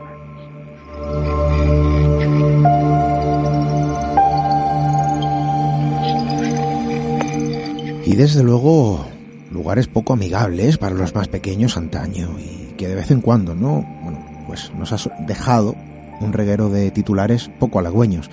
Y 8.04 8.16
desde 8.16 8.42
luego, 8.42 9.06
lugares 9.52 9.86
poco 9.86 10.12
amigables 10.12 10.76
para 10.76 10.94
los 10.94 11.14
más 11.14 11.28
pequeños 11.28 11.76
antaño 11.76 12.36
y 12.38 12.74
que 12.76 12.88
de 12.88 12.96
vez 12.96 13.10
en 13.10 13.20
cuando, 13.20 13.54
¿no? 13.54 13.86
Bueno, 14.02 14.18
pues 14.46 14.72
nos 14.76 14.92
has 14.92 15.08
dejado 15.26 15.76
un 16.20 16.32
reguero 16.32 16.68
de 16.68 16.90
titulares 16.90 17.50
poco 17.60 17.78
halagüeños. 17.78 18.28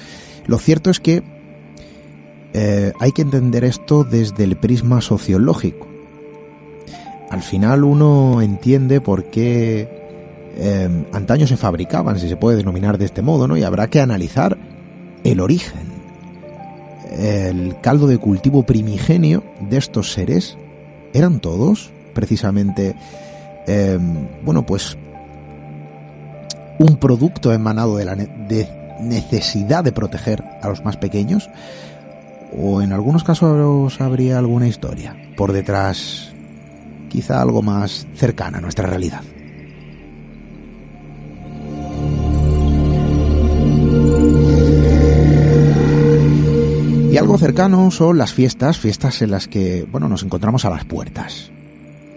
Lo 0.47 0.57
cierto 0.57 0.89
es 0.89 0.99
que 0.99 1.21
eh, 2.53 2.93
hay 2.99 3.11
que 3.11 3.21
entender 3.21 3.63
esto 3.63 4.03
desde 4.03 4.43
el 4.43 4.55
prisma 4.57 5.01
sociológico. 5.01 5.87
Al 7.29 7.43
final 7.43 7.83
uno 7.83 8.41
entiende 8.41 9.01
por 9.01 9.25
qué 9.25 9.87
eh, 10.57 11.05
antaño 11.11 11.45
se 11.45 11.57
fabricaban, 11.57 12.17
si 12.19 12.27
se 12.27 12.37
puede 12.37 12.57
denominar 12.57 12.97
de 12.97 13.05
este 13.05 13.21
modo, 13.21 13.47
¿no? 13.47 13.55
Y 13.55 13.61
habrá 13.61 13.87
que 13.87 14.01
analizar 14.01 14.57
el 15.23 15.39
origen 15.39 15.88
el 17.19 17.75
caldo 17.81 18.07
de 18.07 18.17
cultivo 18.17 18.63
primigenio 18.63 19.43
de 19.69 19.77
estos 19.77 20.13
seres. 20.13 20.57
Eran 21.13 21.39
todos 21.39 21.91
precisamente 22.13 22.95
eh, 23.67 23.99
bueno 24.43 24.65
pues 24.65 24.97
un 26.79 26.97
producto 26.97 27.53
emanado 27.53 27.97
de 27.97 28.05
la 28.05 28.15
necesidad 28.15 29.83
de 29.83 29.91
proteger 29.91 30.43
a 30.61 30.69
los 30.69 30.83
más 30.83 30.97
pequeños 30.97 31.49
o 32.57 32.81
en 32.81 32.93
algunos 32.93 33.23
casos 33.23 34.01
habría 34.01 34.37
alguna 34.37 34.67
historia 34.67 35.15
por 35.37 35.53
detrás 35.53 36.33
quizá 37.09 37.41
algo 37.41 37.61
más 37.61 38.07
cercana 38.15 38.57
a 38.57 38.61
nuestra 38.61 38.87
realidad 38.87 39.21
algo 47.19 47.37
cercano 47.37 47.91
son 47.91 48.17
las 48.17 48.33
fiestas, 48.33 48.77
fiestas 48.77 49.21
en 49.21 49.31
las 49.31 49.47
que, 49.47 49.85
bueno, 49.91 50.07
nos 50.07 50.23
encontramos 50.23 50.65
a 50.65 50.69
las 50.69 50.85
puertas. 50.85 51.51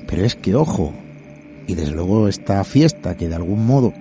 Pero 0.06 0.24
es 0.24 0.34
que, 0.34 0.54
ojo, 0.54 0.92
y 1.66 1.74
desde 1.74 1.92
luego 1.92 2.28
esta 2.28 2.62
fiesta 2.64 3.16
que 3.16 3.28
de 3.28 3.34
algún 3.34 3.66
modo, 3.66 3.92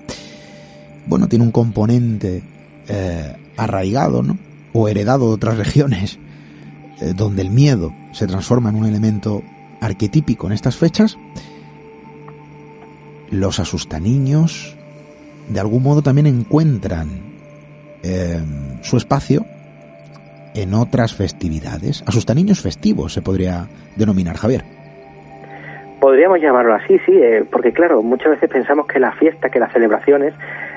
bueno, 1.08 1.28
tiene 1.28 1.46
un 1.46 1.52
componente 1.52 2.44
eh, 2.88 3.36
arraigado, 3.58 4.24
¿no? 4.24 4.38
O 4.74 4.88
heredado 4.88 5.28
de 5.28 5.34
otras 5.34 5.58
regiones, 5.66 6.20
eh, 7.02 7.14
donde 7.16 7.42
el 7.42 7.50
miedo 7.50 7.94
se 8.14 8.28
transforma 8.28 8.70
en 8.70 8.76
un 8.76 8.86
elemento 8.86 9.44
arquetípico 9.82 10.48
en 10.48 10.54
estas 10.54 10.76
fechas, 10.76 11.18
los 13.32 13.60
asustaniños 13.60 14.76
de 15.50 15.60
algún 15.60 15.84
modo 15.84 16.02
también 16.02 16.28
encuentran 16.28 17.10
eh, 18.04 18.42
su 18.84 18.98
espacio 18.98 19.46
en 20.54 20.74
otras 20.74 21.14
festividades. 21.14 22.04
Asustaniños 22.06 22.60
festivos 22.62 23.14
se 23.14 23.22
podría 23.22 23.68
denominar, 23.96 24.38
Javier. 24.38 24.81
Podríamos 26.02 26.42
llamarlo 26.42 26.74
así, 26.74 26.98
sí, 27.06 27.14
eh, 27.16 27.46
porque 27.52 27.72
claro, 27.72 28.02
muchas 28.02 28.32
veces 28.32 28.50
pensamos 28.50 28.88
que 28.88 29.00
las 29.00 29.16
fiestas, 29.20 29.52
que 29.52 29.60
las 29.60 29.72
celebraciones 29.72 30.34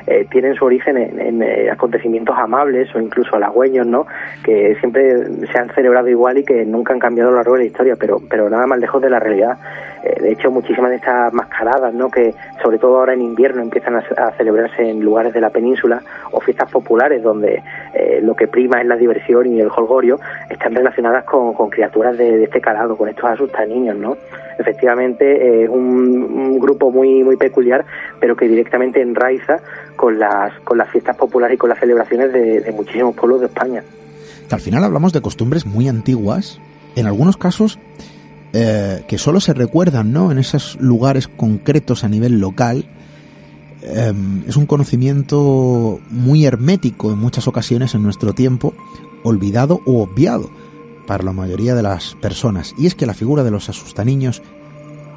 eh, 0.06 0.26
tienen 0.30 0.54
su 0.54 0.66
origen 0.66 0.98
en, 0.98 1.42
eh, 1.42 1.70
acontecimientos 1.70 2.36
amables 2.36 2.94
o 2.94 3.00
incluso 3.00 3.34
halagüeños, 3.34 3.86
¿no? 3.86 4.06
Que 4.42 4.76
siempre 4.80 5.46
se 5.50 5.58
han 5.58 5.70
celebrado 5.70 6.08
igual 6.08 6.36
y 6.36 6.44
que 6.44 6.66
nunca 6.66 6.92
han 6.92 6.98
cambiado 6.98 7.30
a 7.30 7.32
lo 7.32 7.38
largo 7.38 7.54
de 7.54 7.60
la 7.60 7.64
historia, 7.64 7.96
pero, 7.98 8.20
pero 8.28 8.50
nada 8.50 8.66
más 8.66 8.78
lejos 8.78 9.00
de 9.00 9.08
la 9.08 9.18
realidad. 9.18 9.56
Eh, 10.02 10.20
de 10.20 10.32
hecho, 10.32 10.50
muchísimas 10.50 10.90
de 10.90 10.96
estas 10.96 11.32
mascaradas, 11.32 11.94
¿no? 11.94 12.10
Que 12.10 12.34
sobre 12.62 12.78
todo 12.78 12.98
ahora 12.98 13.14
en 13.14 13.22
invierno 13.22 13.62
empiezan 13.62 13.96
a, 13.96 14.30
celebrarse 14.32 14.90
en 14.90 15.00
lugares 15.00 15.32
de 15.32 15.40
la 15.40 15.48
península 15.48 16.02
o 16.32 16.40
fiestas 16.40 16.70
populares 16.70 17.22
donde 17.22 17.62
eh, 17.94 18.20
lo 18.22 18.36
que 18.36 18.46
prima 18.46 18.82
es 18.82 18.86
la 18.86 18.96
diversión 18.96 19.46
y 19.46 19.60
el 19.60 19.68
holgorio, 19.74 20.20
están 20.50 20.74
relacionadas 20.74 21.24
con, 21.24 21.54
con 21.54 21.70
criaturas 21.70 22.18
de, 22.18 22.44
este 22.44 22.60
calado, 22.60 22.94
con 22.98 23.08
estos 23.08 23.40
niños, 23.66 23.96
¿no? 23.96 24.18
Efectivamente, 24.58 25.24
eh, 25.24 25.64
es 25.64 25.68
un, 25.68 25.80
un 25.80 26.58
grupo 26.58 26.90
muy 26.90 27.22
muy 27.24 27.36
peculiar, 27.36 27.84
pero 28.20 28.36
que 28.36 28.48
directamente 28.48 29.00
enraiza 29.00 29.60
con 29.96 30.18
las 30.18 30.58
con 30.60 30.78
las 30.78 30.90
fiestas 30.90 31.16
populares 31.16 31.56
y 31.56 31.58
con 31.58 31.70
las 31.70 31.78
celebraciones 31.78 32.32
de, 32.32 32.60
de 32.60 32.72
muchísimos 32.72 33.14
pueblos 33.14 33.40
de 33.40 33.46
España. 33.46 33.82
Que 34.48 34.54
al 34.54 34.60
final 34.60 34.84
hablamos 34.84 35.12
de 35.12 35.20
costumbres 35.20 35.66
muy 35.66 35.88
antiguas, 35.88 36.60
en 36.96 37.06
algunos 37.06 37.36
casos 37.36 37.78
eh, 38.52 39.02
que 39.08 39.18
solo 39.18 39.40
se 39.40 39.52
recuerdan, 39.52 40.12
¿no? 40.12 40.30
En 40.30 40.38
esos 40.38 40.76
lugares 40.80 41.26
concretos 41.26 42.04
a 42.04 42.08
nivel 42.08 42.38
local. 42.38 42.84
Eh, 43.82 44.12
es 44.46 44.56
un 44.56 44.66
conocimiento 44.66 45.98
muy 46.10 46.46
hermético 46.46 47.10
en 47.12 47.18
muchas 47.18 47.48
ocasiones 47.48 47.96
en 47.96 48.04
nuestro 48.04 48.32
tiempo, 48.32 48.72
olvidado 49.24 49.80
u 49.86 49.98
obviado 49.98 50.50
para 51.06 51.24
la 51.24 51.32
mayoría 51.32 51.74
de 51.74 51.82
las 51.82 52.14
personas. 52.20 52.74
Y 52.78 52.86
es 52.86 52.94
que 52.94 53.06
la 53.06 53.14
figura 53.14 53.44
de 53.44 53.50
los 53.50 53.68
asustaniños 53.68 54.42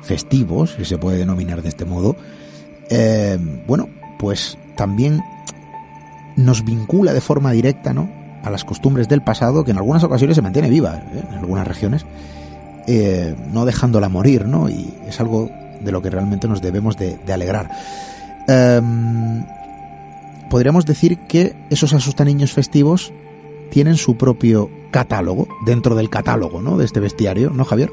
festivos, 0.01 0.75
si 0.77 0.85
se 0.85 0.97
puede 0.97 1.17
denominar 1.17 1.61
de 1.61 1.69
este 1.69 1.85
modo, 1.85 2.15
eh, 2.89 3.37
bueno, 3.67 3.89
pues 4.17 4.57
también 4.75 5.21
nos 6.35 6.63
vincula 6.63 7.13
de 7.13 7.21
forma 7.21 7.51
directa, 7.51 7.93
¿no? 7.93 8.09
A 8.43 8.49
las 8.49 8.63
costumbres 8.63 9.09
del 9.09 9.21
pasado, 9.21 9.65
que 9.65 9.71
en 9.71 9.77
algunas 9.77 10.03
ocasiones 10.03 10.35
se 10.35 10.41
mantiene 10.41 10.69
viva, 10.69 10.95
¿eh? 10.95 11.23
en 11.29 11.37
algunas 11.37 11.67
regiones, 11.67 12.05
eh, 12.87 13.35
no 13.51 13.65
dejándola 13.65 14.07
morir, 14.07 14.45
¿no? 14.45 14.69
Y 14.69 14.93
es 15.07 15.19
algo 15.19 15.49
de 15.81 15.91
lo 15.91 16.01
que 16.01 16.09
realmente 16.09 16.47
nos 16.47 16.61
debemos 16.61 16.95
de, 16.97 17.17
de 17.25 17.33
alegrar. 17.33 17.69
Um, 18.47 19.43
podríamos 20.49 20.85
decir 20.85 21.17
que 21.27 21.55
esos 21.69 21.93
asustaniños 21.93 22.53
festivos 22.53 23.11
tienen 23.69 23.95
su 23.95 24.17
propio 24.17 24.69
catálogo 24.91 25.47
dentro 25.65 25.95
del 25.95 26.09
catálogo, 26.09 26.61
¿no? 26.61 26.77
De 26.77 26.85
este 26.85 26.99
bestiario, 26.99 27.51
¿no, 27.51 27.65
Javier? 27.65 27.89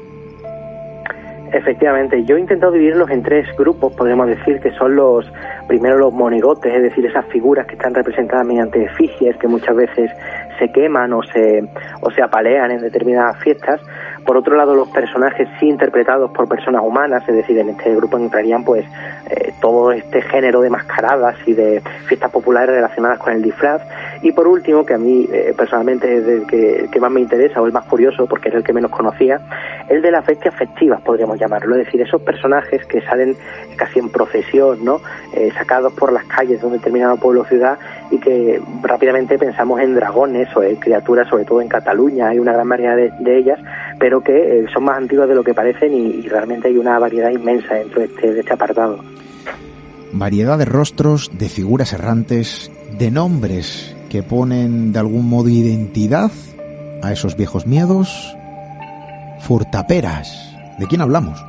Efectivamente, 1.55 2.25
yo 2.25 2.35
he 2.35 2.39
intentado 2.41 2.73
dividirlos 2.73 3.09
en 3.11 3.23
tres 3.23 3.47
grupos, 3.57 3.93
podríamos 3.93 4.27
decir, 4.27 4.59
que 4.59 4.71
son 4.71 4.95
los, 4.95 5.25
primero 5.67 5.97
los 5.97 6.13
monigotes, 6.13 6.73
es 6.73 6.83
decir, 6.83 7.05
esas 7.05 7.25
figuras 7.27 7.65
que 7.65 7.75
están 7.75 7.93
representadas 7.93 8.45
mediante 8.45 8.83
efigies 8.83 9.37
que 9.37 9.47
muchas 9.47 9.73
veces 9.75 10.11
se 10.59 10.69
queman 10.71 11.13
o 11.13 11.23
se, 11.23 11.63
o 12.01 12.11
se 12.11 12.21
apalean 12.21 12.71
en 12.71 12.81
determinadas 12.81 13.37
fiestas. 13.41 13.79
Por 14.25 14.37
otro 14.37 14.57
lado, 14.57 14.75
los 14.75 14.89
personajes 14.89 15.47
sí 15.59 15.67
interpretados 15.67 16.31
por 16.31 16.47
personas 16.47 16.81
humanas, 16.83 17.23
es 17.27 17.35
decir, 17.35 17.59
en 17.59 17.69
este 17.69 17.95
grupo 17.95 18.17
entrarían 18.17 18.63
pues 18.63 18.85
eh, 19.29 19.53
todo 19.61 19.91
este 19.91 20.21
género 20.23 20.61
de 20.61 20.69
mascaradas 20.69 21.35
y 21.45 21.53
de 21.53 21.81
fiestas 22.07 22.31
populares 22.31 22.75
relacionadas 22.75 23.19
con 23.19 23.33
el 23.33 23.43
disfraz. 23.43 23.83
Y 24.23 24.31
por 24.31 24.47
último, 24.47 24.83
que 24.83 24.95
a 24.95 24.97
mí 24.97 25.27
eh, 25.31 25.53
personalmente 25.55 26.17
es 26.17 26.27
el 26.27 26.47
que, 26.47 26.75
el 26.79 26.89
que, 26.89 26.99
más 26.99 27.11
me 27.11 27.21
interesa 27.21 27.61
o 27.61 27.67
el 27.67 27.71
más 27.71 27.85
curioso, 27.85 28.25
porque 28.25 28.49
es 28.49 28.55
el 28.55 28.63
que 28.63 28.73
menos 28.73 28.89
conocía, 28.89 29.39
el 29.89 30.01
de 30.01 30.09
las 30.09 30.25
bestias 30.25 30.55
festivas, 30.55 31.01
podríamos 31.01 31.39
llamarlo. 31.39 31.75
Es 31.75 31.85
decir, 31.85 32.01
esos 32.01 32.21
personajes 32.21 32.83
que 32.87 33.01
salen 33.01 33.37
casi 33.75 33.99
en 33.99 34.09
procesión, 34.09 34.83
¿no? 34.83 35.01
Eh, 35.33 35.51
sacados 35.55 35.93
por 35.93 36.11
las 36.11 36.25
calles 36.25 36.61
de 36.61 36.67
un 36.67 36.73
determinado 36.73 37.17
pueblo 37.17 37.41
o 37.41 37.45
ciudad 37.45 37.77
y 38.11 38.17
que 38.17 38.61
rápidamente 38.81 39.37
pensamos 39.37 39.79
en 39.81 39.95
dragones 39.95 40.47
o 40.55 40.63
en 40.63 40.75
criaturas, 40.75 41.27
sobre 41.29 41.45
todo 41.45 41.61
en 41.61 41.67
Cataluña, 41.67 42.29
hay 42.29 42.39
una 42.39 42.53
gran 42.53 42.69
variedad 42.69 42.95
de, 42.95 43.37
ellas, 43.37 43.59
pero 43.99 44.21
que 44.21 44.59
eh, 44.59 44.65
son 44.73 44.85
más 44.85 44.97
antiguas 44.97 45.27
de 45.27 45.35
lo 45.35 45.43
que 45.43 45.53
parecen 45.53 45.93
y, 45.93 46.07
y, 46.07 46.27
realmente 46.27 46.67
hay 46.67 46.77
una 46.77 46.99
variedad 46.99 47.31
inmensa 47.31 47.75
dentro 47.75 48.01
de 48.01 48.05
este, 48.07 48.33
de 48.33 48.39
este 48.39 48.53
apartado. 48.53 48.99
Variedad 50.11 50.57
de 50.57 50.65
rostros, 50.65 51.31
de 51.37 51.49
figuras 51.49 51.93
errantes, 51.93 52.71
de 52.97 53.11
nombres 53.11 53.95
que 54.09 54.23
ponen 54.23 54.93
de 54.93 54.99
algún 54.99 55.27
modo 55.27 55.49
identidad 55.49 56.31
a 57.01 57.11
esos 57.11 57.35
viejos 57.35 57.67
miedos. 57.67 58.35
Furtaperas. 59.41 60.55
¿De 60.79 60.87
quién 60.87 61.01
hablamos? 61.01 61.43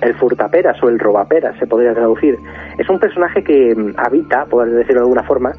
El 0.00 0.14
furtaperas 0.14 0.82
o 0.82 0.88
el 0.88 0.98
robaperas 0.98 1.56
se 1.58 1.66
podría 1.66 1.94
traducir. 1.94 2.38
Es 2.78 2.88
un 2.88 2.98
personaje 2.98 3.42
que 3.42 3.74
habita, 3.96 4.44
por 4.46 4.68
decirlo 4.68 5.00
de 5.00 5.04
alguna 5.04 5.22
forma, 5.22 5.52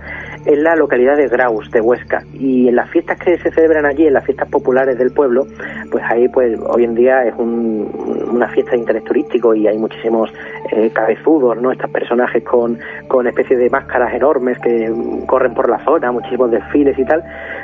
en 0.45 0.63
la 0.63 0.75
localidad 0.75 1.17
de 1.17 1.27
Graus, 1.27 1.69
de 1.71 1.81
Huesca. 1.81 2.23
Y 2.33 2.67
en 2.67 2.75
las 2.75 2.89
fiestas 2.89 3.17
que 3.19 3.37
se 3.37 3.51
celebran 3.51 3.85
allí, 3.85 4.07
en 4.07 4.13
las 4.13 4.25
fiestas 4.25 4.49
populares 4.49 4.97
del 4.97 5.11
pueblo, 5.11 5.45
pues 5.91 6.03
ahí 6.09 6.27
pues 6.29 6.57
hoy 6.67 6.83
en 6.83 6.95
día 6.95 7.23
es 7.25 7.33
un, 7.37 7.89
una 8.31 8.47
fiesta 8.49 8.71
de 8.71 8.77
interés 8.77 9.03
turístico 9.03 9.53
y 9.53 9.67
hay 9.67 9.77
muchísimos 9.77 10.31
eh, 10.71 10.89
cabezudos, 10.91 11.57
¿no? 11.61 11.71
Estos 11.71 11.89
personajes 11.89 12.43
con, 12.43 12.77
con 13.07 13.27
especies 13.27 13.59
de 13.59 13.69
máscaras 13.69 14.13
enormes 14.13 14.57
que 14.59 14.91
corren 15.25 15.53
por 15.53 15.69
la 15.69 15.83
zona, 15.83 16.11
muchísimos 16.11 16.51
desfiles 16.51 16.97
y 16.97 17.05
tal. 17.05 17.23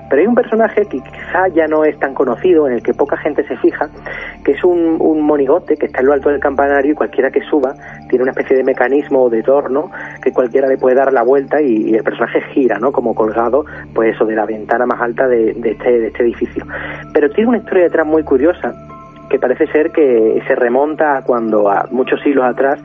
Pero 0.09 0.21
hay 0.21 0.27
un 0.27 0.35
personaje 0.35 0.85
que 0.85 0.99
quizá 0.99 1.47
ya 1.53 1.67
no 1.67 1.83
es 1.85 1.97
tan 1.99 2.13
conocido, 2.13 2.67
en 2.67 2.73
el 2.73 2.83
que 2.83 2.93
poca 2.93 3.17
gente 3.17 3.43
se 3.47 3.57
fija, 3.57 3.89
que 4.43 4.51
es 4.51 4.63
un, 4.63 4.97
un 4.99 5.21
monigote 5.21 5.75
que 5.75 5.87
está 5.87 6.01
en 6.01 6.07
lo 6.07 6.13
alto 6.13 6.29
del 6.29 6.39
campanario 6.39 6.91
y 6.91 6.95
cualquiera 6.95 7.31
que 7.31 7.41
suba 7.41 7.75
tiene 8.09 8.23
una 8.23 8.31
especie 8.31 8.57
de 8.57 8.63
mecanismo 8.63 9.23
o 9.23 9.29
de 9.29 9.41
torno 9.41 9.91
que 10.21 10.31
cualquiera 10.31 10.67
le 10.67 10.77
puede 10.77 10.95
dar 10.95 11.11
la 11.11 11.23
vuelta 11.23 11.61
y, 11.61 11.89
y 11.89 11.95
el 11.95 12.03
personaje 12.03 12.41
gira, 12.53 12.64
¿no? 12.79 12.91
Como 12.91 13.13
colgado, 13.13 13.65
pues 13.93 14.15
eso, 14.15 14.25
de 14.25 14.35
la 14.35 14.45
ventana 14.45 14.85
más 14.85 15.01
alta 15.01 15.27
de, 15.27 15.53
de, 15.53 15.71
este, 15.71 15.99
de 15.99 16.07
este 16.07 16.23
edificio. 16.23 16.65
Pero 17.13 17.29
tiene 17.29 17.49
una 17.49 17.57
historia 17.59 17.83
detrás 17.83 18.05
muy 18.05 18.23
curiosa 18.23 18.73
que 19.29 19.39
parece 19.39 19.67
ser 19.67 19.91
que 19.91 20.41
se 20.47 20.55
remonta 20.55 21.17
a 21.17 21.21
cuando 21.23 21.69
a 21.69 21.87
muchos 21.91 22.21
siglos 22.21 22.45
atrás 22.45 22.79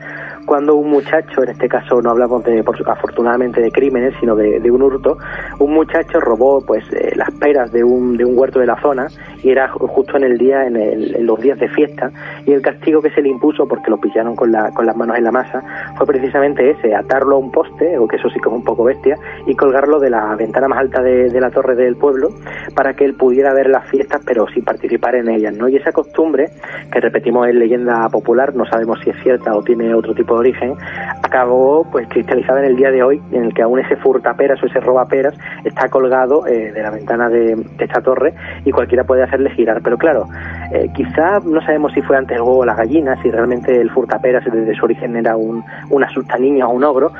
cuando 0.45 0.75
un 0.75 0.89
muchacho, 0.89 1.43
en 1.43 1.49
este 1.49 1.67
caso 1.67 2.01
no 2.01 2.11
hablamos 2.11 2.43
de, 2.43 2.63
por, 2.63 2.75
afortunadamente 2.89 3.61
de 3.61 3.71
crímenes, 3.71 4.13
sino 4.19 4.35
de, 4.35 4.71
un 4.71 4.81
hurto, 4.81 5.17
un 5.59 5.73
muchacho 5.73 6.19
robó 6.19 6.61
pues 6.65 6.83
eh, 6.93 7.11
las 7.15 7.31
peras 7.31 7.71
de 7.71 7.83
un, 7.83 8.17
de 8.17 8.25
un 8.25 8.37
huerto 8.37 8.59
de 8.59 8.65
la 8.65 8.79
zona 8.81 9.07
y 9.43 9.49
era 9.49 9.67
justo 9.69 10.17
en 10.17 10.23
el 10.23 10.37
día, 10.37 10.65
en, 10.65 10.75
el, 10.75 11.25
los 11.25 11.39
días 11.39 11.59
de 11.59 11.67
fiesta, 11.69 12.11
y 12.45 12.51
el 12.51 12.61
castigo 12.61 13.01
que 13.01 13.09
se 13.11 13.21
le 13.21 13.29
impuso, 13.29 13.67
porque 13.67 13.89
lo 13.89 13.97
pillaron 13.97 14.35
con, 14.35 14.51
la, 14.51 14.69
con 14.71 14.85
las 14.85 14.95
manos 14.95 15.17
en 15.17 15.23
la 15.23 15.31
masa, 15.31 15.61
fue 15.97 16.05
precisamente 16.05 16.69
ese, 16.69 16.93
atarlo 16.93 17.35
a 17.35 17.39
un 17.39 17.51
poste, 17.51 17.97
o 17.97 18.07
que 18.07 18.17
eso 18.17 18.29
sí 18.29 18.39
que 18.39 18.49
es 18.49 18.55
un 18.55 18.63
poco 18.63 18.83
bestia, 18.83 19.15
y 19.47 19.55
colgarlo 19.55 19.99
de 19.99 20.09
la 20.09 20.35
ventana 20.35 20.67
más 20.67 20.79
alta 20.79 21.01
de, 21.01 21.29
de 21.29 21.41
la 21.41 21.49
torre 21.49 21.75
del 21.75 21.95
pueblo, 21.95 22.29
para 22.75 22.93
que 22.93 23.05
él 23.05 23.15
pudiera 23.15 23.53
ver 23.53 23.69
las 23.69 23.87
fiestas, 23.89 24.21
pero 24.25 24.47
sin 24.47 24.63
participar 24.63 25.15
en 25.15 25.29
ellas, 25.29 25.55
¿no? 25.55 25.67
Y 25.67 25.75
esa 25.75 25.91
costumbre, 25.91 26.49
que 26.91 26.99
repetimos 26.99 27.47
en 27.47 27.59
leyenda 27.59 28.07
popular, 28.09 28.55
no 28.55 28.65
sabemos 28.65 28.99
si 29.03 29.09
es 29.09 29.15
cierta 29.23 29.55
o 29.55 29.63
tiene 29.63 29.93
otro 29.93 30.13
tipo 30.13 30.30
de 30.35 30.39
origen, 30.39 30.75
acabó 31.23 31.85
pues 31.91 32.07
cristalizada 32.07 32.59
en 32.59 32.65
el 32.65 32.75
día 32.75 32.91
de 32.91 33.03
hoy, 33.03 33.21
en 33.31 33.45
el 33.45 33.53
que 33.53 33.61
aún 33.61 33.79
ese 33.79 33.95
furtaperas 33.95 34.61
o 34.61 34.65
ese 34.65 34.79
robaperas 34.79 35.33
está 35.63 35.89
colgado 35.89 36.45
eh, 36.47 36.71
de 36.71 36.81
la 36.81 36.91
ventana 36.91 37.29
de, 37.29 37.57
esta 37.79 38.01
torre 38.01 38.33
y 38.65 38.71
cualquiera 38.71 39.03
puede 39.03 39.23
hacerle 39.23 39.49
girar. 39.51 39.81
Pero 39.81 39.97
claro, 39.97 40.27
eh, 40.73 40.89
quizá 40.93 41.39
no 41.39 41.61
sabemos 41.61 41.93
si 41.93 42.01
fue 42.01 42.17
antes 42.17 42.35
el 42.35 42.41
huevo 42.41 42.59
o 42.59 42.65
la 42.65 42.75
gallina, 42.75 43.21
si 43.21 43.29
realmente 43.29 43.79
el 43.79 43.89
furtaperas 43.89 44.43
desde 44.45 44.75
su 44.75 44.85
origen 44.85 45.15
era 45.15 45.35
un, 45.35 45.63
un 45.89 46.03
asustaniño 46.03 46.67
o 46.67 46.71
un 46.71 46.83
ogro, 46.83 47.11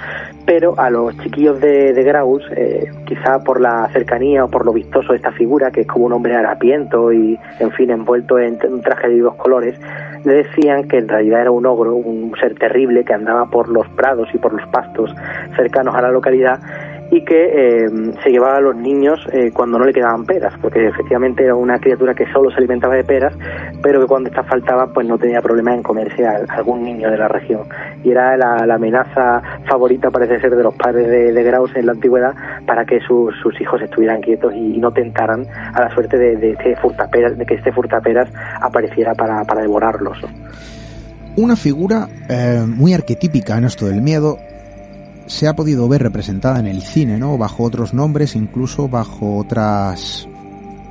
pero 0.45 0.73
a 0.77 0.89
los 0.89 1.17
chiquillos 1.19 1.59
de, 1.59 1.93
Graus, 2.03 2.43
eh, 2.55 2.89
quizá 3.05 3.39
por 3.39 3.61
la 3.61 3.87
cercanía 3.93 4.45
o 4.45 4.49
por 4.49 4.65
lo 4.65 4.73
vistoso 4.73 5.13
de 5.13 5.17
esta 5.17 5.31
figura, 5.31 5.71
que 5.71 5.81
es 5.81 5.87
como 5.87 6.05
un 6.05 6.13
hombre 6.13 6.35
harapiento 6.35 7.11
y, 7.11 7.39
en 7.59 7.71
fin, 7.71 7.91
envuelto 7.91 8.39
en 8.39 8.57
un 8.67 8.81
traje 8.81 9.09
de 9.09 9.19
dos 9.19 9.35
colores, 9.35 9.79
le 10.23 10.33
decían 10.33 10.87
que 10.87 10.97
en 10.97 11.07
realidad 11.07 11.41
era 11.41 11.51
un 11.51 11.65
ogro, 11.65 11.95
un 11.95 12.33
ser 12.39 12.55
terrible 12.55 13.00
que 13.03 13.13
andaba 13.13 13.45
por 13.45 13.69
los 13.69 13.87
prados 13.89 14.27
y 14.33 14.37
por 14.37 14.53
los 14.53 14.67
pastos 14.69 15.13
cercanos 15.55 15.95
a 15.95 16.01
la 16.01 16.11
localidad 16.11 16.59
y 17.11 17.25
que 17.25 17.43
eh, 17.43 17.89
se 18.23 18.29
llevaba 18.29 18.57
a 18.57 18.61
los 18.61 18.75
niños 18.75 19.19
eh, 19.33 19.51
cuando 19.53 19.77
no 19.77 19.85
le 19.85 19.93
quedaban 19.93 20.25
peras, 20.25 20.53
porque 20.61 20.87
efectivamente 20.87 21.43
era 21.43 21.55
una 21.55 21.77
criatura 21.77 22.13
que 22.13 22.25
solo 22.31 22.49
se 22.49 22.57
alimentaba 22.57 22.95
de 22.95 23.03
peras, 23.03 23.33
pero 23.83 23.99
que 23.99 24.07
cuando 24.07 24.29
estas 24.29 24.47
faltaban 24.47 24.93
pues 24.93 25.05
no 25.05 25.17
tenía 25.17 25.41
problema 25.41 25.75
en 25.75 25.83
comerse 25.83 26.25
a, 26.25 26.39
algún 26.47 26.83
niño 26.83 27.11
de 27.11 27.17
la 27.17 27.27
región. 27.27 27.63
Y 28.03 28.11
era 28.11 28.37
la, 28.37 28.73
amenaza 28.73 29.41
favorita, 29.65 30.09
parece 30.09 30.39
ser, 30.39 30.55
de 30.55 30.63
los 30.63 30.73
padres 30.73 31.07
de, 31.09 31.33
de 31.33 31.43
Graus 31.43 31.75
en 31.75 31.85
la 31.85 31.91
antigüedad 31.91 32.33
para 32.65 32.85
que 32.85 33.01
sus, 33.01 33.35
hijos 33.59 33.81
estuvieran 33.81 34.21
quietos 34.21 34.53
y, 34.53 34.75
y, 34.75 34.79
no 34.79 34.91
tentaran 34.91 35.45
a 35.73 35.81
la 35.81 35.89
suerte 35.93 36.17
de, 36.17 36.37
de, 36.37 36.51
este 36.51 36.77
furtaperas, 36.77 37.37
de 37.37 37.45
que 37.45 37.55
este 37.55 37.73
furtaperas 37.73 38.29
apareciera 38.61 39.13
para, 39.13 39.43
para 39.43 39.61
devorarlos. 39.61 40.17
Una 41.35 41.55
figura 41.55 42.09
eh, 42.29 42.65
muy 42.67 42.93
arquetípica 42.93 43.57
en 43.57 43.65
esto 43.65 43.85
del 43.85 44.01
miedo 44.01 44.37
se 45.27 45.47
ha 45.47 45.55
podido 45.55 45.87
ver 45.87 46.03
representada 46.03 46.59
en 46.59 46.67
el 46.67 46.81
cine, 46.81 47.17
¿no? 47.17 47.37
Bajo 47.37 47.63
otros 47.63 47.93
nombres, 47.93 48.35
incluso 48.35 48.89
bajo 48.89 49.37
otras, 49.37 50.27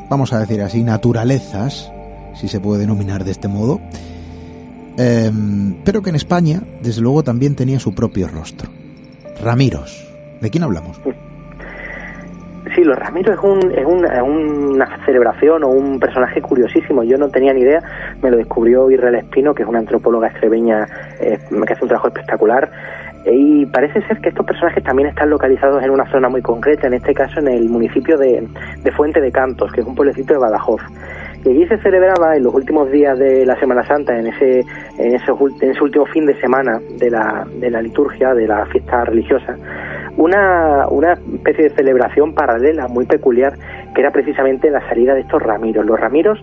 vamos 0.08 0.32
a 0.32 0.38
decir 0.40 0.62
así, 0.62 0.82
naturalezas, 0.82 1.92
si 2.34 2.48
se 2.48 2.58
puede 2.60 2.80
denominar 2.80 3.24
de 3.24 3.32
este 3.32 3.48
modo. 3.48 3.80
eh, 4.96 5.30
pero 5.84 6.02
que 6.02 6.10
en 6.10 6.16
España, 6.16 6.62
desde 6.82 7.02
luego, 7.02 7.22
también 7.22 7.54
tenía 7.54 7.78
su 7.78 7.94
propio 7.94 8.28
rostro. 8.28 8.70
Ramiros. 9.42 10.06
¿De 10.40 10.48
quién 10.50 10.64
hablamos? 10.64 10.98
Sí, 12.74 12.84
los 12.84 12.96
Ramiro 12.96 13.32
es, 13.32 13.38
un, 13.40 13.72
es 13.72 13.84
una, 13.84 14.14
es 14.14 14.22
una 14.22 15.04
celebración 15.04 15.64
o 15.64 15.68
un 15.68 15.98
personaje 15.98 16.40
curiosísimo. 16.40 17.02
Yo 17.02 17.18
no 17.18 17.28
tenía 17.28 17.52
ni 17.52 17.62
idea, 17.62 17.82
me 18.22 18.30
lo 18.30 18.36
descubrió 18.36 18.90
Irrel 18.90 19.16
Espino, 19.16 19.54
que 19.54 19.62
es 19.64 19.68
una 19.68 19.80
antropóloga 19.80 20.28
extremeña 20.28 20.86
eh, 21.20 21.38
que 21.66 21.72
hace 21.72 21.82
un 21.82 21.88
trabajo 21.88 22.08
espectacular. 22.08 22.70
Y 23.26 23.66
parece 23.66 24.00
ser 24.06 24.18
que 24.20 24.30
estos 24.30 24.46
personajes 24.46 24.82
también 24.82 25.08
están 25.08 25.28
localizados 25.28 25.82
en 25.82 25.90
una 25.90 26.10
zona 26.10 26.28
muy 26.28 26.40
concreta, 26.40 26.86
en 26.86 26.94
este 26.94 27.12
caso 27.12 27.40
en 27.40 27.48
el 27.48 27.68
municipio 27.68 28.16
de, 28.16 28.46
de 28.82 28.92
Fuente 28.92 29.20
de 29.20 29.30
Cantos, 29.30 29.70
que 29.72 29.82
es 29.82 29.86
un 29.86 29.94
pueblecito 29.94 30.32
de 30.34 30.38
Badajoz. 30.40 30.80
Y 31.44 31.50
allí 31.50 31.66
se 31.66 31.76
celebraba 31.78 32.36
en 32.36 32.44
los 32.44 32.54
últimos 32.54 32.90
días 32.90 33.18
de 33.18 33.44
la 33.44 33.58
Semana 33.58 33.84
Santa, 33.86 34.16
en 34.18 34.28
ese, 34.28 34.60
en 34.98 35.18
ul- 35.18 35.54
en 35.60 35.70
ese 35.70 35.82
último 35.82 36.06
fin 36.06 36.24
de 36.24 36.38
semana 36.40 36.80
de 36.98 37.10
la, 37.10 37.46
de 37.58 37.70
la 37.70 37.82
liturgia, 37.82 38.32
de 38.32 38.46
la 38.46 38.64
fiesta 38.66 39.04
religiosa, 39.04 39.54
una, 40.20 40.86
una 40.90 41.12
especie 41.34 41.64
de 41.68 41.70
celebración 41.70 42.34
paralela 42.34 42.88
muy 42.88 43.06
peculiar, 43.06 43.54
que 43.94 44.00
era 44.02 44.10
precisamente 44.10 44.70
la 44.70 44.86
salida 44.88 45.14
de 45.14 45.20
estos 45.22 45.42
ramiros. 45.42 45.86
Los 45.86 45.98
ramiros 45.98 46.38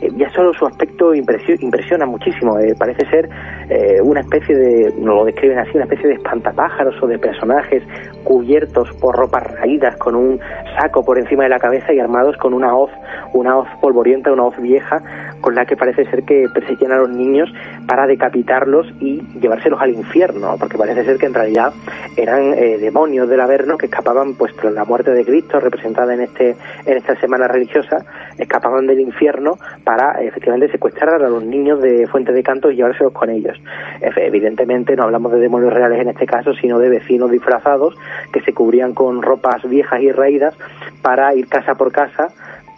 eh, 0.00 0.10
ya 0.16 0.28
solo 0.30 0.52
su 0.52 0.66
aspecto 0.66 1.14
impresio- 1.14 1.56
impresiona 1.60 2.04
muchísimo. 2.04 2.58
eh, 2.58 2.74
parece 2.78 3.06
ser 3.06 3.28
eh, 3.70 4.00
una 4.02 4.20
especie 4.20 4.54
de, 4.54 4.92
no 4.98 5.14
lo 5.14 5.24
describen 5.24 5.58
así, 5.58 5.70
una 5.74 5.84
especie 5.84 6.08
de 6.08 6.14
espantapájaros 6.14 7.02
o 7.02 7.06
de 7.06 7.18
personajes 7.18 7.82
cubiertos 8.24 8.92
por 9.00 9.16
ropas 9.16 9.44
raídas, 9.58 9.96
con 9.96 10.14
un 10.14 10.38
saco 10.78 11.02
por 11.02 11.18
encima 11.18 11.44
de 11.44 11.48
la 11.48 11.58
cabeza 11.58 11.92
y 11.94 11.98
armados 12.00 12.36
con 12.36 12.52
una 12.52 12.76
hoz, 12.76 12.90
una 13.32 13.56
hoz 13.56 13.68
polvorienta, 13.80 14.30
una 14.30 14.44
hoz 14.44 14.60
vieja, 14.60 15.00
con 15.40 15.54
la 15.54 15.64
que 15.64 15.76
parece 15.76 16.04
ser 16.06 16.24
que 16.24 16.48
perseguían 16.52 16.92
a 16.92 16.98
los 16.98 17.10
niños 17.10 17.52
para 17.86 18.06
decapitarlos 18.06 18.86
y 19.00 19.22
llevárselos 19.40 19.80
al 19.80 19.90
infierno, 19.90 20.56
porque 20.58 20.78
parece 20.78 21.04
ser 21.04 21.18
que 21.18 21.26
en 21.26 21.34
realidad 21.34 21.72
eran 22.16 22.54
eh, 22.54 22.78
demonios 22.78 23.28
del 23.28 23.40
Averno 23.40 23.78
que 23.78 23.86
escapaban, 23.86 24.34
pues 24.34 24.54
tras 24.56 24.72
la 24.72 24.84
muerte 24.84 25.12
de 25.12 25.24
Cristo, 25.24 25.60
representada 25.60 26.14
en 26.14 26.22
este 26.22 26.56
en 26.86 26.96
esta 26.96 27.14
semana 27.20 27.48
religiosa, 27.48 28.04
escapaban 28.38 28.86
del 28.86 29.00
infierno 29.00 29.58
para 29.84 30.20
efectivamente 30.22 30.70
secuestrar 30.70 31.22
a 31.22 31.28
los 31.28 31.42
niños 31.44 31.80
de 31.80 32.06
Fuente 32.06 32.32
de 32.32 32.42
Canto 32.42 32.70
y 32.70 32.76
llevárselos 32.76 33.12
con 33.12 33.30
ellos. 33.30 33.56
Evidentemente 34.00 34.96
no 34.96 35.04
hablamos 35.04 35.32
de 35.32 35.40
demonios 35.40 35.72
reales 35.72 36.00
en 36.00 36.08
este 36.08 36.26
caso, 36.26 36.52
sino 36.54 36.78
de 36.78 36.88
vecinos 36.88 37.30
disfrazados 37.30 37.94
que 38.32 38.40
se 38.40 38.52
cubrían 38.52 38.94
con 38.94 39.22
ropas 39.22 39.62
viejas 39.68 40.00
y 40.00 40.12
raídas 40.12 40.54
para 41.02 41.34
ir 41.34 41.48
casa 41.48 41.74
por 41.74 41.92
casa 41.92 42.28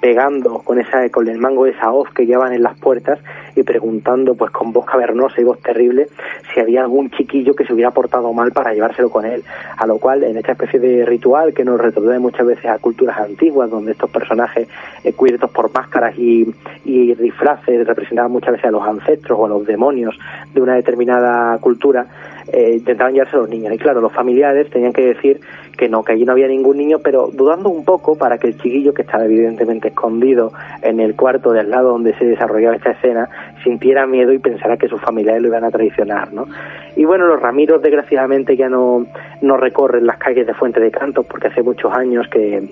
pegando 0.01 0.61
con 0.61 0.79
esa 0.79 1.09
con 1.11 1.29
el 1.29 1.39
mango 1.39 1.65
de 1.65 1.73
esa 1.73 1.93
hoz 1.93 2.09
que 2.11 2.27
llevan 2.27 2.53
en 2.53 2.63
las 2.63 2.79
puertas 2.79 3.19
y 3.55 3.63
preguntando 3.63 4.35
pues 4.35 4.51
con 4.51 4.73
voz 4.73 4.87
cavernosa 4.87 5.41
y 5.41 5.45
voz 5.45 5.61
terrible 5.61 6.09
si 6.53 6.61
había 6.61 6.83
algún 6.83 7.11
chiquillo 7.11 7.55
que 7.55 7.65
se 7.65 7.75
hubiera 7.75 7.91
portado 7.91 8.33
mal 8.33 8.53
para 8.53 8.73
llevárselo 8.73 9.11
con 9.11 9.27
él. 9.27 9.45
A 9.77 9.87
lo 9.87 9.99
cual 9.99 10.25
en 10.25 10.37
esta 10.37 10.53
especie 10.53 10.81
de 10.81 11.05
ritual 11.05 11.53
que 11.53 11.65
nos 11.65 11.81
retrotrae 11.81 12.19
muchas 12.19 12.47
veces 12.47 12.67
a 12.67 12.79
culturas 12.79 13.19
antiguas 13.19 13.71
donde 13.71 13.93
estos 13.93 14.11
personajes 14.11 14.69
eh, 15.05 15.13
cubiertos 15.13 15.51
por 15.51 15.73
máscaras 15.73 16.17
y, 16.19 16.53
y 16.85 17.15
disfraces 17.15 17.87
representaban 17.87 18.33
muchas 18.33 18.53
veces 18.53 18.67
a 18.67 18.71
los 18.71 18.83
ancestros 18.83 19.39
o 19.39 19.47
a 19.47 19.49
los 19.49 19.67
demonios 19.67 20.19
de 20.55 20.63
una 20.63 20.75
determinada 20.75 21.59
cultura 21.59 22.07
eh, 22.53 22.75
intentaban 22.75 23.13
llevarse 23.13 23.37
los 23.37 23.49
niños 23.49 23.73
y 23.73 23.79
claro 23.79 24.01
los 24.01 24.13
familiares 24.13 24.71
tenían 24.71 24.93
que 24.93 25.07
decir 25.07 25.41
que 25.77 25.89
no, 25.89 26.03
que 26.03 26.13
allí 26.13 26.25
no 26.25 26.33
había 26.33 26.47
ningún 26.47 26.77
niño, 26.77 26.99
pero 27.03 27.31
dudando 27.33 27.71
un 27.71 27.85
poco 27.85 28.17
para 28.17 28.37
que 28.39 28.49
el 28.49 28.59
chiquillo, 28.59 28.93
que 28.93 29.03
estaba 29.03 29.25
evidentemente 29.25 29.89
escondido 29.89 30.53
en 30.83 31.01
el 31.01 31.17
cuarto 31.17 31.53
del 31.53 31.71
lado 31.71 31.91
donde 31.91 32.15
se 32.19 32.27
desarrollaba 32.27 32.77
esta 32.77 32.91
escena, 32.91 33.29
sintiera 33.65 34.07
miedo 34.07 34.33
y 34.33 34.39
pensara 34.39 34.77
que 34.77 34.89
sus 34.89 35.01
familiares 35.01 35.41
lo 35.43 35.49
iban 35.49 35.65
a 35.65 35.71
traicionar, 35.71 36.33
¿no? 36.33 36.47
Y 36.97 37.05
bueno, 37.05 37.27
los 37.27 37.41
Ramiros 37.41 37.81
desgraciadamente 37.81 38.57
ya 38.57 38.69
no, 38.69 39.07
no 39.41 39.57
recorren 39.57 40.07
las 40.07 40.19
calles 40.19 40.47
de 40.47 40.55
Fuente 40.55 40.81
de 40.81 40.91
Cantos 40.91 41.25
porque 41.25 41.49
hace 41.49 41.63
muchos 41.63 41.93
años 41.95 42.27
que, 42.29 42.63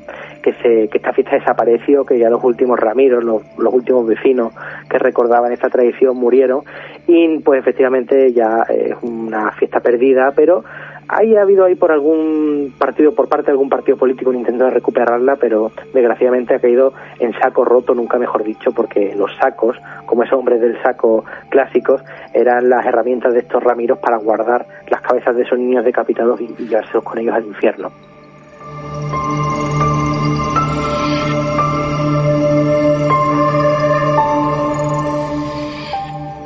que, 0.43 0.53
se, 0.55 0.89
que 0.89 0.99
esta 0.99 1.13
fiesta 1.13 1.37
desapareció, 1.37 2.05
que 2.05 2.19
ya 2.19 2.29
los 2.29 2.43
últimos 2.43 2.79
Ramiros, 2.79 3.23
los, 3.25 3.43
los 3.59 3.73
últimos 3.73 4.07
vecinos 4.07 4.53
que 4.91 4.99
recordaban 4.99 5.53
esta 5.53 5.71
tradición 5.71 6.17
murieron 6.17 6.63
y 7.07 7.39
pues 7.39 7.61
efectivamente 7.61 8.33
ya 8.33 8.65
es 8.69 8.97
una 9.03 9.53
fiesta 9.53 9.68
perdida, 9.69 10.33
pero 10.35 10.65
hay 11.09 11.37
ha 11.37 11.43
habido 11.43 11.65
ahí 11.65 11.75
por 11.75 11.91
algún 11.91 12.75
partido, 12.79 13.15
por 13.15 13.29
parte 13.29 13.47
de 13.47 13.53
algún 13.53 13.71
partido 13.71 13.97
político 13.97 14.31
un 14.31 14.37
intento 14.37 14.65
de 14.65 14.71
recuperarla, 14.71 15.37
pero 15.37 15.73
desgraciadamente 15.95 16.55
ha 16.55 16.61
caído 16.61 16.93
en 17.19 17.33
saco 17.41 17.65
roto, 17.65 17.95
nunca 17.95 18.19
mejor 18.19 18.45
dicho, 18.45 18.73
porque 18.73 19.15
los 19.17 19.35
sacos, 19.41 19.77
como 20.05 20.23
esos 20.23 20.39
hombres 20.39 20.61
del 20.61 20.81
saco 20.83 21.25
clásicos, 21.49 22.03
eran 22.35 22.69
las 22.69 22.85
herramientas 22.85 23.33
de 23.33 23.41
estos 23.41 23.63
ramiros 23.63 23.99
para 23.99 24.19
guardar 24.19 24.67
las 24.89 25.01
cabezas 25.01 25.35
de 25.35 25.43
esos 25.43 25.59
niños 25.59 25.85
decapitados 25.85 26.41
y, 26.41 26.49
llevárselos 26.59 27.05
con 27.05 27.19
ellos 27.19 27.35
al 27.35 27.47
infierno. 27.47 27.91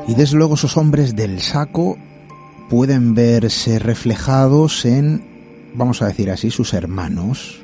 Y 0.06 0.14
desde 0.14 0.36
luego 0.36 0.54
esos 0.54 0.76
hombres 0.76 1.16
del 1.16 1.40
saco 1.40 1.96
pueden 2.72 3.14
verse 3.14 3.78
reflejados 3.78 4.86
en, 4.86 5.22
vamos 5.74 6.00
a 6.00 6.06
decir 6.06 6.30
así, 6.30 6.50
sus 6.50 6.72
hermanos, 6.72 7.60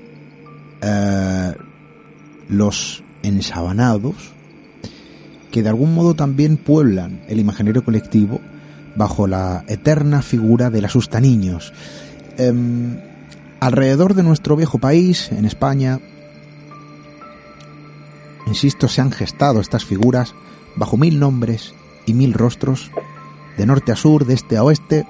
eh, 0.82 1.54
los 2.50 3.02
ensabanados, 3.22 4.34
que 5.50 5.62
de 5.62 5.70
algún 5.70 5.94
modo 5.94 6.12
también 6.12 6.58
pueblan 6.58 7.22
el 7.26 7.40
imaginario 7.40 7.82
colectivo 7.82 8.38
bajo 8.96 9.26
la 9.26 9.64
eterna 9.66 10.20
figura 10.20 10.68
del 10.68 10.84
asustaniños. 10.84 11.72
Em, 12.36 12.98
alrededor 13.60 14.12
de 14.12 14.24
nuestro 14.24 14.56
viejo 14.56 14.76
país, 14.76 15.32
en 15.32 15.46
España, 15.46 16.00
insisto, 18.46 18.88
se 18.88 19.00
han 19.00 19.10
gestado 19.10 19.62
estas 19.62 19.86
figuras 19.86 20.34
bajo 20.76 20.98
mil 20.98 21.18
nombres 21.18 21.72
y 22.04 22.12
mil 22.12 22.34
rostros, 22.34 22.90
de 23.58 23.66
norte 23.66 23.92
a 23.92 23.96
sur, 23.96 24.24
de 24.24 24.34
este 24.34 24.56
a 24.56 24.62
oeste, 24.62 25.04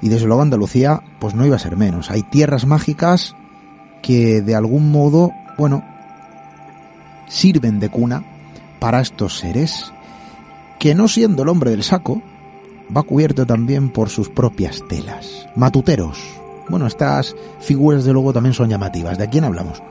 y 0.00 0.08
desde 0.08 0.26
luego 0.26 0.42
Andalucía, 0.42 1.02
pues 1.18 1.34
no 1.34 1.44
iba 1.44 1.56
a 1.56 1.58
ser 1.58 1.76
menos. 1.76 2.10
Hay 2.10 2.22
tierras 2.22 2.66
mágicas 2.66 3.36
que 4.02 4.40
de 4.40 4.54
algún 4.54 4.90
modo, 4.92 5.32
bueno, 5.58 5.84
sirven 7.26 7.80
de 7.80 7.88
cuna 7.88 8.22
para 8.78 9.00
estos 9.00 9.38
seres, 9.38 9.92
que 10.78 10.94
no 10.94 11.08
siendo 11.08 11.42
el 11.42 11.48
hombre 11.48 11.70
del 11.70 11.82
saco, 11.82 12.22
va 12.94 13.02
cubierto 13.02 13.46
también 13.46 13.88
por 13.90 14.08
sus 14.08 14.28
propias 14.28 14.82
telas. 14.88 15.48
Matuteros. 15.56 16.40
Bueno, 16.68 16.86
estas 16.86 17.34
figuras 17.60 18.04
de 18.04 18.12
luego 18.12 18.32
también 18.32 18.52
son 18.52 18.68
llamativas. 18.68 19.18
¿De 19.18 19.28
quién 19.28 19.44
hablamos? 19.44 19.82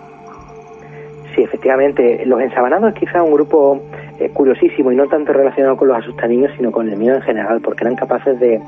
Sí, 1.36 1.42
efectivamente, 1.42 2.26
los 2.26 2.40
ensabanados 2.40 2.94
es 2.94 3.00
quizá 3.00 3.22
un 3.22 3.34
grupo 3.34 3.82
eh, 4.20 4.30
curiosísimo 4.34 4.92
y 4.92 4.96
no 4.96 5.08
tanto 5.08 5.34
relacionado 5.34 5.76
con 5.78 5.88
los 5.90 5.98
asustaniños, 5.98 6.52
sino 6.58 6.72
con 6.72 6.88
el 6.90 6.98
miedo 6.98 7.16
en 7.16 7.22
general, 7.22 7.62
porque 7.62 7.84
eran 7.84 7.96
capaces 7.96 8.40
de, 8.40 8.62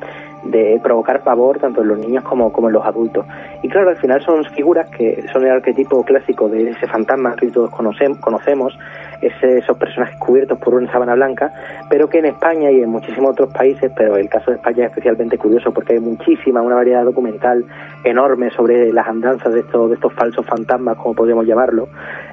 de 0.43 0.79
provocar 0.83 1.23
pavor 1.23 1.59
tanto 1.59 1.81
en 1.81 1.87
los 1.89 1.99
niños 1.99 2.23
como, 2.23 2.51
en 2.67 2.73
los 2.73 2.85
adultos. 2.85 3.25
Y 3.63 3.69
claro, 3.69 3.89
al 3.89 3.97
final 3.97 4.21
son 4.23 4.43
figuras 4.45 4.89
que 4.89 5.23
son 5.33 5.43
el 5.45 5.51
arquetipo 5.51 6.03
clásico 6.03 6.47
de 6.49 6.69
ese 6.69 6.87
fantasma 6.87 7.35
que 7.35 7.47
todos 7.47 7.71
conocem- 7.71 8.19
conocemos, 8.19 8.77
ese- 9.21 9.57
esos 9.57 9.77
personajes 9.77 10.15
cubiertos 10.19 10.59
por 10.59 10.75
una 10.75 10.91
sábana 10.91 11.15
blanca, 11.15 11.51
pero 11.89 12.07
que 12.07 12.19
en 12.19 12.25
España 12.25 12.69
y 12.69 12.81
en 12.81 12.89
muchísimos 12.89 13.31
otros 13.31 13.49
países, 13.51 13.91
pero 13.95 14.15
el 14.15 14.29
caso 14.29 14.51
de 14.51 14.57
España 14.57 14.83
es 14.85 14.89
especialmente 14.91 15.37
curioso 15.37 15.71
porque 15.71 15.93
hay 15.93 15.99
muchísima, 15.99 16.61
una 16.61 16.75
variedad 16.75 17.03
documental 17.03 17.65
enorme 18.03 18.51
sobre 18.51 18.91
las 18.93 19.07
andanzas 19.07 19.53
de 19.53 19.61
estos, 19.61 19.89
de 19.89 19.95
estos 19.95 20.13
falsos 20.13 20.45
fantasmas, 20.45 20.97
como 20.97 21.15
podríamos 21.15 21.45
llamarlo. 21.47 21.87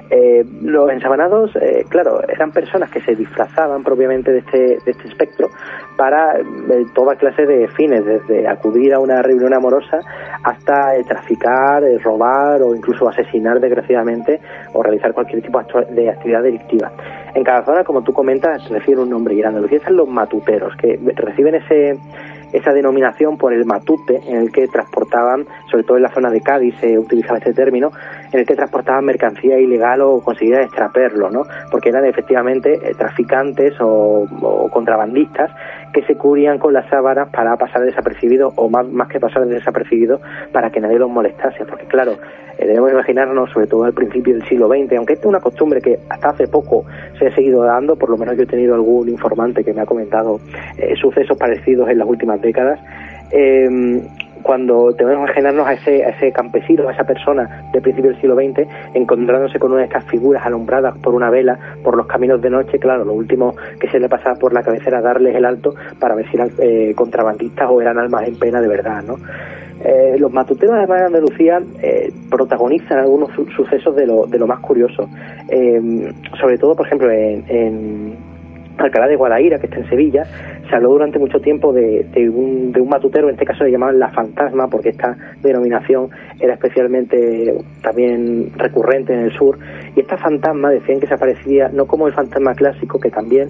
Eh, 0.09 0.45
los 0.61 0.89
ensabanados, 0.91 1.55
eh, 1.55 1.83
claro, 1.89 2.21
eran 2.27 2.51
personas 2.51 2.91
que 2.91 3.01
se 3.01 3.15
disfrazaban 3.15 3.83
propiamente 3.83 4.31
de 4.31 4.39
este, 4.39 4.57
de 4.85 4.91
este 4.91 5.07
espectro 5.07 5.49
para 5.97 6.39
eh, 6.39 6.85
toda 6.93 7.15
clase 7.15 7.45
de 7.45 7.67
fines, 7.69 8.05
desde 8.05 8.47
acudir 8.47 8.93
a 8.93 8.99
una 8.99 9.21
reunión 9.21 9.53
amorosa 9.53 9.99
hasta 10.43 10.95
eh, 10.95 11.03
traficar, 11.07 11.83
eh, 11.83 11.97
robar 11.99 12.61
o 12.61 12.75
incluso 12.75 13.07
asesinar 13.07 13.59
desgraciadamente 13.59 14.39
o 14.73 14.83
realizar 14.83 15.13
cualquier 15.13 15.41
tipo 15.41 15.59
de 15.89 16.09
actividad 16.09 16.43
delictiva. 16.43 16.91
En 17.33 17.43
cada 17.43 17.63
zona, 17.65 17.83
como 17.83 18.03
tú 18.03 18.13
comentas, 18.13 18.69
reciben 18.69 18.99
un 18.99 19.09
nombre 19.09 19.35
y 19.35 19.39
en 19.39 19.47
Andalucía 19.47 19.77
están 19.77 19.95
los 19.95 20.07
matuteros, 20.07 20.75
que 20.77 20.99
reciben 21.15 21.55
ese 21.55 21.97
esa 22.55 22.73
denominación 22.73 23.37
por 23.37 23.53
el 23.53 23.65
matute 23.65 24.21
en 24.27 24.37
el 24.37 24.51
que 24.51 24.67
transportaban, 24.67 25.45
sobre 25.69 25.83
todo 25.83 25.97
en 25.97 26.03
la 26.03 26.13
zona 26.13 26.29
de 26.29 26.41
Cádiz 26.41 26.75
se 26.79 26.97
utilizaba 26.97 27.37
este 27.37 27.53
término, 27.53 27.91
en 28.31 28.39
el 28.39 28.45
que 28.45 28.55
transportaban 28.55 29.05
mercancía 29.05 29.59
ilegal 29.59 30.01
o 30.01 30.21
conseguían 30.21 30.63
extraperlo, 30.63 31.29
¿no? 31.29 31.43
Porque 31.71 31.89
eran 31.89 32.05
efectivamente 32.05 32.79
eh, 32.81 32.95
traficantes 32.97 33.73
o, 33.79 34.25
o 34.41 34.69
contrabandistas 34.69 35.51
que 35.95 36.03
se 36.03 36.15
cubrían 36.15 36.59
con 36.59 36.73
las 36.73 36.89
sábanas 36.89 37.29
para 37.29 37.55
pasar 37.55 37.85
desapercibidos 37.85 38.53
o 38.57 38.69
más, 38.69 38.85
más 38.85 39.07
que 39.07 39.17
pasar 39.17 39.45
desapercibidos 39.45 40.19
para 40.51 40.69
que 40.69 40.81
nadie 40.81 40.99
los 40.99 41.09
molestase, 41.09 41.63
porque 41.63 41.85
claro, 41.85 42.17
eh, 42.57 42.67
debemos 42.67 42.91
imaginarnos, 42.91 43.49
sobre 43.51 43.67
todo 43.67 43.85
al 43.85 43.93
principio 43.93 44.33
del 44.33 44.43
siglo 44.43 44.67
XX, 44.67 44.91
aunque 44.97 45.13
esta 45.13 45.25
es 45.25 45.29
una 45.29 45.39
costumbre 45.39 45.79
que 45.79 45.97
hasta 46.09 46.31
hace 46.31 46.49
poco 46.49 46.83
se 47.17 47.27
ha 47.27 47.31
seguido 47.33 47.63
dando, 47.63 47.95
por 47.95 48.09
lo 48.09 48.17
menos 48.17 48.35
yo 48.35 48.43
he 48.43 48.45
tenido 48.45 48.75
algún 48.75 49.07
informante 49.07 49.63
que 49.63 49.71
me 49.71 49.83
ha 49.83 49.85
comentado 49.85 50.41
eh, 50.77 50.97
sucesos 50.99 51.37
parecidos 51.37 51.89
en 51.89 51.97
las 51.97 52.07
últimas 52.09 52.41
décadas, 52.41 52.77
eh, 53.31 53.69
cuando 54.45 54.91
debemos 54.91 55.25
imaginarnos 55.25 55.65
a 55.67 55.73
ese, 55.73 56.05
a 56.05 56.09
ese 56.09 56.31
campesino, 56.31 56.87
a 56.87 56.91
esa 56.93 57.03
persona 57.03 57.67
del 57.73 57.81
principio 57.81 58.11
del 58.11 58.21
siglo 58.21 58.35
XX, 58.35 58.67
encontrándose 58.93 59.57
con 59.57 59.71
una 59.71 59.79
de 59.81 59.87
estas 59.87 60.05
figuras 60.05 60.45
alumbradas 60.45 60.95
por 60.99 61.15
una 61.15 61.31
vela 61.31 61.57
por 61.83 61.97
los 61.97 62.05
caminos 62.05 62.39
de 62.43 62.51
noche, 62.51 62.77
claro, 62.77 63.03
lo 63.05 63.13
último 63.13 63.55
que 63.79 63.89
se 63.89 63.99
le 63.99 64.07
pasaba 64.07 64.35
por 64.35 64.53
la 64.53 64.61
cabeza 64.61 64.89
era 64.89 65.01
darles 65.01 65.35
el 65.35 65.45
alto 65.45 65.73
para 65.99 66.13
ver 66.13 66.29
si 66.29 66.35
eran 66.37 66.51
eh, 66.59 66.93
contrabandistas 66.95 67.67
o 67.71 67.81
eran 67.81 67.97
almas 67.97 68.27
en 68.27 68.37
pena 68.37 68.61
de 68.61 68.67
verdad, 68.67 69.03
¿no? 69.03 69.17
Eh, 69.83 70.15
los 70.19 70.31
matuteros 70.31 70.75
además 70.75 70.99
de 70.99 71.05
Andalucía 71.07 71.59
eh, 71.81 72.11
protagonizan 72.29 72.99
algunos 72.99 73.31
su- 73.31 73.47
sucesos 73.47 73.95
de 73.95 74.05
lo, 74.05 74.25
de 74.27 74.37
lo 74.39 74.45
más 74.47 74.59
curioso. 74.59 75.09
Eh, 75.49 76.13
sobre 76.39 76.57
todo, 76.59 76.75
por 76.75 76.85
ejemplo, 76.85 77.09
en, 77.11 77.43
en 77.49 78.15
Alcalá 78.77 79.07
de 79.07 79.15
Guadaira, 79.15 79.59
que 79.59 79.67
está 79.67 79.77
en 79.77 79.89
Sevilla, 79.89 80.23
se 80.69 80.75
habló 80.75 80.89
durante 80.89 81.19
mucho 81.19 81.39
tiempo 81.39 81.71
de, 81.71 82.05
un, 82.29 82.71
de 82.71 82.81
un 82.81 82.89
matutero, 82.89 83.27
en 83.27 83.35
este 83.35 83.45
caso 83.45 83.63
le 83.63 83.71
llamaban 83.71 83.99
la 83.99 84.09
fantasma, 84.09 84.67
porque 84.67 84.89
esta 84.89 85.15
denominación 85.41 86.09
era 86.39 86.53
especialmente 86.53 87.53
también 87.81 88.51
recurrente 88.57 89.13
en 89.13 89.19
el 89.19 89.31
sur. 89.31 89.57
Y 89.95 90.01
esta 90.01 90.17
fantasma 90.17 90.69
decían 90.69 90.99
que 90.99 91.07
se 91.07 91.13
aparecía 91.13 91.69
no 91.69 91.85
como 91.85 92.07
el 92.07 92.13
fantasma 92.13 92.53
clásico, 92.53 92.99
que 92.99 93.09
también, 93.09 93.49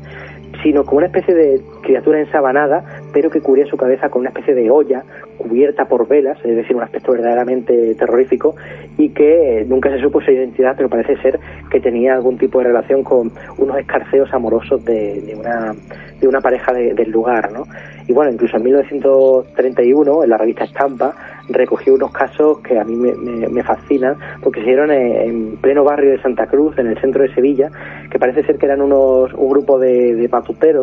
sino 0.64 0.84
como 0.84 0.98
una 0.98 1.08
especie 1.08 1.34
de 1.34 1.62
criatura 1.82 2.20
ensabanada, 2.20 2.84
pero 3.16 3.30
que 3.30 3.40
cubría 3.40 3.66
su 3.66 3.78
cabeza 3.78 4.10
con 4.10 4.20
una 4.20 4.30
especie 4.30 4.54
de 4.54 4.70
olla 4.70 5.02
cubierta 5.38 5.86
por 5.86 6.06
velas, 6.06 6.38
es 6.44 6.54
decir, 6.54 6.76
un 6.76 6.82
aspecto 6.84 7.14
verdaderamente 7.14 7.96
terrorífico, 7.96 8.56
y 8.98 9.10
que 9.10 9.62
eh, 9.62 9.66
nunca 9.66 9.90
se 9.90 10.00
supo 10.02 10.20
su 10.20 10.32
identidad, 10.32 10.74
pero 10.76 10.90
parece 10.90 11.16
ser 11.22 11.40
que 11.72 11.80
tenía 11.80 12.16
algún 12.16 12.38
tipo 12.38 12.60
de 12.60 12.66
relación 12.66 13.04
con 13.04 13.32
unos 13.58 13.78
escarceos 13.80 14.34
amorosos 14.34 14.84
de, 14.84 15.22
de 15.22 15.34
una, 15.34 15.74
de 16.20 16.28
una 16.28 16.42
pareja 16.42 16.74
de- 16.74 16.94
del 16.94 17.10
lugar, 17.10 17.54
¿no? 17.54 17.64
Y 18.06 18.12
bueno, 18.12 18.32
incluso 18.34 18.58
en 18.58 18.64
1931, 18.64 20.24
en 20.24 20.30
la 20.30 20.38
revista 20.38 20.66
Estampa, 20.66 21.16
recogió 21.50 21.94
unos 21.94 22.12
casos 22.12 22.60
que 22.60 22.80
a 22.80 22.84
mí 22.84 22.96
me, 22.96 23.14
me- 23.14 23.64
fascinan, 23.64 24.16
porque 24.44 24.60
se 24.62 24.68
dieron 24.68 24.92
en, 24.92 25.16
en 25.16 25.58
pleno 25.58 25.84
barrio 25.84 26.12
de 26.12 26.22
Santa 26.22 26.46
Cruz, 26.48 26.78
en 26.78 26.88
el 26.88 27.00
centro 27.00 27.24
de 27.24 27.34
Sevilla, 27.34 27.70
que 28.12 28.20
parece 28.20 28.44
ser 28.44 28.58
que 28.58 28.66
eran 28.68 28.82
unos 28.82 29.34
un 29.34 29.50
grupo 29.50 29.80
de, 29.80 30.16
de 30.16 30.30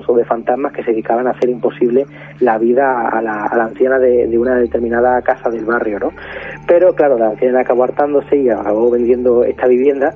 o 0.08 0.16
de 0.16 0.24
fantasmas 0.24 0.72
que 0.72 0.82
se 0.82 0.90
dedicaban 0.90 1.26
a 1.26 1.30
hacer 1.30 1.48
imposible 1.48 2.06
la 2.40 2.58
vida 2.58 3.08
a 3.08 3.22
la, 3.22 3.44
anciana 3.64 3.98
de, 3.98 4.26
de 4.26 4.38
una 4.38 4.56
determinada 4.56 5.20
casa 5.22 5.50
del 5.50 5.64
barrio, 5.64 5.98
¿no? 6.00 6.10
Pero 6.66 6.94
claro, 6.94 7.18
la 7.18 7.28
anciana 7.28 7.60
acabó 7.60 7.84
hartándose 7.84 8.36
y 8.36 8.48
acabó 8.48 8.90
vendiendo 8.90 9.44
esta 9.44 9.66
vivienda 9.66 10.14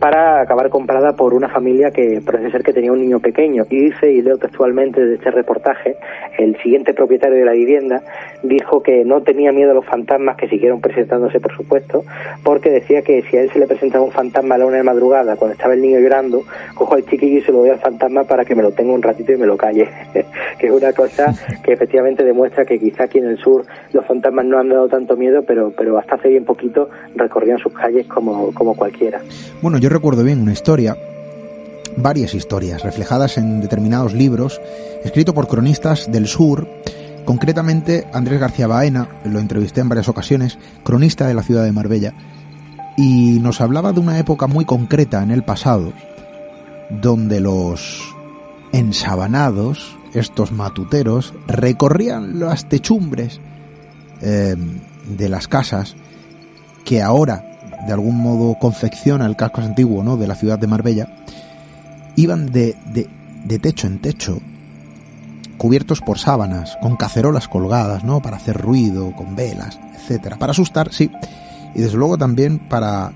para 0.00 0.40
acabar 0.40 0.70
comprada 0.70 1.12
por 1.14 1.34
una 1.34 1.48
familia 1.48 1.90
que 1.90 2.20
parece 2.24 2.50
ser 2.50 2.62
que 2.62 2.72
tenía 2.72 2.92
un 2.92 3.00
niño 3.00 3.20
pequeño. 3.20 3.64
Y 3.68 3.90
dice, 3.90 4.10
y 4.10 4.22
leo 4.22 4.38
textualmente 4.38 5.04
de 5.04 5.14
este 5.16 5.30
reportaje, 5.30 5.96
el 6.38 6.56
siguiente 6.62 6.94
propietario 6.94 7.38
de 7.38 7.44
la 7.44 7.52
vivienda 7.52 8.02
dijo 8.42 8.82
que 8.82 9.04
no 9.04 9.22
tenía 9.22 9.52
miedo 9.52 9.71
a 9.72 9.74
los 9.74 9.84
fantasmas 9.84 10.36
que 10.36 10.48
siguieron 10.48 10.80
presentándose, 10.80 11.40
por 11.40 11.54
supuesto, 11.56 12.04
porque 12.42 12.70
decía 12.70 13.02
que 13.02 13.22
si 13.22 13.36
a 13.36 13.42
él 13.42 13.50
se 13.52 13.58
le 13.58 13.66
presentaba 13.66 14.04
un 14.04 14.12
fantasma 14.12 14.54
a 14.54 14.58
la 14.58 14.66
una 14.66 14.76
de 14.76 14.82
madrugada, 14.82 15.36
cuando 15.36 15.54
estaba 15.54 15.74
el 15.74 15.82
niño 15.82 15.98
llorando, 15.98 16.42
cojo 16.74 16.94
al 16.94 17.04
chiquillo 17.06 17.38
y 17.38 17.42
se 17.42 17.52
lo 17.52 17.58
doy 17.58 17.70
al 17.70 17.80
fantasma 17.80 18.24
para 18.24 18.44
que 18.44 18.54
me 18.54 18.62
lo 18.62 18.72
tenga 18.72 18.92
un 18.92 19.02
ratito 19.02 19.32
y 19.32 19.36
me 19.36 19.46
lo 19.46 19.56
calle. 19.56 19.88
que 20.58 20.66
es 20.66 20.72
una 20.72 20.92
cosa 20.92 21.34
que 21.62 21.72
efectivamente 21.72 22.24
demuestra 22.24 22.64
que 22.64 22.78
quizá 22.78 23.04
aquí 23.04 23.18
en 23.18 23.26
el 23.26 23.38
sur 23.38 23.64
los 23.92 24.06
fantasmas 24.06 24.44
no 24.44 24.58
han 24.58 24.68
dado 24.68 24.88
tanto 24.88 25.16
miedo, 25.16 25.42
pero, 25.42 25.72
pero 25.76 25.98
hasta 25.98 26.16
hace 26.16 26.28
bien 26.28 26.44
poquito 26.44 26.88
recorrían 27.14 27.58
sus 27.58 27.72
calles 27.72 28.06
como, 28.06 28.52
como 28.54 28.74
cualquiera. 28.74 29.20
Bueno, 29.60 29.78
yo 29.78 29.88
recuerdo 29.88 30.24
bien 30.24 30.40
una 30.40 30.52
historia, 30.52 30.96
varias 31.96 32.34
historias 32.34 32.82
reflejadas 32.82 33.38
en 33.38 33.60
determinados 33.60 34.14
libros, 34.14 34.60
escrito 35.04 35.34
por 35.34 35.48
cronistas 35.48 36.10
del 36.10 36.26
sur, 36.26 36.66
concretamente 37.24 38.06
Andrés 38.12 38.40
García 38.40 38.66
Baena, 38.66 39.08
lo 39.24 39.38
entrevisté 39.38 39.80
en 39.80 39.88
varias 39.88 40.08
ocasiones, 40.08 40.58
cronista 40.82 41.26
de 41.26 41.34
la 41.34 41.42
ciudad 41.42 41.64
de 41.64 41.72
Marbella, 41.72 42.14
y 42.96 43.38
nos 43.40 43.60
hablaba 43.60 43.92
de 43.92 44.00
una 44.00 44.18
época 44.18 44.46
muy 44.46 44.64
concreta 44.64 45.22
en 45.22 45.30
el 45.30 45.42
pasado, 45.42 45.92
donde 46.90 47.40
los 47.40 48.14
ensabanados, 48.72 49.96
estos 50.14 50.52
matuteros, 50.52 51.34
recorrían 51.46 52.38
las 52.38 52.68
techumbres 52.68 53.40
eh, 54.20 54.56
de 55.08 55.28
las 55.28 55.48
casas 55.48 55.96
que 56.84 57.02
ahora 57.02 57.44
de 57.86 57.92
algún 57.92 58.16
modo 58.18 58.56
confecciona 58.58 59.26
el 59.26 59.36
casco 59.36 59.60
antiguo 59.60 60.04
¿no? 60.04 60.16
de 60.16 60.26
la 60.26 60.34
ciudad 60.34 60.58
de 60.58 60.66
Marbella, 60.66 61.08
iban 62.16 62.46
de, 62.46 62.76
de, 62.92 63.08
de 63.44 63.58
techo 63.58 63.86
en 63.86 63.98
techo, 63.98 64.40
cubiertos 65.62 66.00
por 66.00 66.18
sábanas, 66.18 66.76
con 66.82 66.96
cacerolas 66.96 67.46
colgadas, 67.46 68.02
¿no? 68.02 68.20
Para 68.20 68.36
hacer 68.36 68.60
ruido, 68.60 69.12
con 69.14 69.36
velas, 69.36 69.78
etcétera. 69.94 70.36
Para 70.36 70.50
asustar, 70.50 70.92
sí. 70.92 71.08
Y 71.76 71.82
desde 71.82 71.96
luego 71.96 72.18
también 72.18 72.58
para 72.58 73.12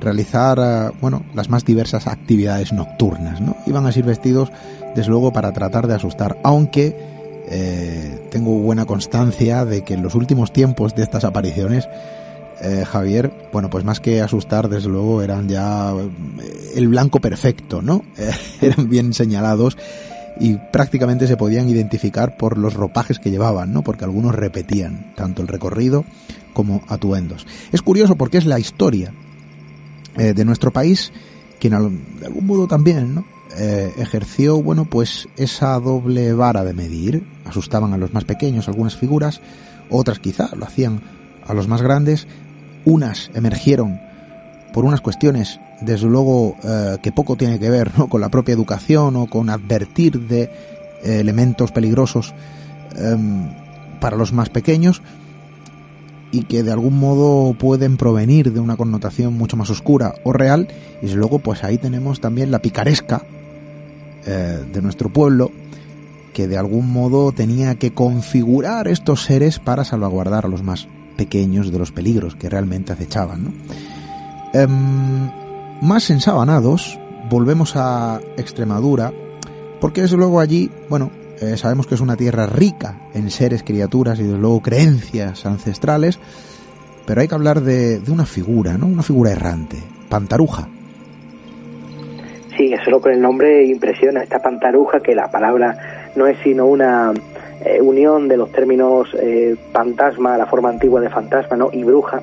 realizar, 0.00 0.58
eh, 0.60 0.90
bueno, 1.00 1.22
las 1.34 1.50
más 1.50 1.64
diversas 1.64 2.08
actividades 2.08 2.72
nocturnas, 2.72 3.40
¿no? 3.40 3.56
Iban 3.66 3.86
así 3.86 4.02
vestidos, 4.02 4.50
desde 4.96 5.08
luego, 5.08 5.32
para 5.32 5.52
tratar 5.52 5.86
de 5.86 5.94
asustar, 5.94 6.36
aunque 6.42 6.96
eh, 7.46 8.26
tengo 8.28 8.58
buena 8.58 8.86
constancia 8.86 9.64
de 9.64 9.84
que 9.84 9.94
en 9.94 10.02
los 10.02 10.16
últimos 10.16 10.52
tiempos 10.52 10.96
de 10.96 11.04
estas 11.04 11.22
apariciones, 11.22 11.88
eh, 12.60 12.84
Javier, 12.84 13.32
bueno, 13.52 13.70
pues 13.70 13.84
más 13.84 14.00
que 14.00 14.20
asustar, 14.20 14.68
desde 14.68 14.88
luego, 14.88 15.22
eran 15.22 15.48
ya 15.48 15.92
el 16.74 16.88
blanco 16.88 17.20
perfecto, 17.20 17.82
¿no? 17.82 18.04
Eran 18.60 18.88
bien 18.90 19.14
señalados 19.14 19.76
y 20.40 20.54
prácticamente 20.54 21.26
se 21.26 21.36
podían 21.36 21.68
identificar 21.68 22.36
por 22.36 22.58
los 22.58 22.74
ropajes 22.74 23.18
que 23.18 23.30
llevaban, 23.30 23.72
¿no? 23.72 23.82
Porque 23.82 24.04
algunos 24.04 24.34
repetían 24.34 25.12
tanto 25.14 25.42
el 25.42 25.48
recorrido 25.48 26.04
como 26.52 26.82
atuendos. 26.88 27.46
Es 27.72 27.82
curioso 27.82 28.16
porque 28.16 28.38
es 28.38 28.46
la 28.46 28.58
historia 28.58 29.12
eh, 30.16 30.34
de 30.34 30.44
nuestro 30.44 30.72
país 30.72 31.12
quien 31.58 31.72
de 32.20 32.26
algún 32.26 32.46
modo 32.46 32.66
también, 32.66 33.14
¿no? 33.14 33.24
Eh, 33.56 33.94
ejerció, 33.96 34.62
bueno, 34.62 34.84
pues 34.84 35.28
esa 35.36 35.78
doble 35.80 36.34
vara 36.34 36.62
de 36.62 36.74
medir. 36.74 37.24
Asustaban 37.46 37.94
a 37.94 37.96
los 37.96 38.12
más 38.12 38.24
pequeños 38.24 38.68
algunas 38.68 38.96
figuras, 38.96 39.40
otras 39.88 40.18
quizá 40.18 40.54
lo 40.56 40.66
hacían 40.66 41.00
a 41.46 41.54
los 41.54 41.68
más 41.68 41.80
grandes. 41.80 42.26
Unas 42.84 43.30
emergieron 43.34 44.00
por 44.74 44.84
unas 44.84 45.00
cuestiones, 45.00 45.60
desde 45.80 46.08
luego, 46.08 46.56
eh, 46.64 46.98
que 47.00 47.12
poco 47.12 47.36
tiene 47.36 47.60
que 47.60 47.70
ver 47.70 47.96
¿no? 47.96 48.08
con 48.08 48.20
la 48.20 48.28
propia 48.28 48.54
educación 48.54 49.14
o 49.14 49.28
con 49.28 49.48
advertir 49.48 50.26
de 50.26 50.42
eh, 50.42 51.20
elementos 51.20 51.70
peligrosos 51.70 52.34
em, 52.96 53.48
para 54.00 54.16
los 54.16 54.32
más 54.32 54.48
pequeños 54.48 55.00
y 56.32 56.42
que 56.42 56.64
de 56.64 56.72
algún 56.72 56.98
modo 56.98 57.54
pueden 57.54 57.96
provenir 57.96 58.52
de 58.52 58.58
una 58.58 58.76
connotación 58.76 59.34
mucho 59.34 59.56
más 59.56 59.70
oscura 59.70 60.16
o 60.24 60.32
real 60.32 60.66
y 61.00 61.06
luego 61.10 61.38
pues 61.38 61.62
ahí 61.62 61.78
tenemos 61.78 62.20
también 62.20 62.50
la 62.50 62.58
picaresca 62.58 63.22
eh, 64.26 64.58
de 64.72 64.82
nuestro 64.82 65.08
pueblo 65.08 65.52
que 66.32 66.48
de 66.48 66.58
algún 66.58 66.92
modo 66.92 67.30
tenía 67.30 67.76
que 67.76 67.92
configurar 67.92 68.88
estos 68.88 69.22
seres 69.22 69.60
para 69.60 69.84
salvaguardar 69.84 70.46
a 70.46 70.48
los 70.48 70.64
más 70.64 70.88
pequeños 71.16 71.70
de 71.70 71.78
los 71.78 71.92
peligros 71.92 72.34
que 72.34 72.50
realmente 72.50 72.92
acechaban. 72.92 73.54
Em, 74.54 75.30
más 75.82 76.08
ensabanados, 76.10 76.98
volvemos 77.28 77.74
a 77.74 78.20
Extremadura, 78.36 79.12
porque 79.80 80.02
desde 80.02 80.16
luego 80.16 80.38
allí, 80.38 80.70
bueno, 80.88 81.10
eh, 81.40 81.56
sabemos 81.56 81.88
que 81.88 81.96
es 81.96 82.00
una 82.00 82.16
tierra 82.16 82.46
rica 82.46 83.00
en 83.14 83.30
seres, 83.32 83.64
criaturas 83.64 84.20
y 84.20 84.22
desde 84.22 84.38
luego 84.38 84.62
creencias 84.62 85.44
ancestrales, 85.44 86.20
pero 87.04 87.20
hay 87.20 87.26
que 87.26 87.34
hablar 87.34 87.62
de, 87.62 87.98
de 87.98 88.12
una 88.12 88.26
figura, 88.26 88.78
¿no? 88.78 88.86
Una 88.86 89.02
figura 89.02 89.32
errante, 89.32 89.78
Pantaruja. 90.08 90.68
Sí, 92.56 92.70
que 92.70 92.78
solo 92.84 93.00
con 93.00 93.12
el 93.12 93.20
nombre 93.20 93.66
impresiona 93.66 94.22
esta 94.22 94.40
pantaruja, 94.40 95.00
que 95.00 95.16
la 95.16 95.28
palabra 95.28 96.12
no 96.14 96.28
es 96.28 96.38
sino 96.44 96.66
una 96.66 97.12
eh, 97.64 97.80
unión 97.80 98.28
de 98.28 98.36
los 98.36 98.50
términos 98.52 99.08
eh, 99.18 99.56
fantasma, 99.72 100.36
la 100.36 100.46
forma 100.46 100.70
antigua 100.70 101.00
de 101.00 101.08
fantasma, 101.08 101.56
¿no? 101.56 101.70
y 101.72 101.84
bruja. 101.84 102.20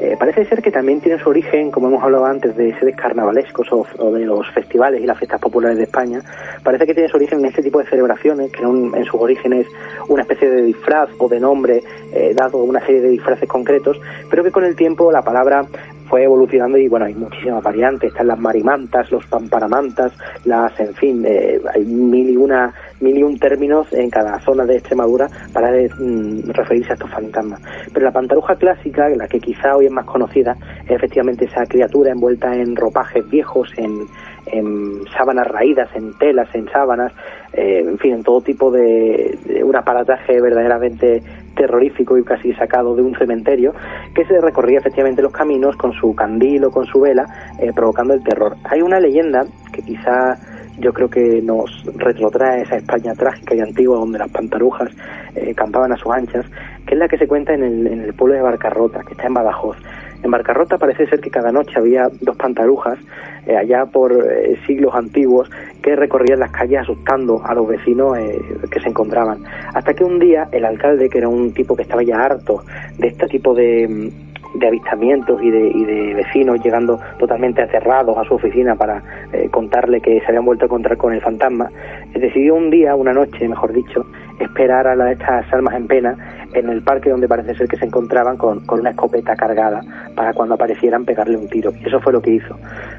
Eh, 0.00 0.16
parece 0.18 0.46
ser 0.46 0.62
que 0.62 0.70
también 0.70 1.00
tiene 1.00 1.22
su 1.22 1.28
origen, 1.28 1.70
como 1.70 1.88
hemos 1.88 2.02
hablado 2.02 2.24
antes, 2.24 2.56
de 2.56 2.74
sedes 2.78 2.96
carnavalescos 2.96 3.68
o, 3.70 4.12
de 4.12 4.24
los 4.24 4.50
festivales 4.52 5.02
y 5.02 5.06
las 5.06 5.18
fiestas 5.18 5.40
populares 5.40 5.76
de 5.76 5.84
España. 5.84 6.22
Parece 6.62 6.86
que 6.86 6.94
tiene 6.94 7.08
su 7.08 7.16
origen 7.16 7.40
en 7.40 7.46
este 7.46 7.62
tipo 7.62 7.78
de 7.78 7.86
celebraciones, 7.86 8.50
que 8.50 8.62
en, 8.62 8.94
en 8.94 9.04
sus 9.04 9.20
orígenes 9.20 9.66
una 10.08 10.22
especie 10.22 10.48
de 10.50 10.62
disfraz 10.62 11.10
o 11.18 11.28
de 11.28 11.38
nombre 11.38 11.82
eh, 12.12 12.32
dado 12.34 12.60
a 12.60 12.64
una 12.64 12.80
serie 12.80 13.02
de 13.02 13.10
disfraces 13.10 13.48
concretos, 13.48 14.00
pero 14.30 14.42
que 14.42 14.50
con 14.50 14.64
el 14.64 14.74
tiempo 14.74 15.12
la 15.12 15.22
palabra 15.22 15.66
fue 16.08 16.24
evolucionando 16.24 16.76
y 16.76 16.88
bueno, 16.88 17.06
hay 17.06 17.14
muchísimas 17.14 17.62
variantes, 17.62 18.10
están 18.10 18.26
las 18.26 18.38
marimantas, 18.38 19.10
los 19.12 19.24
pamparamantas, 19.26 20.12
las, 20.44 20.78
en 20.80 20.92
fin, 20.94 21.24
eh, 21.24 21.60
hay 21.72 21.84
mil 21.84 22.30
y 22.30 22.36
una 22.36 22.74
mil 23.00 23.38
términos 23.38 23.92
en 23.92 24.10
cada 24.10 24.38
zona 24.40 24.64
de 24.64 24.76
Extremadura 24.76 25.28
para 25.52 25.70
mm, 25.70 26.50
referirse 26.50 26.90
a 26.90 26.94
estos 26.94 27.10
fantasmas. 27.10 27.60
Pero 27.92 28.06
la 28.06 28.12
pantaruja 28.12 28.54
clásica, 28.56 29.08
la 29.10 29.28
que 29.28 29.40
quizá 29.40 29.76
hoy 29.76 29.86
es 29.86 29.92
más 29.92 30.04
conocida, 30.04 30.56
es 30.84 30.90
efectivamente 30.90 31.44
esa 31.44 31.64
criatura 31.66 32.12
envuelta 32.12 32.54
en 32.54 32.76
ropajes 32.76 33.28
viejos, 33.28 33.72
en, 33.76 34.06
en 34.46 35.04
sábanas 35.16 35.46
raídas, 35.46 35.88
en 35.94 36.16
telas, 36.18 36.48
en 36.54 36.68
sábanas, 36.70 37.12
eh, 37.52 37.84
en 37.86 37.98
fin, 37.98 38.14
en 38.14 38.22
todo 38.22 38.40
tipo 38.40 38.70
de, 38.70 39.38
de 39.44 39.64
un 39.64 39.76
aparataje 39.76 40.40
verdaderamente 40.40 41.22
terrorífico 41.54 42.16
y 42.16 42.24
casi 42.24 42.52
sacado 42.54 42.94
de 42.94 43.02
un 43.02 43.14
cementerio, 43.16 43.74
que 44.14 44.24
se 44.24 44.40
recorría 44.40 44.78
efectivamente 44.78 45.22
los 45.22 45.32
caminos 45.32 45.76
con 45.76 45.92
su 45.92 46.14
candil 46.14 46.64
o 46.64 46.70
con 46.70 46.86
su 46.86 47.00
vela, 47.00 47.26
eh, 47.58 47.72
provocando 47.74 48.14
el 48.14 48.22
terror. 48.22 48.56
Hay 48.64 48.82
una 48.82 48.98
leyenda 49.00 49.44
que 49.72 49.82
quizá 49.82 50.38
yo 50.80 50.92
creo 50.92 51.08
que 51.08 51.40
nos 51.42 51.70
retrotrae 51.96 52.62
esa 52.62 52.76
España 52.76 53.14
trágica 53.14 53.54
y 53.54 53.60
antigua 53.60 53.98
donde 53.98 54.18
las 54.18 54.30
pantarujas 54.30 54.90
eh, 55.34 55.54
campaban 55.54 55.92
a 55.92 55.96
sus 55.96 56.12
anchas, 56.12 56.46
que 56.86 56.94
es 56.94 56.98
la 56.98 57.08
que 57.08 57.18
se 57.18 57.28
cuenta 57.28 57.54
en 57.54 57.62
el, 57.62 57.86
en 57.86 58.00
el 58.00 58.14
pueblo 58.14 58.34
de 58.34 58.42
Barcarrota, 58.42 59.02
que 59.02 59.12
está 59.12 59.26
en 59.26 59.34
Badajoz. 59.34 59.76
En 60.22 60.30
Barcarrota 60.30 60.76
parece 60.76 61.06
ser 61.06 61.20
que 61.20 61.30
cada 61.30 61.50
noche 61.50 61.78
había 61.78 62.08
dos 62.20 62.36
pantarujas, 62.36 62.98
eh, 63.46 63.56
allá 63.56 63.86
por 63.86 64.12
eh, 64.12 64.58
siglos 64.66 64.94
antiguos, 64.94 65.50
que 65.82 65.96
recorrían 65.96 66.40
las 66.40 66.50
calles 66.50 66.80
asustando 66.80 67.40
a 67.44 67.54
los 67.54 67.66
vecinos 67.66 68.18
eh, 68.18 68.38
que 68.70 68.80
se 68.80 68.88
encontraban. 68.88 69.42
Hasta 69.72 69.94
que 69.94 70.04
un 70.04 70.18
día 70.18 70.48
el 70.52 70.66
alcalde, 70.66 71.08
que 71.08 71.18
era 71.18 71.28
un 71.28 71.54
tipo 71.54 71.74
que 71.74 71.82
estaba 71.82 72.02
ya 72.02 72.18
harto 72.18 72.62
de 72.98 73.08
este 73.08 73.26
tipo 73.28 73.54
de, 73.54 74.12
de 74.54 74.66
avistamientos 74.66 75.40
y 75.42 75.50
de, 75.50 76.14
vecinos 76.14 76.62
llegando 76.62 76.98
totalmente 77.18 77.62
aterrados 77.62 78.16
a 78.18 78.24
su 78.24 78.34
oficina 78.34 78.74
para 78.74 79.02
eh, 79.32 79.48
contarle 79.50 80.00
que 80.00 80.20
se 80.20 80.26
habían 80.26 80.44
vuelto 80.44 80.64
a 80.64 80.66
encontrar 80.66 80.96
con 80.96 81.12
el 81.12 81.20
fantasma, 81.20 81.70
eh, 82.14 82.18
decidió 82.18 82.54
un 82.54 82.70
día, 82.70 82.94
una 82.96 83.12
noche, 83.12 83.48
mejor 83.48 83.72
dicho, 83.72 84.04
esperar 84.40 84.86
a 84.88 85.12
estas 85.12 85.52
almas 85.52 85.74
en 85.74 85.86
pena 85.86 86.16
en 86.52 86.68
el 86.68 86.82
parque 86.82 87.10
donde 87.10 87.28
parece 87.28 87.54
ser 87.54 87.68
que 87.68 87.76
se 87.76 87.84
encontraban 87.84 88.36
con, 88.36 88.60
con 88.66 88.80
una 88.80 88.90
escopeta 88.90 89.36
cargada 89.36 89.82
para 90.16 90.32
cuando 90.32 90.54
aparecieran 90.54 91.04
pegarle 91.04 91.36
un 91.36 91.48
tiro. 91.48 91.72
Y 91.80 91.86
eso 91.86 92.00
fue 92.00 92.12
lo 92.12 92.20
que 92.20 92.32
hizo. 92.32 92.56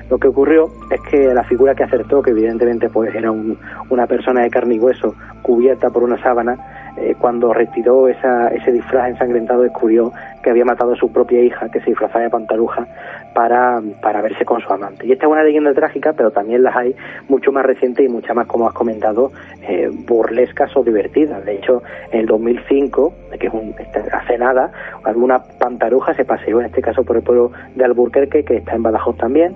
Lo 0.10 0.18
que 0.18 0.28
ocurrió 0.30 0.70
es 0.89 1.02
que 1.10 1.34
la 1.34 1.43
figura 1.43 1.76
que 1.76 1.84
acertó, 1.84 2.22
que 2.22 2.32
evidentemente 2.32 2.89
pues 2.89 3.14
era 3.14 3.32
un- 3.32 3.58
una 3.89 4.08
persona 4.08 4.41
de 4.43 4.49
carne 4.49 4.76
y 4.76 4.80
hueso 4.80 5.16
cubierta 5.41 5.89
por 5.89 6.04
una 6.04 6.22
sábana, 6.22 6.56
eh, 6.97 7.16
cuando 7.20 7.54
retiró 7.54 8.08
esa, 8.08 8.49
ese 8.49 8.72
disfraz 8.72 9.10
ensangrentado 9.10 9.64
descubrió 9.64 10.12
que 10.42 10.50
había 10.50 10.66
matado 10.66 10.94
a 10.94 10.96
su 10.96 11.12
propia 11.12 11.42
hija, 11.42 11.70
que 11.70 11.80
se 11.80 11.92
disfrazaba 11.92 12.24
de 12.24 12.30
pantaruja, 12.30 12.88
para, 13.34 13.82
para 14.02 14.22
verse 14.22 14.46
con 14.46 14.62
su 14.62 14.72
amante. 14.72 15.06
Y 15.06 15.12
esta 15.12 15.26
es 15.26 15.32
una 15.32 15.44
leyenda 15.44 15.74
trágica, 15.74 16.14
pero 16.14 16.32
también 16.32 16.64
las 16.64 16.76
hay 16.76 16.96
mucho 17.30 17.52
más 17.52 17.66
recientes 17.66 18.06
y 18.06 18.10
muchas 18.10 18.36
más, 18.36 18.48
como 18.48 18.68
has 18.68 18.74
comentado, 18.74 19.32
eh, 19.62 19.89
burlescas 19.92 20.76
o 20.76 20.84
divertidas. 20.84 21.44
De 21.46 21.56
hecho, 21.56 21.82
en 22.12 22.22
el 22.22 22.26
2005, 22.26 23.14
que 23.39 23.48
es 23.48 23.54
un, 23.54 23.74
este, 23.78 24.00
hace 24.12 24.38
nada, 24.38 24.72
alguna 25.04 25.39
pantaruja 25.60 26.14
se 26.14 26.26
paseó, 26.26 26.60
en 26.60 26.68
este 26.68 26.82
caso 26.82 27.04
por 27.04 27.16
el 27.18 27.24
pueblo 27.24 27.52
de 27.76 27.86
Alburquerque, 27.86 28.44
que 28.44 28.58
está 28.58 28.76
en 28.76 28.84
Badajoz 28.84 29.18
también, 29.18 29.56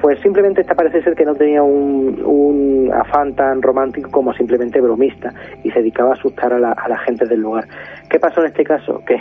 pues 0.00 0.20
simplemente 0.20 0.60
esta 0.60 0.74
parece 0.74 1.02
ser 1.02 1.14
que 1.14 1.24
no 1.24 1.34
tenía 1.34 1.62
un, 1.62 2.90
afán 2.92 3.34
tan 3.34 3.62
romántico 3.62 4.10
como 4.10 4.34
simplemente 4.34 4.78
bromista 4.80 5.32
y 5.62 5.70
se 5.70 5.78
dedicaba 5.78 6.10
a 6.10 6.12
asustar 6.14 6.52
a 6.52 6.58
la, 6.58 6.98
gente 6.98 7.26
del 7.26 7.40
lugar. 7.40 7.66
¿Qué 8.10 8.18
pasó 8.18 8.40
en 8.40 8.48
este 8.48 8.64
caso? 8.64 9.02
Que 9.06 9.18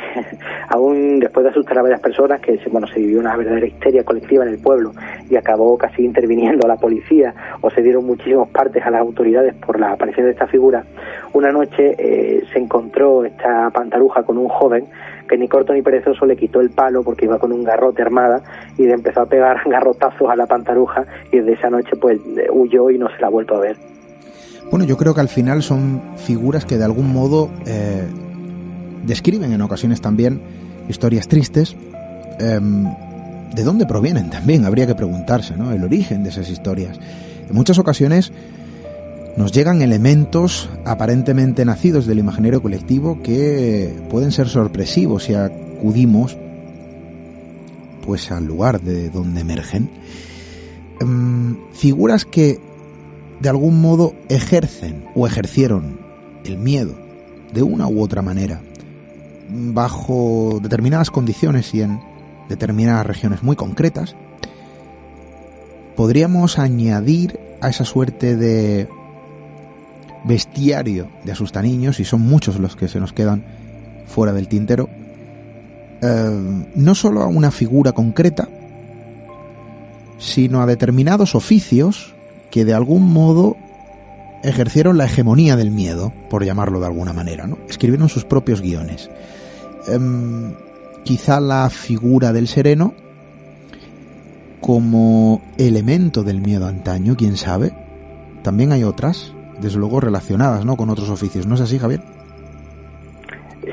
aún 0.70 1.20
después 1.20 1.44
de 1.44 1.50
asustar 1.50 1.78
a 1.78 1.82
varias 1.82 2.02
personas, 2.02 2.42
que 2.42 2.60
bueno, 2.72 2.88
se 2.88 3.00
vivió 3.00 3.20
una 3.20 3.36
verdadera 3.38 3.66
histeria 3.66 4.04
colectiva 4.04 4.44
en 4.44 4.50
el 4.50 4.60
pueblo 4.60 4.92
y 5.30 5.36
acabó 5.36 5.78
casi 5.78 6.04
interviniendo 6.04 6.68
la 6.68 6.76
policía 6.76 7.34
o 7.62 7.70
se 7.70 7.82
dieron 7.82 8.06
muchísimos 8.06 8.50
partes 8.50 8.86
a 8.86 8.92
las 8.92 9.02
autoridades 9.02 9.56
por 9.56 9.80
la 9.80 9.94
aparición 9.94 10.26
de 10.26 10.34
esta 10.34 10.48
figura, 10.48 10.84
una 11.34 11.52
noche 11.52 11.96
eh, 11.98 12.44
se 12.52 12.60
encontró 12.60 13.26
esta 13.26 13.70
pantaruja 13.72 14.24
con 14.24 14.38
un 14.38 14.50
joven 14.50 14.86
que 15.28 15.38
ni 15.38 15.48
corto 15.48 15.74
ni 15.74 15.82
perezoso 15.82 16.26
le 16.26 16.36
quitó 16.36 16.62
el 16.62 16.70
palo 16.70 17.04
porque 17.04 17.26
iba 17.26 17.40
con 17.40 17.52
un 17.52 17.64
garrote 17.64 18.02
armada 18.02 18.42
y 18.78 18.86
le 18.86 18.94
empezó 18.94 19.22
a 19.22 19.26
pegar 19.26 19.62
garrotazos 19.66 20.30
a 20.34 20.36
la 20.36 20.46
pantaruja 20.46 21.06
y 21.32 21.38
desde 21.38 21.54
esa 21.54 21.70
noche 21.70 21.96
pues 21.96 22.20
huyó 22.52 22.90
y 22.90 22.98
no 22.98 23.08
se 23.10 23.20
la 23.20 23.28
ha 23.28 23.30
vuelto 23.30 23.56
a 23.56 23.60
ver. 23.60 23.78
Bueno, 24.70 24.86
yo 24.86 24.98
creo 24.98 25.14
que 25.14 25.22
al 25.22 25.30
final 25.30 25.62
son 25.62 26.02
figuras 26.18 26.66
que 26.66 26.78
de 26.78 26.84
algún 26.84 27.14
modo 27.14 27.50
eh, 27.66 28.08
describen 29.06 29.52
en 29.54 29.62
ocasiones 29.62 30.02
también 30.02 30.42
historias 30.90 31.28
tristes. 31.28 31.76
Em, 32.40 32.86
¿De 33.54 33.64
dónde 33.64 33.86
provienen 33.86 34.32
también? 34.32 34.66
Habría 34.66 34.88
que 34.88 34.96
preguntarse, 34.96 35.56
¿no? 35.56 35.72
El 35.72 35.84
origen 35.84 36.24
de 36.24 36.30
esas 36.30 36.50
historias. 36.50 37.00
En 37.48 37.56
muchas 37.56 37.78
ocasiones 37.78 38.32
nos 39.38 39.52
llegan 39.52 39.82
elementos 39.82 40.70
aparentemente 40.86 41.66
nacidos 41.66 42.08
del 42.08 42.20
imaginario 42.20 42.62
colectivo 42.62 43.22
que 43.22 43.94
pueden 44.10 44.32
ser 44.32 44.48
sorpresivos 44.48 45.26
si 45.26 45.36
acudimos 45.36 46.38
pues 48.06 48.32
al 48.32 48.46
lugar 48.46 48.82
de 48.82 49.10
donde 49.10 49.42
emergen. 49.42 49.90
Em, 51.00 51.58
figuras 51.74 52.26
que 52.26 52.60
de 53.40 53.50
algún 53.50 53.82
modo 53.82 54.14
ejercen 54.30 55.06
o 55.16 55.28
ejercieron 55.28 56.00
el 56.46 56.58
miedo 56.58 56.96
de 57.54 57.64
una 57.64 57.88
u 57.88 58.02
otra 58.02 58.22
manera 58.22 58.62
bajo 59.50 60.60
determinadas 60.62 61.12
condiciones 61.12 61.74
y 61.74 61.82
en 61.82 62.00
determinadas 62.50 63.06
regiones 63.06 63.44
muy 63.44 63.56
concretas, 63.56 64.16
podríamos 65.96 66.60
añadir 66.60 67.40
a 67.62 67.70
esa 67.70 67.86
suerte 67.86 68.36
de 68.36 68.88
bestiario 70.24 71.10
de 71.24 71.34
asustaniños, 71.34 72.00
y 72.00 72.06
son 72.06 72.22
muchos 72.22 72.60
los 72.60 72.76
que 72.76 72.88
se 72.88 73.00
nos 73.00 73.14
quedan 73.14 73.44
fuera 74.08 74.34
del 74.34 74.48
tintero, 74.48 74.90
eh, 76.06 76.66
no 76.76 76.96
solo 76.96 77.22
a 77.22 77.28
una 77.28 77.50
figura 77.50 77.94
concreta, 77.94 78.50
sino 80.20 80.62
a 80.62 80.66
determinados 80.66 81.34
oficios 81.34 82.14
que 82.52 82.66
de 82.66 82.74
algún 82.74 83.14
modo 83.14 83.56
ejercieron 84.44 84.98
la 84.98 85.06
hegemonía 85.06 85.56
del 85.56 85.72
miedo, 85.72 86.12
por 86.30 86.44
llamarlo 86.44 86.82
de 86.82 86.88
alguna 86.88 87.14
manera, 87.14 87.48
¿no? 87.48 87.58
Escribieron 87.70 88.10
sus 88.10 88.26
propios 88.26 88.60
guiones. 88.60 89.10
Em, 89.88 90.54
quizá 91.06 91.40
la 91.40 91.70
figura 91.70 92.34
del 92.34 92.50
sereno 92.50 92.94
como 94.60 95.42
elemento 95.58 96.24
del 96.24 96.42
miedo 96.42 96.68
antaño, 96.68 97.16
quién 97.16 97.38
sabe. 97.38 97.74
También 98.44 98.74
hay 98.74 98.84
otras, 98.84 99.34
desde 99.62 99.78
luego 99.78 100.02
relacionadas, 100.02 100.66
¿no? 100.66 100.76
Con 100.76 100.90
otros 100.90 101.10
oficios. 101.10 101.48
¿No 101.48 101.56
es 101.56 101.62
así, 101.62 101.80
Javier? 101.80 102.13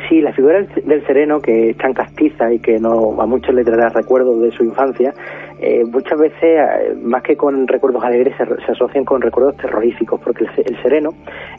Sí, 0.09 0.20
la 0.20 0.32
figura 0.32 0.62
del- 0.62 1.07
sereno, 1.07 1.41
que 1.41 1.70
es 1.70 1.76
tan 1.76 1.93
castiza 1.93 2.53
y 2.53 2.59
que 2.59 2.78
no 2.78 3.20
a 3.20 3.26
muchos 3.26 3.55
le 3.55 3.64
traerá 3.64 3.88
recuerdos 3.88 4.41
de 4.41 4.51
su 4.53 4.62
infancia, 4.64 5.12
eh, 5.61 5.84
muchas 5.84 6.18
veces, 6.18 6.38
eh, 6.43 6.95
más 7.03 7.22
que 7.22 7.36
con 7.36 7.66
recuerdos 7.66 8.03
alegres, 8.05 8.34
se, 8.36 8.47
se 8.64 8.72
asocian 8.72 9.05
con 9.05 9.20
recuerdos 9.20 9.57
terroríficos, 9.57 10.20
porque 10.20 10.45
el, 10.45 10.51
el 10.66 10.82
sereno 10.82 11.11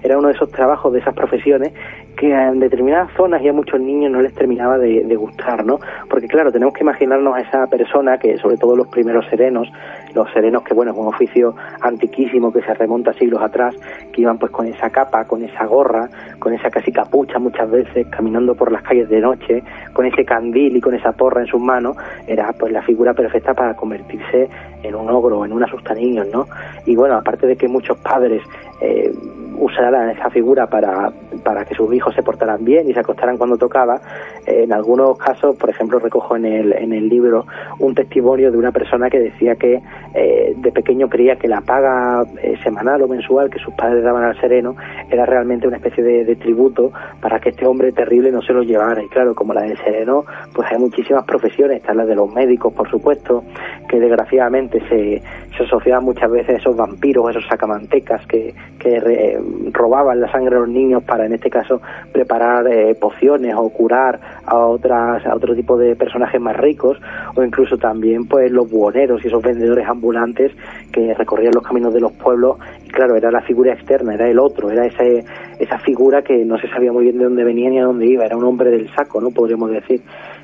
era 0.03 0.17
uno 0.17 0.29
de 0.29 0.33
esos 0.35 0.49
trabajos, 0.51 0.93
de 0.93 0.99
esas 0.99 1.13
profesiones, 1.13 1.73
que 2.17 2.31
en 2.31 2.59
determinadas 2.59 3.11
zonas 3.15 3.41
y 3.41 3.47
a 3.49 3.53
muchos 3.53 3.79
niños 3.79 4.11
no 4.11 4.21
les 4.21 4.33
terminaba 4.33 4.77
de 4.77 5.15
gustar, 5.15 5.65
¿no? 5.65 5.79
Porque 6.09 6.27
claro, 6.27 6.51
tenemos 6.51 6.73
que 6.73 6.83
imaginarnos 6.83 7.35
a 7.35 7.41
esa 7.41 7.67
persona 7.67 8.17
que, 8.17 8.37
sobre 8.37 8.57
todo 8.57 8.75
los 8.75 8.87
primeros 8.87 9.25
serenos, 9.29 9.71
los 10.13 10.31
serenos 10.31 10.63
que, 10.63 10.73
bueno, 10.73 10.91
es 10.91 10.97
un 10.97 11.07
oficio 11.07 11.55
antiquísimo 11.81 12.51
que 12.51 12.61
se 12.61 12.73
remonta 12.73 13.13
siglos 13.13 13.41
atrás, 13.41 13.75
que 14.11 14.21
iban 14.21 14.37
pues 14.37 14.51
con 14.51 14.67
esa 14.67 14.89
capa, 14.89 15.25
con 15.25 15.43
esa 15.43 15.65
gorra, 15.65 16.09
con 16.39 16.53
esa 16.53 16.69
casi 16.69 16.91
capucha 16.91 17.39
muchas 17.39 17.69
veces, 17.69 18.07
caminando 18.07 18.55
por 18.55 18.71
las 18.71 18.83
calles 18.83 19.09
de 19.09 19.19
noche, 19.19 19.63
con 19.93 20.05
ese 20.05 20.25
candil 20.25 20.75
y 20.75 20.81
con 20.81 20.93
esa 20.93 21.11
porra 21.11 21.41
en 21.41 21.47
sus 21.47 21.61
manos, 21.61 21.95
era 22.27 22.51
pues 22.53 22.71
la 22.71 22.81
figura 22.81 23.13
perfecta 23.13 23.53
para 23.53 23.75
convertirse 23.75 24.49
en 24.83 24.95
un 24.95 25.09
ogro, 25.09 25.45
en 25.45 25.53
un 25.53 25.63
asustaniños, 25.63 26.27
¿no? 26.31 26.47
Y 26.85 26.95
bueno, 26.95 27.15
aparte 27.15 27.47
de 27.47 27.55
que 27.55 27.67
muchos 27.67 27.97
padres 27.99 28.41
eh, 28.81 29.13
usaran 29.57 30.09
esa 30.09 30.29
figura 30.29 30.67
para, 30.67 31.11
para 31.41 31.65
que 31.65 31.75
sus 31.75 31.93
hijos 31.93 32.15
se 32.15 32.23
portaran 32.23 32.63
bien 32.63 32.89
y 32.89 32.93
se 32.93 32.99
acostaran 32.99 33.37
cuando 33.37 33.57
tocaba, 33.57 34.01
eh, 34.45 34.63
en 34.63 34.73
algunos 34.73 35.17
casos, 35.17 35.55
por 35.55 35.69
ejemplo, 35.69 35.99
recojo 35.99 36.35
en 36.35 36.45
el, 36.45 36.73
en 36.73 36.93
el 36.93 37.09
libro 37.09 37.45
un 37.79 37.93
testimonio 37.95 38.51
de 38.51 38.57
una 38.57 38.71
persona 38.71 39.09
que 39.09 39.19
decía 39.19 39.55
que 39.55 39.81
eh, 40.13 40.53
de 40.55 40.71
pequeño 40.71 41.09
creía 41.09 41.35
que 41.35 41.47
la 41.47 41.61
paga 41.61 42.23
eh, 42.41 42.57
semanal 42.63 43.01
o 43.01 43.07
mensual 43.07 43.49
que 43.49 43.59
sus 43.59 43.73
padres 43.73 44.03
daban 44.03 44.23
al 44.23 44.39
sereno 44.39 44.75
era 45.09 45.25
realmente 45.25 45.67
una 45.67 45.77
especie 45.77 46.03
de, 46.03 46.31
tributo 46.35 46.91
para 47.19 47.39
que 47.39 47.49
este 47.49 47.67
hombre 47.67 47.91
terrible 47.91 48.31
no 48.31 48.41
se 48.41 48.53
lo 48.53 48.63
llevara. 48.63 49.03
Y 49.03 49.07
claro, 49.09 49.35
como 49.35 49.53
la 49.53 49.61
del 49.61 49.77
sereno, 49.77 50.23
pues 50.53 50.71
hay 50.71 50.77
muchísimas 50.79 51.25
profesiones, 51.25 51.77
está 51.77 51.93
la 51.93 52.05
de 52.05 52.15
los 52.15 52.31
médicos, 52.33 52.73
por 52.73 52.89
supuesto, 52.89 53.43
que 53.89 53.99
desgraciadamente 53.99 54.79
se, 54.87 55.21
se 55.55 55.63
asociaban 55.63 56.05
muchas 56.05 56.31
veces 56.31 56.55
a 56.55 56.57
esos 56.57 56.75
vampiros, 56.75 57.29
esos 57.29 57.45
sacamantecas 57.47 58.25
que, 58.27 58.53
que 58.79 59.39
robaban 59.71 60.21
la 60.21 60.31
sangre 60.31 60.55
de 60.55 60.61
los 60.61 60.69
niños 60.69 61.03
para, 61.03 61.27
en 61.31 61.35
este 61.35 61.49
caso, 61.49 61.81
preparar 62.11 62.67
eh, 62.67 62.93
pociones 62.95 63.55
o 63.57 63.69
curar 63.69 64.19
a 64.45 64.57
otras 64.57 65.25
a 65.25 65.35
otro 65.35 65.55
tipo 65.55 65.77
de 65.77 65.95
personajes 65.95 66.39
más 66.39 66.55
ricos 66.57 66.97
o 67.35 67.43
incluso 67.43 67.77
también 67.77 68.27
pues 68.27 68.51
los 68.51 68.69
buhoneros 68.69 69.23
y 69.23 69.27
esos 69.27 69.41
vendedores 69.41 69.87
ambulantes 69.87 70.51
que 70.91 71.13
recorrían 71.13 71.53
los 71.53 71.63
caminos 71.63 71.93
de 71.93 72.01
los 72.01 72.11
pueblos 72.13 72.57
y 72.85 72.89
claro 72.89 73.15
era 73.15 73.31
la 73.31 73.41
figura 73.41 73.73
externa 73.73 74.13
era 74.13 74.29
el 74.29 74.39
otro 74.39 74.69
era 74.69 74.85
ese 74.85 75.23
esa 75.59 75.77
figura 75.79 76.21
que 76.21 76.43
no 76.45 76.57
se 76.57 76.67
sabía 76.67 76.91
muy 76.91 77.05
bien 77.05 77.17
de 77.17 77.25
dónde 77.25 77.43
venía 77.43 77.69
ni 77.69 77.79
a 77.79 77.85
dónde 77.85 78.07
iba 78.07 78.25
era 78.25 78.35
un 78.35 78.43
hombre 78.43 78.71
del 78.71 78.89
saco 78.93 79.21
no 79.21 79.31
podríamos 79.31 79.71
decir 79.71 80.01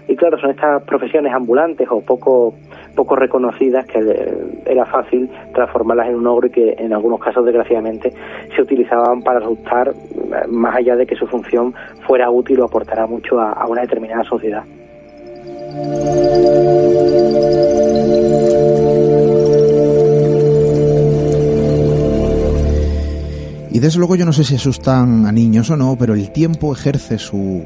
y 0.07 0.15
claro 0.15 0.37
son 0.39 0.51
estas 0.51 0.83
profesiones 0.83 1.33
ambulantes 1.33 1.87
o 1.89 2.01
poco 2.01 2.53
poco 2.95 3.15
reconocidas 3.15 3.85
que 3.85 3.99
eh, 3.99 4.61
era 4.65 4.85
fácil 4.85 5.29
transformarlas 5.53 6.09
en 6.09 6.15
un 6.15 6.27
ogro 6.27 6.47
y 6.47 6.49
que 6.49 6.75
en 6.77 6.93
algunos 6.93 7.19
casos 7.19 7.45
desgraciadamente 7.45 8.11
se 8.55 8.61
utilizaban 8.61 9.21
para 9.21 9.39
asustar 9.39 9.89
eh, 9.89 10.47
más 10.49 10.75
allá 10.75 10.95
de 10.95 11.05
que 11.05 11.15
su 11.15 11.27
función 11.27 11.73
fuera 12.07 12.29
útil 12.31 12.59
o 12.61 12.65
aportara 12.65 13.05
mucho 13.05 13.39
a, 13.39 13.51
a 13.51 13.67
una 13.67 13.81
determinada 13.81 14.23
sociedad. 14.23 14.63
Y 23.69 23.79
desde 23.79 23.99
luego 23.99 24.15
yo 24.15 24.25
no 24.25 24.33
sé 24.33 24.43
si 24.43 24.55
asustan 24.55 25.27
a 25.27 25.31
niños 25.31 25.69
o 25.69 25.77
no, 25.77 25.95
pero 25.99 26.15
el 26.15 26.31
tiempo 26.31 26.73
ejerce 26.73 27.19
su 27.19 27.63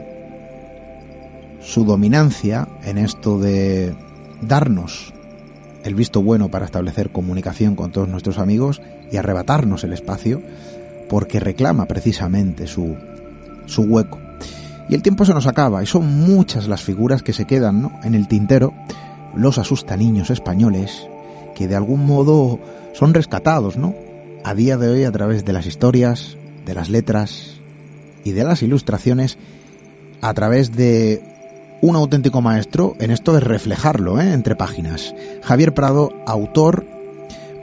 su 1.62 1.86
dominancia 1.86 2.68
en 2.84 2.98
esto 2.98 3.40
de 3.40 3.96
darnos 4.42 5.14
el 5.84 5.96
visto 5.96 6.22
bueno 6.22 6.50
para 6.50 6.66
establecer 6.66 7.12
comunicación 7.12 7.76
con 7.76 7.92
todos 7.92 8.08
nuestros 8.08 8.38
amigos 8.38 8.82
y 9.12 9.18
arrebatarnos 9.18 9.84
el 9.84 9.94
espacio 9.94 10.42
porque 11.10 11.40
reclama 11.40 11.86
precisamente 11.88 12.68
su, 12.68 12.96
su 13.66 13.84
hueco. 13.84 14.20
Y 14.90 14.96
el 14.96 15.02
tiempo 15.02 15.26
se 15.26 15.34
nos 15.34 15.48
acaba 15.48 15.84
y 15.84 15.86
son 15.86 16.06
muchas 16.06 16.68
las 16.68 16.82
figuras 16.82 17.24
que 17.24 17.34
se 17.34 17.46
quedan 17.46 17.82
¿no? 17.82 18.00
en 18.04 18.16
el 18.16 18.28
tintero, 18.28 18.74
los 19.36 19.60
niños 19.98 20.30
españoles, 20.30 21.08
que 21.56 21.68
de 21.68 21.76
algún 21.76 22.06
modo 22.06 22.60
son 22.94 23.14
rescatados, 23.14 23.78
¿no? 23.78 23.96
A 24.44 24.54
día 24.54 24.78
de 24.78 24.90
hoy 24.90 25.04
a 25.04 25.12
través 25.12 25.46
de 25.46 25.54
las 25.54 25.66
historias, 25.66 26.36
de 26.66 26.74
las 26.74 26.90
letras 26.90 27.60
y 28.24 28.32
de 28.32 28.44
las 28.44 28.64
ilustraciones, 28.64 29.38
a 30.22 30.34
través 30.34 30.72
de 30.76 31.22
un 31.82 31.96
auténtico 31.96 32.42
maestro 32.42 32.96
en 33.00 33.10
esto 33.10 33.34
de 33.34 33.40
reflejarlo 33.40 34.22
¿eh? 34.22 34.34
entre 34.34 34.56
páginas. 34.56 35.16
Javier 35.42 35.74
Prado, 35.74 36.12
autor, 36.28 36.86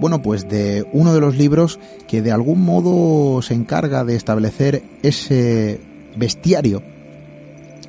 bueno, 0.01 0.21
pues 0.21 0.49
de 0.49 0.87
uno 0.93 1.15
de 1.15 1.21
los 1.21 1.37
libros 1.37 1.79
que 2.09 2.21
de 2.21 2.33
algún 2.33 2.65
modo 2.65 3.41
se 3.43 3.55
encarga 3.55 4.05
de 4.05 4.17
establecer 4.17 4.83
ese 5.03 5.81
bestiario, 6.17 6.83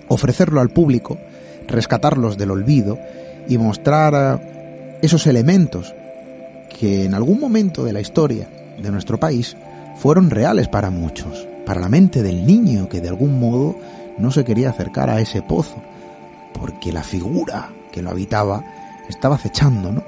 ofrecerlo 0.07 0.61
al 0.61 0.69
público, 0.69 1.17
rescatarlos 1.67 2.37
del 2.37 2.51
olvido 2.51 2.99
y 3.47 3.57
mostrar 3.57 4.39
eh, 4.41 4.97
esos 5.01 5.25
elementos 5.25 5.93
que 6.79 7.05
en 7.05 7.15
algún 7.15 7.39
momento 7.39 7.83
de 7.83 7.93
la 7.93 8.01
historia 8.01 8.47
de 8.81 8.91
nuestro 8.91 9.19
país 9.19 9.57
fueron 9.97 10.29
reales 10.29 10.67
para 10.67 10.91
muchos, 10.91 11.47
para 11.65 11.81
la 11.81 11.89
mente 11.89 12.21
del 12.21 12.45
niño 12.45 12.87
que 12.87 13.01
de 13.01 13.09
algún 13.09 13.39
modo 13.39 13.75
no 14.19 14.31
se 14.31 14.43
quería 14.43 14.69
acercar 14.69 15.09
a 15.09 15.21
ese 15.21 15.41
pozo 15.41 15.81
porque 16.53 16.91
la 16.91 17.03
figura 17.03 17.69
que 17.91 18.01
lo 18.01 18.09
habitaba 18.09 18.63
estaba 19.09 19.35
acechando, 19.35 19.91
¿no? 19.91 20.03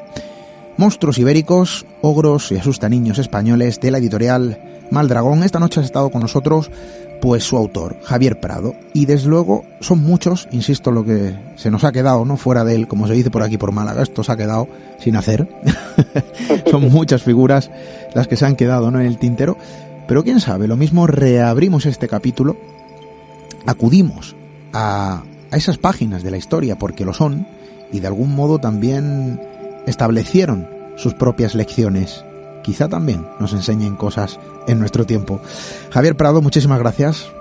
Monstruos 0.77 1.17
ibéricos, 1.17 1.85
ogros 2.01 2.51
y 2.51 2.89
niños 2.89 3.19
españoles 3.19 3.79
de 3.79 3.91
la 3.91 3.97
editorial 3.97 4.59
Maldragón. 4.89 5.43
Esta 5.43 5.59
noche 5.59 5.79
ha 5.79 5.83
estado 5.83 6.09
con 6.09 6.21
nosotros, 6.21 6.71
pues 7.21 7.43
su 7.43 7.57
autor, 7.57 7.97
Javier 8.03 8.39
Prado. 8.39 8.73
Y 8.93 9.05
desde 9.05 9.29
luego 9.29 9.63
son 9.79 10.03
muchos, 10.03 10.47
insisto, 10.51 10.91
lo 10.91 11.03
que 11.03 11.35
se 11.55 11.71
nos 11.71 11.83
ha 11.83 11.91
quedado, 11.91 12.25
¿no? 12.25 12.37
Fuera 12.37 12.63
de 12.63 12.75
él, 12.75 12.87
como 12.87 13.07
se 13.07 13.13
dice 13.13 13.29
por 13.29 13.43
aquí 13.43 13.57
por 13.57 13.71
Málaga, 13.71 14.01
esto 14.01 14.23
se 14.23 14.31
ha 14.31 14.37
quedado 14.37 14.67
sin 14.99 15.15
hacer. 15.15 15.47
son 16.71 16.91
muchas 16.91 17.21
figuras 17.21 17.69
las 18.13 18.27
que 18.27 18.37
se 18.37 18.45
han 18.45 18.55
quedado, 18.55 18.91
¿no? 18.91 18.99
En 18.99 19.05
el 19.05 19.17
tintero. 19.17 19.57
Pero 20.07 20.23
quién 20.23 20.39
sabe, 20.39 20.67
lo 20.67 20.77
mismo 20.77 21.07
reabrimos 21.07 21.85
este 21.85 22.07
capítulo, 22.07 22.57
acudimos 23.65 24.35
a 24.73 25.23
a 25.51 25.57
esas 25.57 25.77
páginas 25.77 26.23
de 26.23 26.31
la 26.31 26.37
historia 26.37 26.77
porque 26.77 27.05
lo 27.05 27.13
son 27.13 27.45
y 27.91 27.99
de 27.99 28.07
algún 28.07 28.35
modo 28.35 28.59
también 28.59 29.39
establecieron 29.85 30.67
sus 30.95 31.13
propias 31.13 31.55
lecciones. 31.55 32.23
Quizá 32.63 32.87
también 32.87 33.25
nos 33.39 33.53
enseñen 33.53 33.95
cosas 33.95 34.39
en 34.67 34.79
nuestro 34.79 35.05
tiempo. 35.05 35.41
Javier 35.89 36.15
Prado, 36.15 36.41
muchísimas 36.41 36.79
gracias 36.79 37.31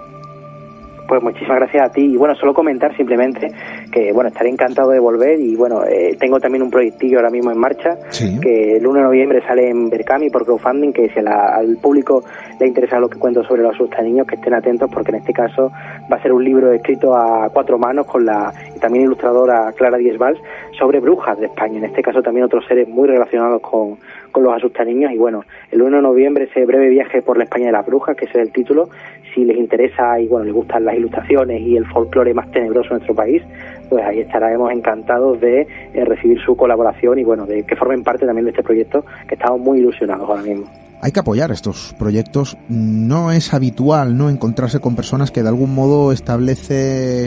pues 1.10 1.24
muchísimas 1.24 1.56
gracias 1.56 1.90
a 1.90 1.92
ti. 1.92 2.02
Y 2.02 2.16
bueno, 2.16 2.36
solo 2.36 2.54
comentar 2.54 2.96
simplemente 2.96 3.50
que, 3.90 4.12
bueno, 4.12 4.28
estaré 4.28 4.48
encantado 4.48 4.90
de 4.90 5.00
volver 5.00 5.40
y 5.40 5.56
bueno, 5.56 5.82
eh, 5.84 6.16
tengo 6.20 6.38
también 6.38 6.62
un 6.62 6.70
proyectillo 6.70 7.18
ahora 7.18 7.30
mismo 7.30 7.50
en 7.50 7.58
marcha, 7.58 7.96
que 8.40 8.76
el 8.76 8.86
1 8.86 8.98
de 9.00 9.04
noviembre 9.04 9.42
sale 9.44 9.68
en 9.68 9.90
Berkami 9.90 10.30
por 10.30 10.44
crowdfunding, 10.44 10.92
que 10.92 11.08
si 11.08 11.18
al 11.18 11.78
público 11.82 12.22
le 12.60 12.68
interesa 12.68 13.00
lo 13.00 13.08
que 13.08 13.18
cuento 13.18 13.42
sobre 13.42 13.62
los 13.62 13.74
niños, 14.04 14.24
que 14.24 14.36
estén 14.36 14.54
atentos 14.54 14.88
porque 14.92 15.10
en 15.10 15.16
este 15.16 15.32
caso 15.32 15.72
va 16.10 16.16
a 16.16 16.22
ser 16.22 16.32
un 16.32 16.44
libro 16.44 16.72
escrito 16.72 17.16
a 17.16 17.48
cuatro 17.52 17.76
manos 17.76 18.06
con 18.06 18.24
la 18.24 18.52
y 18.76 18.78
también 18.78 19.06
ilustradora 19.06 19.72
Clara 19.76 19.98
Díez 19.98 20.16
Valls 20.16 20.38
sobre 20.78 21.00
brujas 21.00 21.40
de 21.40 21.46
España. 21.46 21.78
En 21.78 21.86
este 21.86 22.02
caso 22.02 22.22
también 22.22 22.44
otros 22.44 22.64
seres 22.66 22.88
muy 22.88 23.08
relacionados 23.08 23.60
con, 23.60 23.98
con 24.30 24.44
los 24.44 24.54
asustaniños 24.54 25.12
y 25.12 25.18
bueno, 25.18 25.44
el 25.70 25.82
1 25.82 25.96
de 25.96 26.02
noviembre 26.02 26.44
ese 26.44 26.64
breve 26.64 26.88
viaje 26.88 27.22
por 27.22 27.36
la 27.36 27.44
España 27.44 27.66
de 27.66 27.72
las 27.72 27.86
brujas, 27.86 28.16
que 28.16 28.26
es 28.26 28.34
el 28.34 28.52
título, 28.52 28.88
si 29.34 29.44
les 29.44 29.56
interesa 29.56 30.18
y 30.20 30.26
bueno, 30.26 30.44
les 30.44 30.54
gustan 30.54 30.84
las 30.84 30.96
ilustraciones 30.96 31.60
y 31.60 31.76
el 31.76 31.86
folclore 31.86 32.34
más 32.34 32.50
tenebroso 32.50 32.90
de 32.90 32.94
nuestro 32.96 33.14
país, 33.14 33.42
pues 33.88 34.04
ahí 34.04 34.20
estaremos 34.20 34.72
encantados 34.72 35.40
de 35.40 35.66
eh, 35.92 36.04
recibir 36.04 36.40
su 36.40 36.56
colaboración 36.56 37.18
y 37.18 37.24
bueno, 37.24 37.46
de 37.46 37.62
que 37.64 37.76
formen 37.76 38.02
parte 38.02 38.26
también 38.26 38.44
de 38.44 38.50
este 38.50 38.62
proyecto, 38.62 39.04
que 39.28 39.34
estamos 39.34 39.60
muy 39.60 39.78
ilusionados 39.78 40.28
ahora 40.28 40.42
mismo. 40.42 40.66
Hay 41.02 41.12
que 41.12 41.20
apoyar 41.20 41.50
estos 41.50 41.94
proyectos. 41.98 42.58
No 42.68 43.32
es 43.32 43.54
habitual 43.54 44.18
no 44.18 44.28
encontrarse 44.28 44.80
con 44.80 44.96
personas 44.96 45.30
que 45.30 45.42
de 45.42 45.48
algún 45.48 45.74
modo 45.74 46.12
establece 46.12 47.26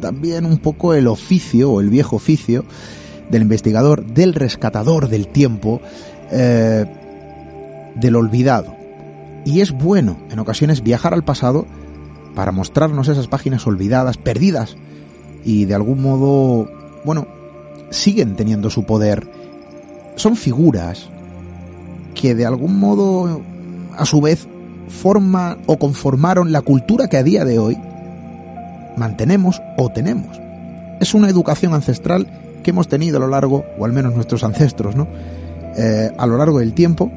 también 0.00 0.46
un 0.46 0.58
poco 0.58 0.94
el 0.94 1.08
oficio 1.08 1.72
o 1.72 1.80
el 1.80 1.90
viejo 1.90 2.16
oficio 2.16 2.64
del 3.28 3.42
investigador, 3.42 4.04
del 4.04 4.34
rescatador 4.34 5.08
del 5.08 5.26
tiempo, 5.26 5.80
eh, 6.32 6.86
del 7.94 8.16
olvidado. 8.16 8.74
Y 9.44 9.60
es 9.60 9.72
bueno 9.72 10.16
en 10.30 10.38
ocasiones 10.38 10.82
viajar 10.82 11.14
al 11.14 11.24
pasado 11.24 11.66
para 12.34 12.52
mostrarnos 12.52 13.08
esas 13.08 13.28
páginas 13.28 13.66
olvidadas, 13.66 14.16
perdidas, 14.16 14.76
y 15.44 15.64
de 15.64 15.74
algún 15.74 16.02
modo, 16.02 16.70
bueno, 17.04 17.26
siguen 17.90 18.36
teniendo 18.36 18.70
su 18.70 18.84
poder. 18.84 19.26
Son 20.16 20.36
figuras 20.36 21.08
que 22.14 22.34
de 22.34 22.46
algún 22.46 22.78
modo, 22.78 23.42
a 23.96 24.06
su 24.06 24.20
vez, 24.20 24.46
forman 24.88 25.58
o 25.66 25.78
conformaron 25.78 26.52
la 26.52 26.62
cultura 26.62 27.08
que 27.08 27.16
a 27.16 27.22
día 27.22 27.44
de 27.44 27.58
hoy 27.58 27.78
mantenemos 28.96 29.60
o 29.76 29.90
tenemos. 29.90 30.40
Es 31.00 31.14
una 31.14 31.28
educación 31.28 31.74
ancestral 31.74 32.28
que 32.62 32.70
hemos 32.70 32.88
tenido 32.88 33.16
a 33.16 33.20
lo 33.20 33.28
largo, 33.28 33.64
o 33.78 33.84
al 33.84 33.92
menos 33.92 34.14
nuestros 34.14 34.44
ancestros, 34.44 34.94
¿no? 34.94 35.08
Eh, 35.78 36.10
a 36.18 36.26
lo 36.26 36.36
largo 36.36 36.58
del 36.58 36.74
tiempo 36.74 37.10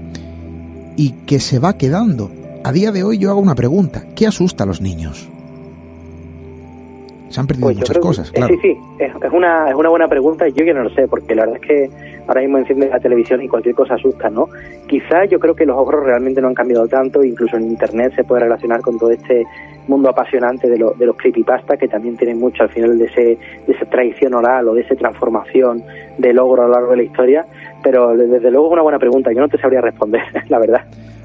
y 0.96 1.12
que 1.26 1.40
se 1.40 1.60
va 1.60 1.78
quedando. 1.78 2.32
A 2.64 2.72
día 2.72 2.92
de 2.92 3.04
hoy 3.04 3.18
yo 3.18 3.30
hago 3.30 3.40
una 3.42 3.56
pregunta, 3.56 4.04
¿qué 4.16 4.26
asusta 4.28 4.64
a 4.64 4.68
los 4.68 4.82
niños? 4.82 5.30
Se 7.30 7.40
han 7.42 7.48
perdido 7.48 7.68
Pues 7.68 7.78
muchas 7.78 7.96
que- 7.98 8.02
cosas, 8.02 8.32
claro. 8.32 8.54
Sí, 8.56 8.60
sí, 8.62 8.78
es, 9.00 9.12
es 9.22 9.32
una, 9.34 9.70
es 9.70 9.76
una 9.76 9.90
buena 9.90 10.08
pregunta 10.08 10.48
y 10.48 10.54
yo 10.54 10.64
que 10.64 10.74
no 10.74 10.84
lo 10.84 10.90
sé, 10.92 11.08
porque 11.08 11.36
la 11.36 11.46
verdad 11.46 11.60
es 11.62 11.68
que 11.68 11.90
ahora 12.28 12.42
mismo 12.42 12.58
enciende 12.60 12.88
la 12.88 13.00
televisión 13.00 13.42
y 13.42 13.48
cualquier 13.50 13.76
cosa 13.76 13.96
asusta, 13.96 14.30
¿no? 14.30 14.48
Quizá 14.88 15.26
yo 15.26 15.38
creo 15.40 15.54
que 15.56 15.66
los 15.66 15.78
ogros 15.78 16.04
realmente 16.06 16.40
no 16.42 16.48
han 16.48 16.54
cambiado 16.54 16.88
tanto, 16.88 17.24
incluso 17.24 17.58
en 17.58 17.64
Internet 17.68 18.14
se 18.16 18.24
puede 18.24 18.44
relacionar 18.44 18.82
con 18.82 18.98
todo 18.98 19.12
este 19.12 19.44
mundo 19.88 20.10
apasionante 20.10 20.70
de, 20.70 20.78
lo- 20.78 20.94
de 20.94 21.06
los 21.08 21.18
creepypasta, 21.18 21.78
que 21.78 21.88
también 21.88 22.16
tienen 22.16 22.40
mucho 22.40 22.64
al 22.64 22.70
final 22.70 22.98
de, 22.98 23.06
ese, 23.06 23.22
de 23.68 23.74
esa 23.74 23.86
tradición 23.86 24.34
oral 24.34 24.68
o 24.70 24.74
de 24.74 24.82
esa 24.82 24.96
transformación 24.96 25.84
del 26.18 26.40
ogro 26.40 26.64
a 26.64 26.68
lo 26.68 26.74
largo 26.74 26.92
de 26.92 26.98
la 26.98 27.04
historia, 27.04 27.46
pero 27.86 28.18
desde 28.18 28.50
luego 28.50 28.66
es 28.66 28.74
una 28.74 28.82
buena 28.82 28.98
pregunta, 28.98 29.32
yo 29.32 29.42
no 29.42 29.48
te 29.48 29.60
sabría 29.60 29.80
responder, 29.80 30.24
la 30.50 30.58
verdad. 30.58 30.82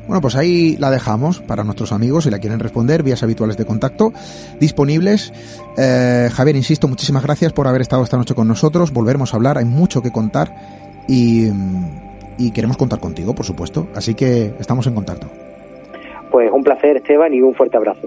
Bueno, 0.07 0.21
pues 0.21 0.37
ahí 0.37 0.77
la 0.77 0.91
dejamos 0.91 1.41
para 1.41 1.65
nuestros 1.65 1.91
amigos, 1.91 2.25
si 2.25 2.31
la 2.31 2.39
quieren 2.39 2.61
responder, 2.61 3.03
vías 3.03 3.23
habituales 3.23 3.57
de 3.57 3.65
contacto 3.65 4.13
disponibles. 4.61 5.33
Eh, 5.79 6.29
Javier, 6.31 6.57
insisto, 6.57 6.87
muchísimas 6.87 7.23
gracias 7.23 7.55
por 7.55 7.67
haber 7.67 7.81
estado 7.81 8.03
esta 8.03 8.19
noche 8.19 8.35
con 8.35 8.47
nosotros. 8.47 8.93
Volveremos 8.93 9.33
a 9.33 9.39
hablar, 9.39 9.57
hay 9.57 9.65
mucho 9.65 10.03
que 10.03 10.11
contar 10.11 10.49
y, 11.09 11.49
y 12.37 12.51
queremos 12.51 12.77
contar 12.77 13.01
contigo, 13.01 13.35
por 13.35 13.47
supuesto. 13.47 13.87
Así 13.95 14.15
que 14.15 14.53
estamos 14.59 14.87
en 14.87 14.95
contacto. 14.95 15.29
Pues 16.31 16.51
un 16.53 16.63
placer, 16.63 16.99
Esteban, 16.99 17.33
y 17.33 17.41
un 17.41 17.55
fuerte 17.55 17.79
abrazo. 17.79 18.07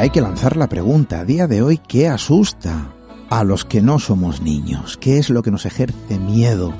Hay 0.00 0.10
que 0.10 0.20
lanzar 0.20 0.56
la 0.56 0.68
pregunta 0.68 1.20
a 1.20 1.24
día 1.24 1.48
de 1.48 1.60
hoy, 1.60 1.78
¿qué 1.78 2.06
asusta 2.06 2.92
a 3.30 3.42
los 3.42 3.64
que 3.64 3.82
no 3.82 3.98
somos 3.98 4.40
niños? 4.40 4.96
¿Qué 4.96 5.18
es 5.18 5.28
lo 5.28 5.42
que 5.42 5.50
nos 5.50 5.66
ejerce 5.66 6.20
miedo? 6.20 6.72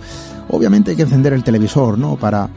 Obviamente 0.49 0.93
hay 0.93 0.97
que 0.97 1.03
encender 1.03 1.33
el 1.33 1.43
televisor, 1.43 1.99
¿no? 1.99 2.17
Para 2.17 2.49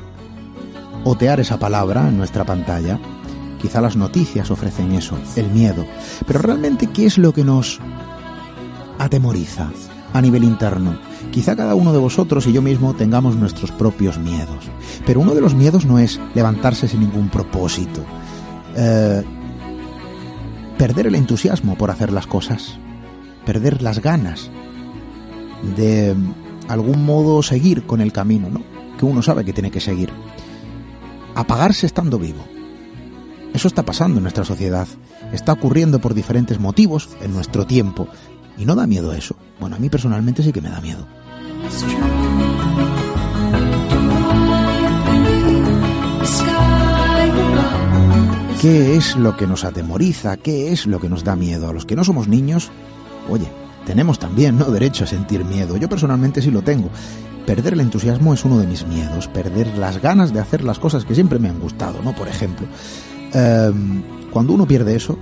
otear 1.03 1.39
esa 1.39 1.57
palabra 1.57 2.07
en 2.07 2.15
nuestra 2.15 2.45
pantalla. 2.45 2.99
Quizá 3.59 3.81
las 3.81 3.95
noticias 3.95 4.51
ofrecen 4.51 4.91
eso, 4.91 5.17
el 5.35 5.49
miedo. 5.49 5.83
Pero 6.27 6.39
realmente, 6.39 6.87
¿qué 6.87 7.07
es 7.07 7.17
lo 7.17 7.33
que 7.33 7.43
nos 7.43 7.79
atemoriza 8.99 9.71
a 10.13 10.21
nivel 10.21 10.43
interno? 10.43 10.95
Quizá 11.31 11.55
cada 11.55 11.73
uno 11.73 11.91
de 11.91 11.99
vosotros 11.99 12.45
y 12.45 12.53
yo 12.53 12.61
mismo 12.61 12.93
tengamos 12.93 13.35
nuestros 13.35 13.71
propios 13.71 14.19
miedos. 14.19 14.69
Pero 15.07 15.21
uno 15.21 15.33
de 15.33 15.41
los 15.41 15.55
miedos 15.55 15.85
no 15.85 15.97
es 15.97 16.19
levantarse 16.35 16.87
sin 16.87 16.99
ningún 16.99 17.29
propósito. 17.29 18.05
Eh, 18.75 19.23
perder 20.81 21.05
el 21.05 21.13
entusiasmo 21.13 21.77
por 21.77 21.91
hacer 21.91 22.11
las 22.11 22.25
cosas, 22.25 22.79
perder 23.45 23.83
las 23.83 24.01
ganas 24.01 24.49
de 25.75 26.15
algún 26.69 27.05
modo 27.05 27.43
seguir 27.43 27.83
con 27.83 28.01
el 28.01 28.11
camino, 28.11 28.49
¿no? 28.49 28.63
Que 28.97 29.05
uno 29.05 29.21
sabe 29.21 29.45
que 29.45 29.53
tiene 29.53 29.69
que 29.69 29.79
seguir. 29.79 30.11
Apagarse 31.35 31.85
estando 31.85 32.17
vivo. 32.17 32.43
Eso 33.53 33.67
está 33.67 33.85
pasando 33.85 34.17
en 34.17 34.23
nuestra 34.23 34.43
sociedad. 34.43 34.87
Está 35.31 35.53
ocurriendo 35.53 36.01
por 36.01 36.15
diferentes 36.15 36.59
motivos 36.59 37.09
en 37.21 37.31
nuestro 37.31 37.67
tiempo. 37.67 38.07
¿Y 38.57 38.65
no 38.65 38.73
da 38.73 38.87
miedo 38.87 39.13
eso? 39.13 39.35
Bueno, 39.59 39.75
a 39.75 39.79
mí 39.79 39.87
personalmente 39.87 40.41
sí 40.41 40.51
que 40.51 40.61
me 40.61 40.71
da 40.71 40.81
miedo. 40.81 41.05
¿Qué 48.61 48.95
es 48.95 49.15
lo 49.15 49.35
que 49.35 49.47
nos 49.47 49.63
atemoriza? 49.63 50.37
¿Qué 50.37 50.71
es 50.71 50.85
lo 50.85 50.99
que 50.99 51.09
nos 51.09 51.23
da 51.23 51.35
miedo? 51.35 51.67
A 51.67 51.73
los 51.73 51.87
que 51.87 51.95
no 51.95 52.03
somos 52.03 52.27
niños, 52.27 52.69
oye, 53.27 53.47
tenemos 53.87 54.19
también 54.19 54.59
¿no? 54.59 54.65
derecho 54.65 55.03
a 55.03 55.07
sentir 55.07 55.43
miedo. 55.43 55.77
Yo 55.77 55.89
personalmente 55.89 56.43
sí 56.43 56.51
lo 56.51 56.61
tengo. 56.61 56.91
Perder 57.47 57.73
el 57.73 57.79
entusiasmo 57.79 58.35
es 58.35 58.45
uno 58.45 58.59
de 58.59 58.67
mis 58.67 58.85
miedos. 58.85 59.27
Perder 59.29 59.75
las 59.79 59.99
ganas 59.99 60.31
de 60.31 60.41
hacer 60.41 60.63
las 60.63 60.77
cosas 60.77 61.05
que 61.05 61.15
siempre 61.15 61.39
me 61.39 61.49
han 61.49 61.59
gustado, 61.59 62.03
¿no? 62.03 62.13
Por 62.13 62.27
ejemplo, 62.27 62.67
eh, 63.33 63.71
cuando 64.31 64.53
uno 64.53 64.67
pierde 64.67 64.95
eso, 64.95 65.17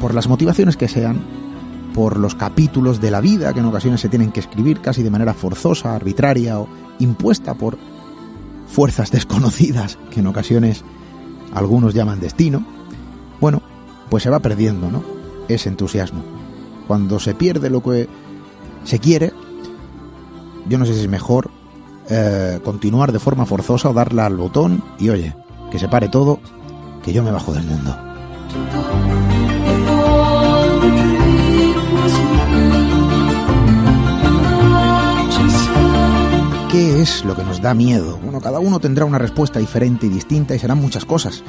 por 0.00 0.14
las 0.14 0.26
motivaciones 0.26 0.78
que 0.78 0.88
sean, 0.88 1.20
por 1.92 2.18
los 2.18 2.34
capítulos 2.34 2.98
de 3.02 3.10
la 3.10 3.20
vida 3.20 3.52
que 3.52 3.60
en 3.60 3.66
ocasiones 3.66 4.00
se 4.00 4.08
tienen 4.08 4.32
que 4.32 4.40
escribir 4.40 4.80
casi 4.80 5.02
de 5.02 5.10
manera 5.10 5.34
forzosa, 5.34 5.94
arbitraria 5.94 6.58
o 6.60 6.66
impuesta 6.98 7.52
por 7.52 7.76
fuerzas 8.68 9.10
desconocidas 9.12 9.98
que 10.10 10.20
en 10.20 10.28
ocasiones 10.28 10.82
algunos 11.54 11.94
llaman 11.94 12.20
destino, 12.20 12.64
bueno, 13.40 13.62
pues 14.10 14.22
se 14.22 14.30
va 14.30 14.40
perdiendo, 14.40 14.90
¿no? 14.90 15.02
Ese 15.48 15.68
entusiasmo. 15.68 16.22
Cuando 16.86 17.18
se 17.18 17.34
pierde 17.34 17.70
lo 17.70 17.82
que 17.82 18.08
se 18.84 18.98
quiere, 18.98 19.32
yo 20.68 20.78
no 20.78 20.86
sé 20.86 20.94
si 20.94 21.00
es 21.00 21.08
mejor 21.08 21.50
eh, 22.10 22.60
continuar 22.64 23.12
de 23.12 23.18
forma 23.18 23.46
forzosa 23.46 23.88
o 23.88 23.92
darle 23.92 24.22
al 24.22 24.36
botón 24.36 24.82
y 24.98 25.08
oye, 25.08 25.34
que 25.70 25.78
se 25.78 25.88
pare 25.88 26.08
todo, 26.08 26.40
que 27.02 27.12
yo 27.12 27.22
me 27.22 27.30
bajo 27.30 27.52
del 27.52 27.64
mundo. 27.64 27.96
Lo 37.24 37.36
que 37.36 37.44
nos 37.44 37.60
da 37.60 37.74
miedo? 37.74 38.18
Bueno, 38.22 38.40
cada 38.40 38.60
uno 38.60 38.80
tendrá 38.80 39.04
una 39.04 39.18
respuesta 39.18 39.58
diferente 39.58 40.06
y 40.06 40.08
distinta 40.08 40.54
y 40.54 40.58
serán 40.58 40.80
muchas 40.80 41.04
cosas 41.04 41.42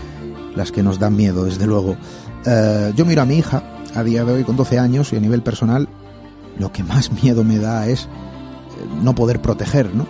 las 0.53 0.72
que 0.74 0.84
nos 0.84 0.99
dan 0.99 1.16
miedo, 1.16 1.45
desde 1.45 1.66
luego. 1.66 1.95
Eh, 2.45 2.91
yo 2.95 3.06
miro 3.06 3.22
a 3.22 3.26
mi 3.26 3.38
hija 3.38 3.64
a 3.93 4.03
día 4.03 4.26
de 4.26 4.34
hoy 4.34 4.43
con 4.43 4.58
12 4.58 4.80
años 4.80 5.14
y 5.14 5.16
a 5.16 5.20
nivel 5.22 5.41
personal 5.43 5.88
lo 6.60 6.74
que 6.74 6.84
más 6.84 7.10
miedo 7.24 7.45
me 7.45 7.58
da 7.58 7.88
es 7.88 8.03
eh, 8.03 8.08
no 9.01 9.16
poder 9.16 9.41
proteger, 9.41 9.95
¿no? 9.95 10.06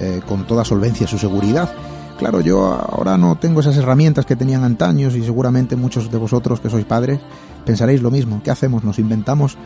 Eh, 0.00 0.20
con 0.26 0.48
toda 0.48 0.64
solvencia 0.64 1.06
su 1.06 1.16
seguridad. 1.16 1.72
Claro, 2.18 2.40
yo 2.40 2.64
ahora 2.72 3.16
no 3.16 3.36
tengo 3.36 3.60
esas 3.60 3.76
herramientas 3.76 4.26
que 4.26 4.34
tenían 4.34 4.64
antaños 4.64 5.14
y 5.14 5.22
seguramente 5.22 5.76
muchos 5.76 6.10
de 6.10 6.18
vosotros 6.18 6.58
que 6.58 6.70
sois 6.70 6.84
padres 6.84 7.20
pensaréis 7.64 8.02
lo 8.02 8.10
mismo. 8.10 8.40
¿Qué 8.42 8.50
hacemos? 8.50 8.82
Nos 8.82 8.98
inventamos 8.98 9.56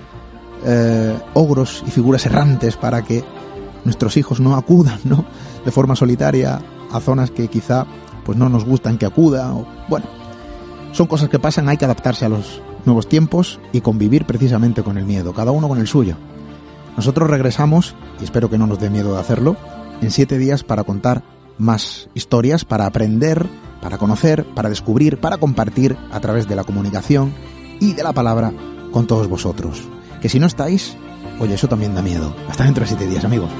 ogros 1.34 1.84
y 1.86 1.90
figuras 1.90 2.26
errantes 2.26 2.76
para 2.76 3.04
que 3.04 3.22
nuestros 3.86 4.16
hijos 4.16 4.40
no 4.40 4.56
acudan, 4.56 5.00
¿no? 5.04 5.24
De 5.64 5.70
forma 5.70 5.96
solitaria 5.96 6.60
a 6.92 7.00
zonas 7.00 7.30
que 7.30 7.48
quizá 7.48 7.86
pues 8.24 8.36
no 8.36 8.48
nos 8.48 8.64
gustan 8.64 8.98
que 8.98 9.06
acuda 9.06 9.54
o 9.54 9.66
bueno, 9.88 10.06
son 10.92 11.06
cosas 11.06 11.28
que 11.28 11.38
pasan, 11.38 11.68
hay 11.68 11.76
que 11.76 11.84
adaptarse 11.84 12.24
a 12.24 12.28
los 12.28 12.60
nuevos 12.84 13.08
tiempos 13.08 13.60
y 13.72 13.80
convivir 13.80 14.24
precisamente 14.24 14.82
con 14.82 14.98
el 14.98 15.04
miedo, 15.04 15.32
cada 15.32 15.50
uno 15.50 15.68
con 15.68 15.78
el 15.78 15.86
suyo. 15.86 16.16
Nosotros 16.96 17.28
regresamos, 17.28 17.94
y 18.20 18.24
espero 18.24 18.48
que 18.48 18.58
no 18.58 18.66
nos 18.66 18.80
dé 18.80 18.88
miedo 18.88 19.12
de 19.12 19.20
hacerlo, 19.20 19.56
en 20.00 20.10
siete 20.10 20.38
días 20.38 20.64
para 20.64 20.84
contar 20.84 21.22
más 21.58 22.08
historias, 22.14 22.64
para 22.64 22.86
aprender, 22.86 23.46
para 23.82 23.98
conocer, 23.98 24.46
para 24.54 24.68
descubrir, 24.68 25.18
para 25.18 25.36
compartir 25.36 25.96
a 26.10 26.20
través 26.20 26.48
de 26.48 26.56
la 26.56 26.64
comunicación 26.64 27.34
y 27.80 27.92
de 27.92 28.02
la 28.02 28.12
palabra 28.12 28.52
con 28.90 29.06
todos 29.06 29.28
vosotros. 29.28 29.82
Que 30.22 30.28
si 30.28 30.38
no 30.38 30.46
estáis, 30.46 30.96
oye, 31.38 31.54
eso 31.54 31.68
también 31.68 31.94
da 31.94 32.02
miedo. 32.02 32.34
Hasta 32.48 32.64
dentro 32.64 32.82
de 32.82 32.88
siete 32.88 33.06
días, 33.06 33.24
amigos. 33.24 33.50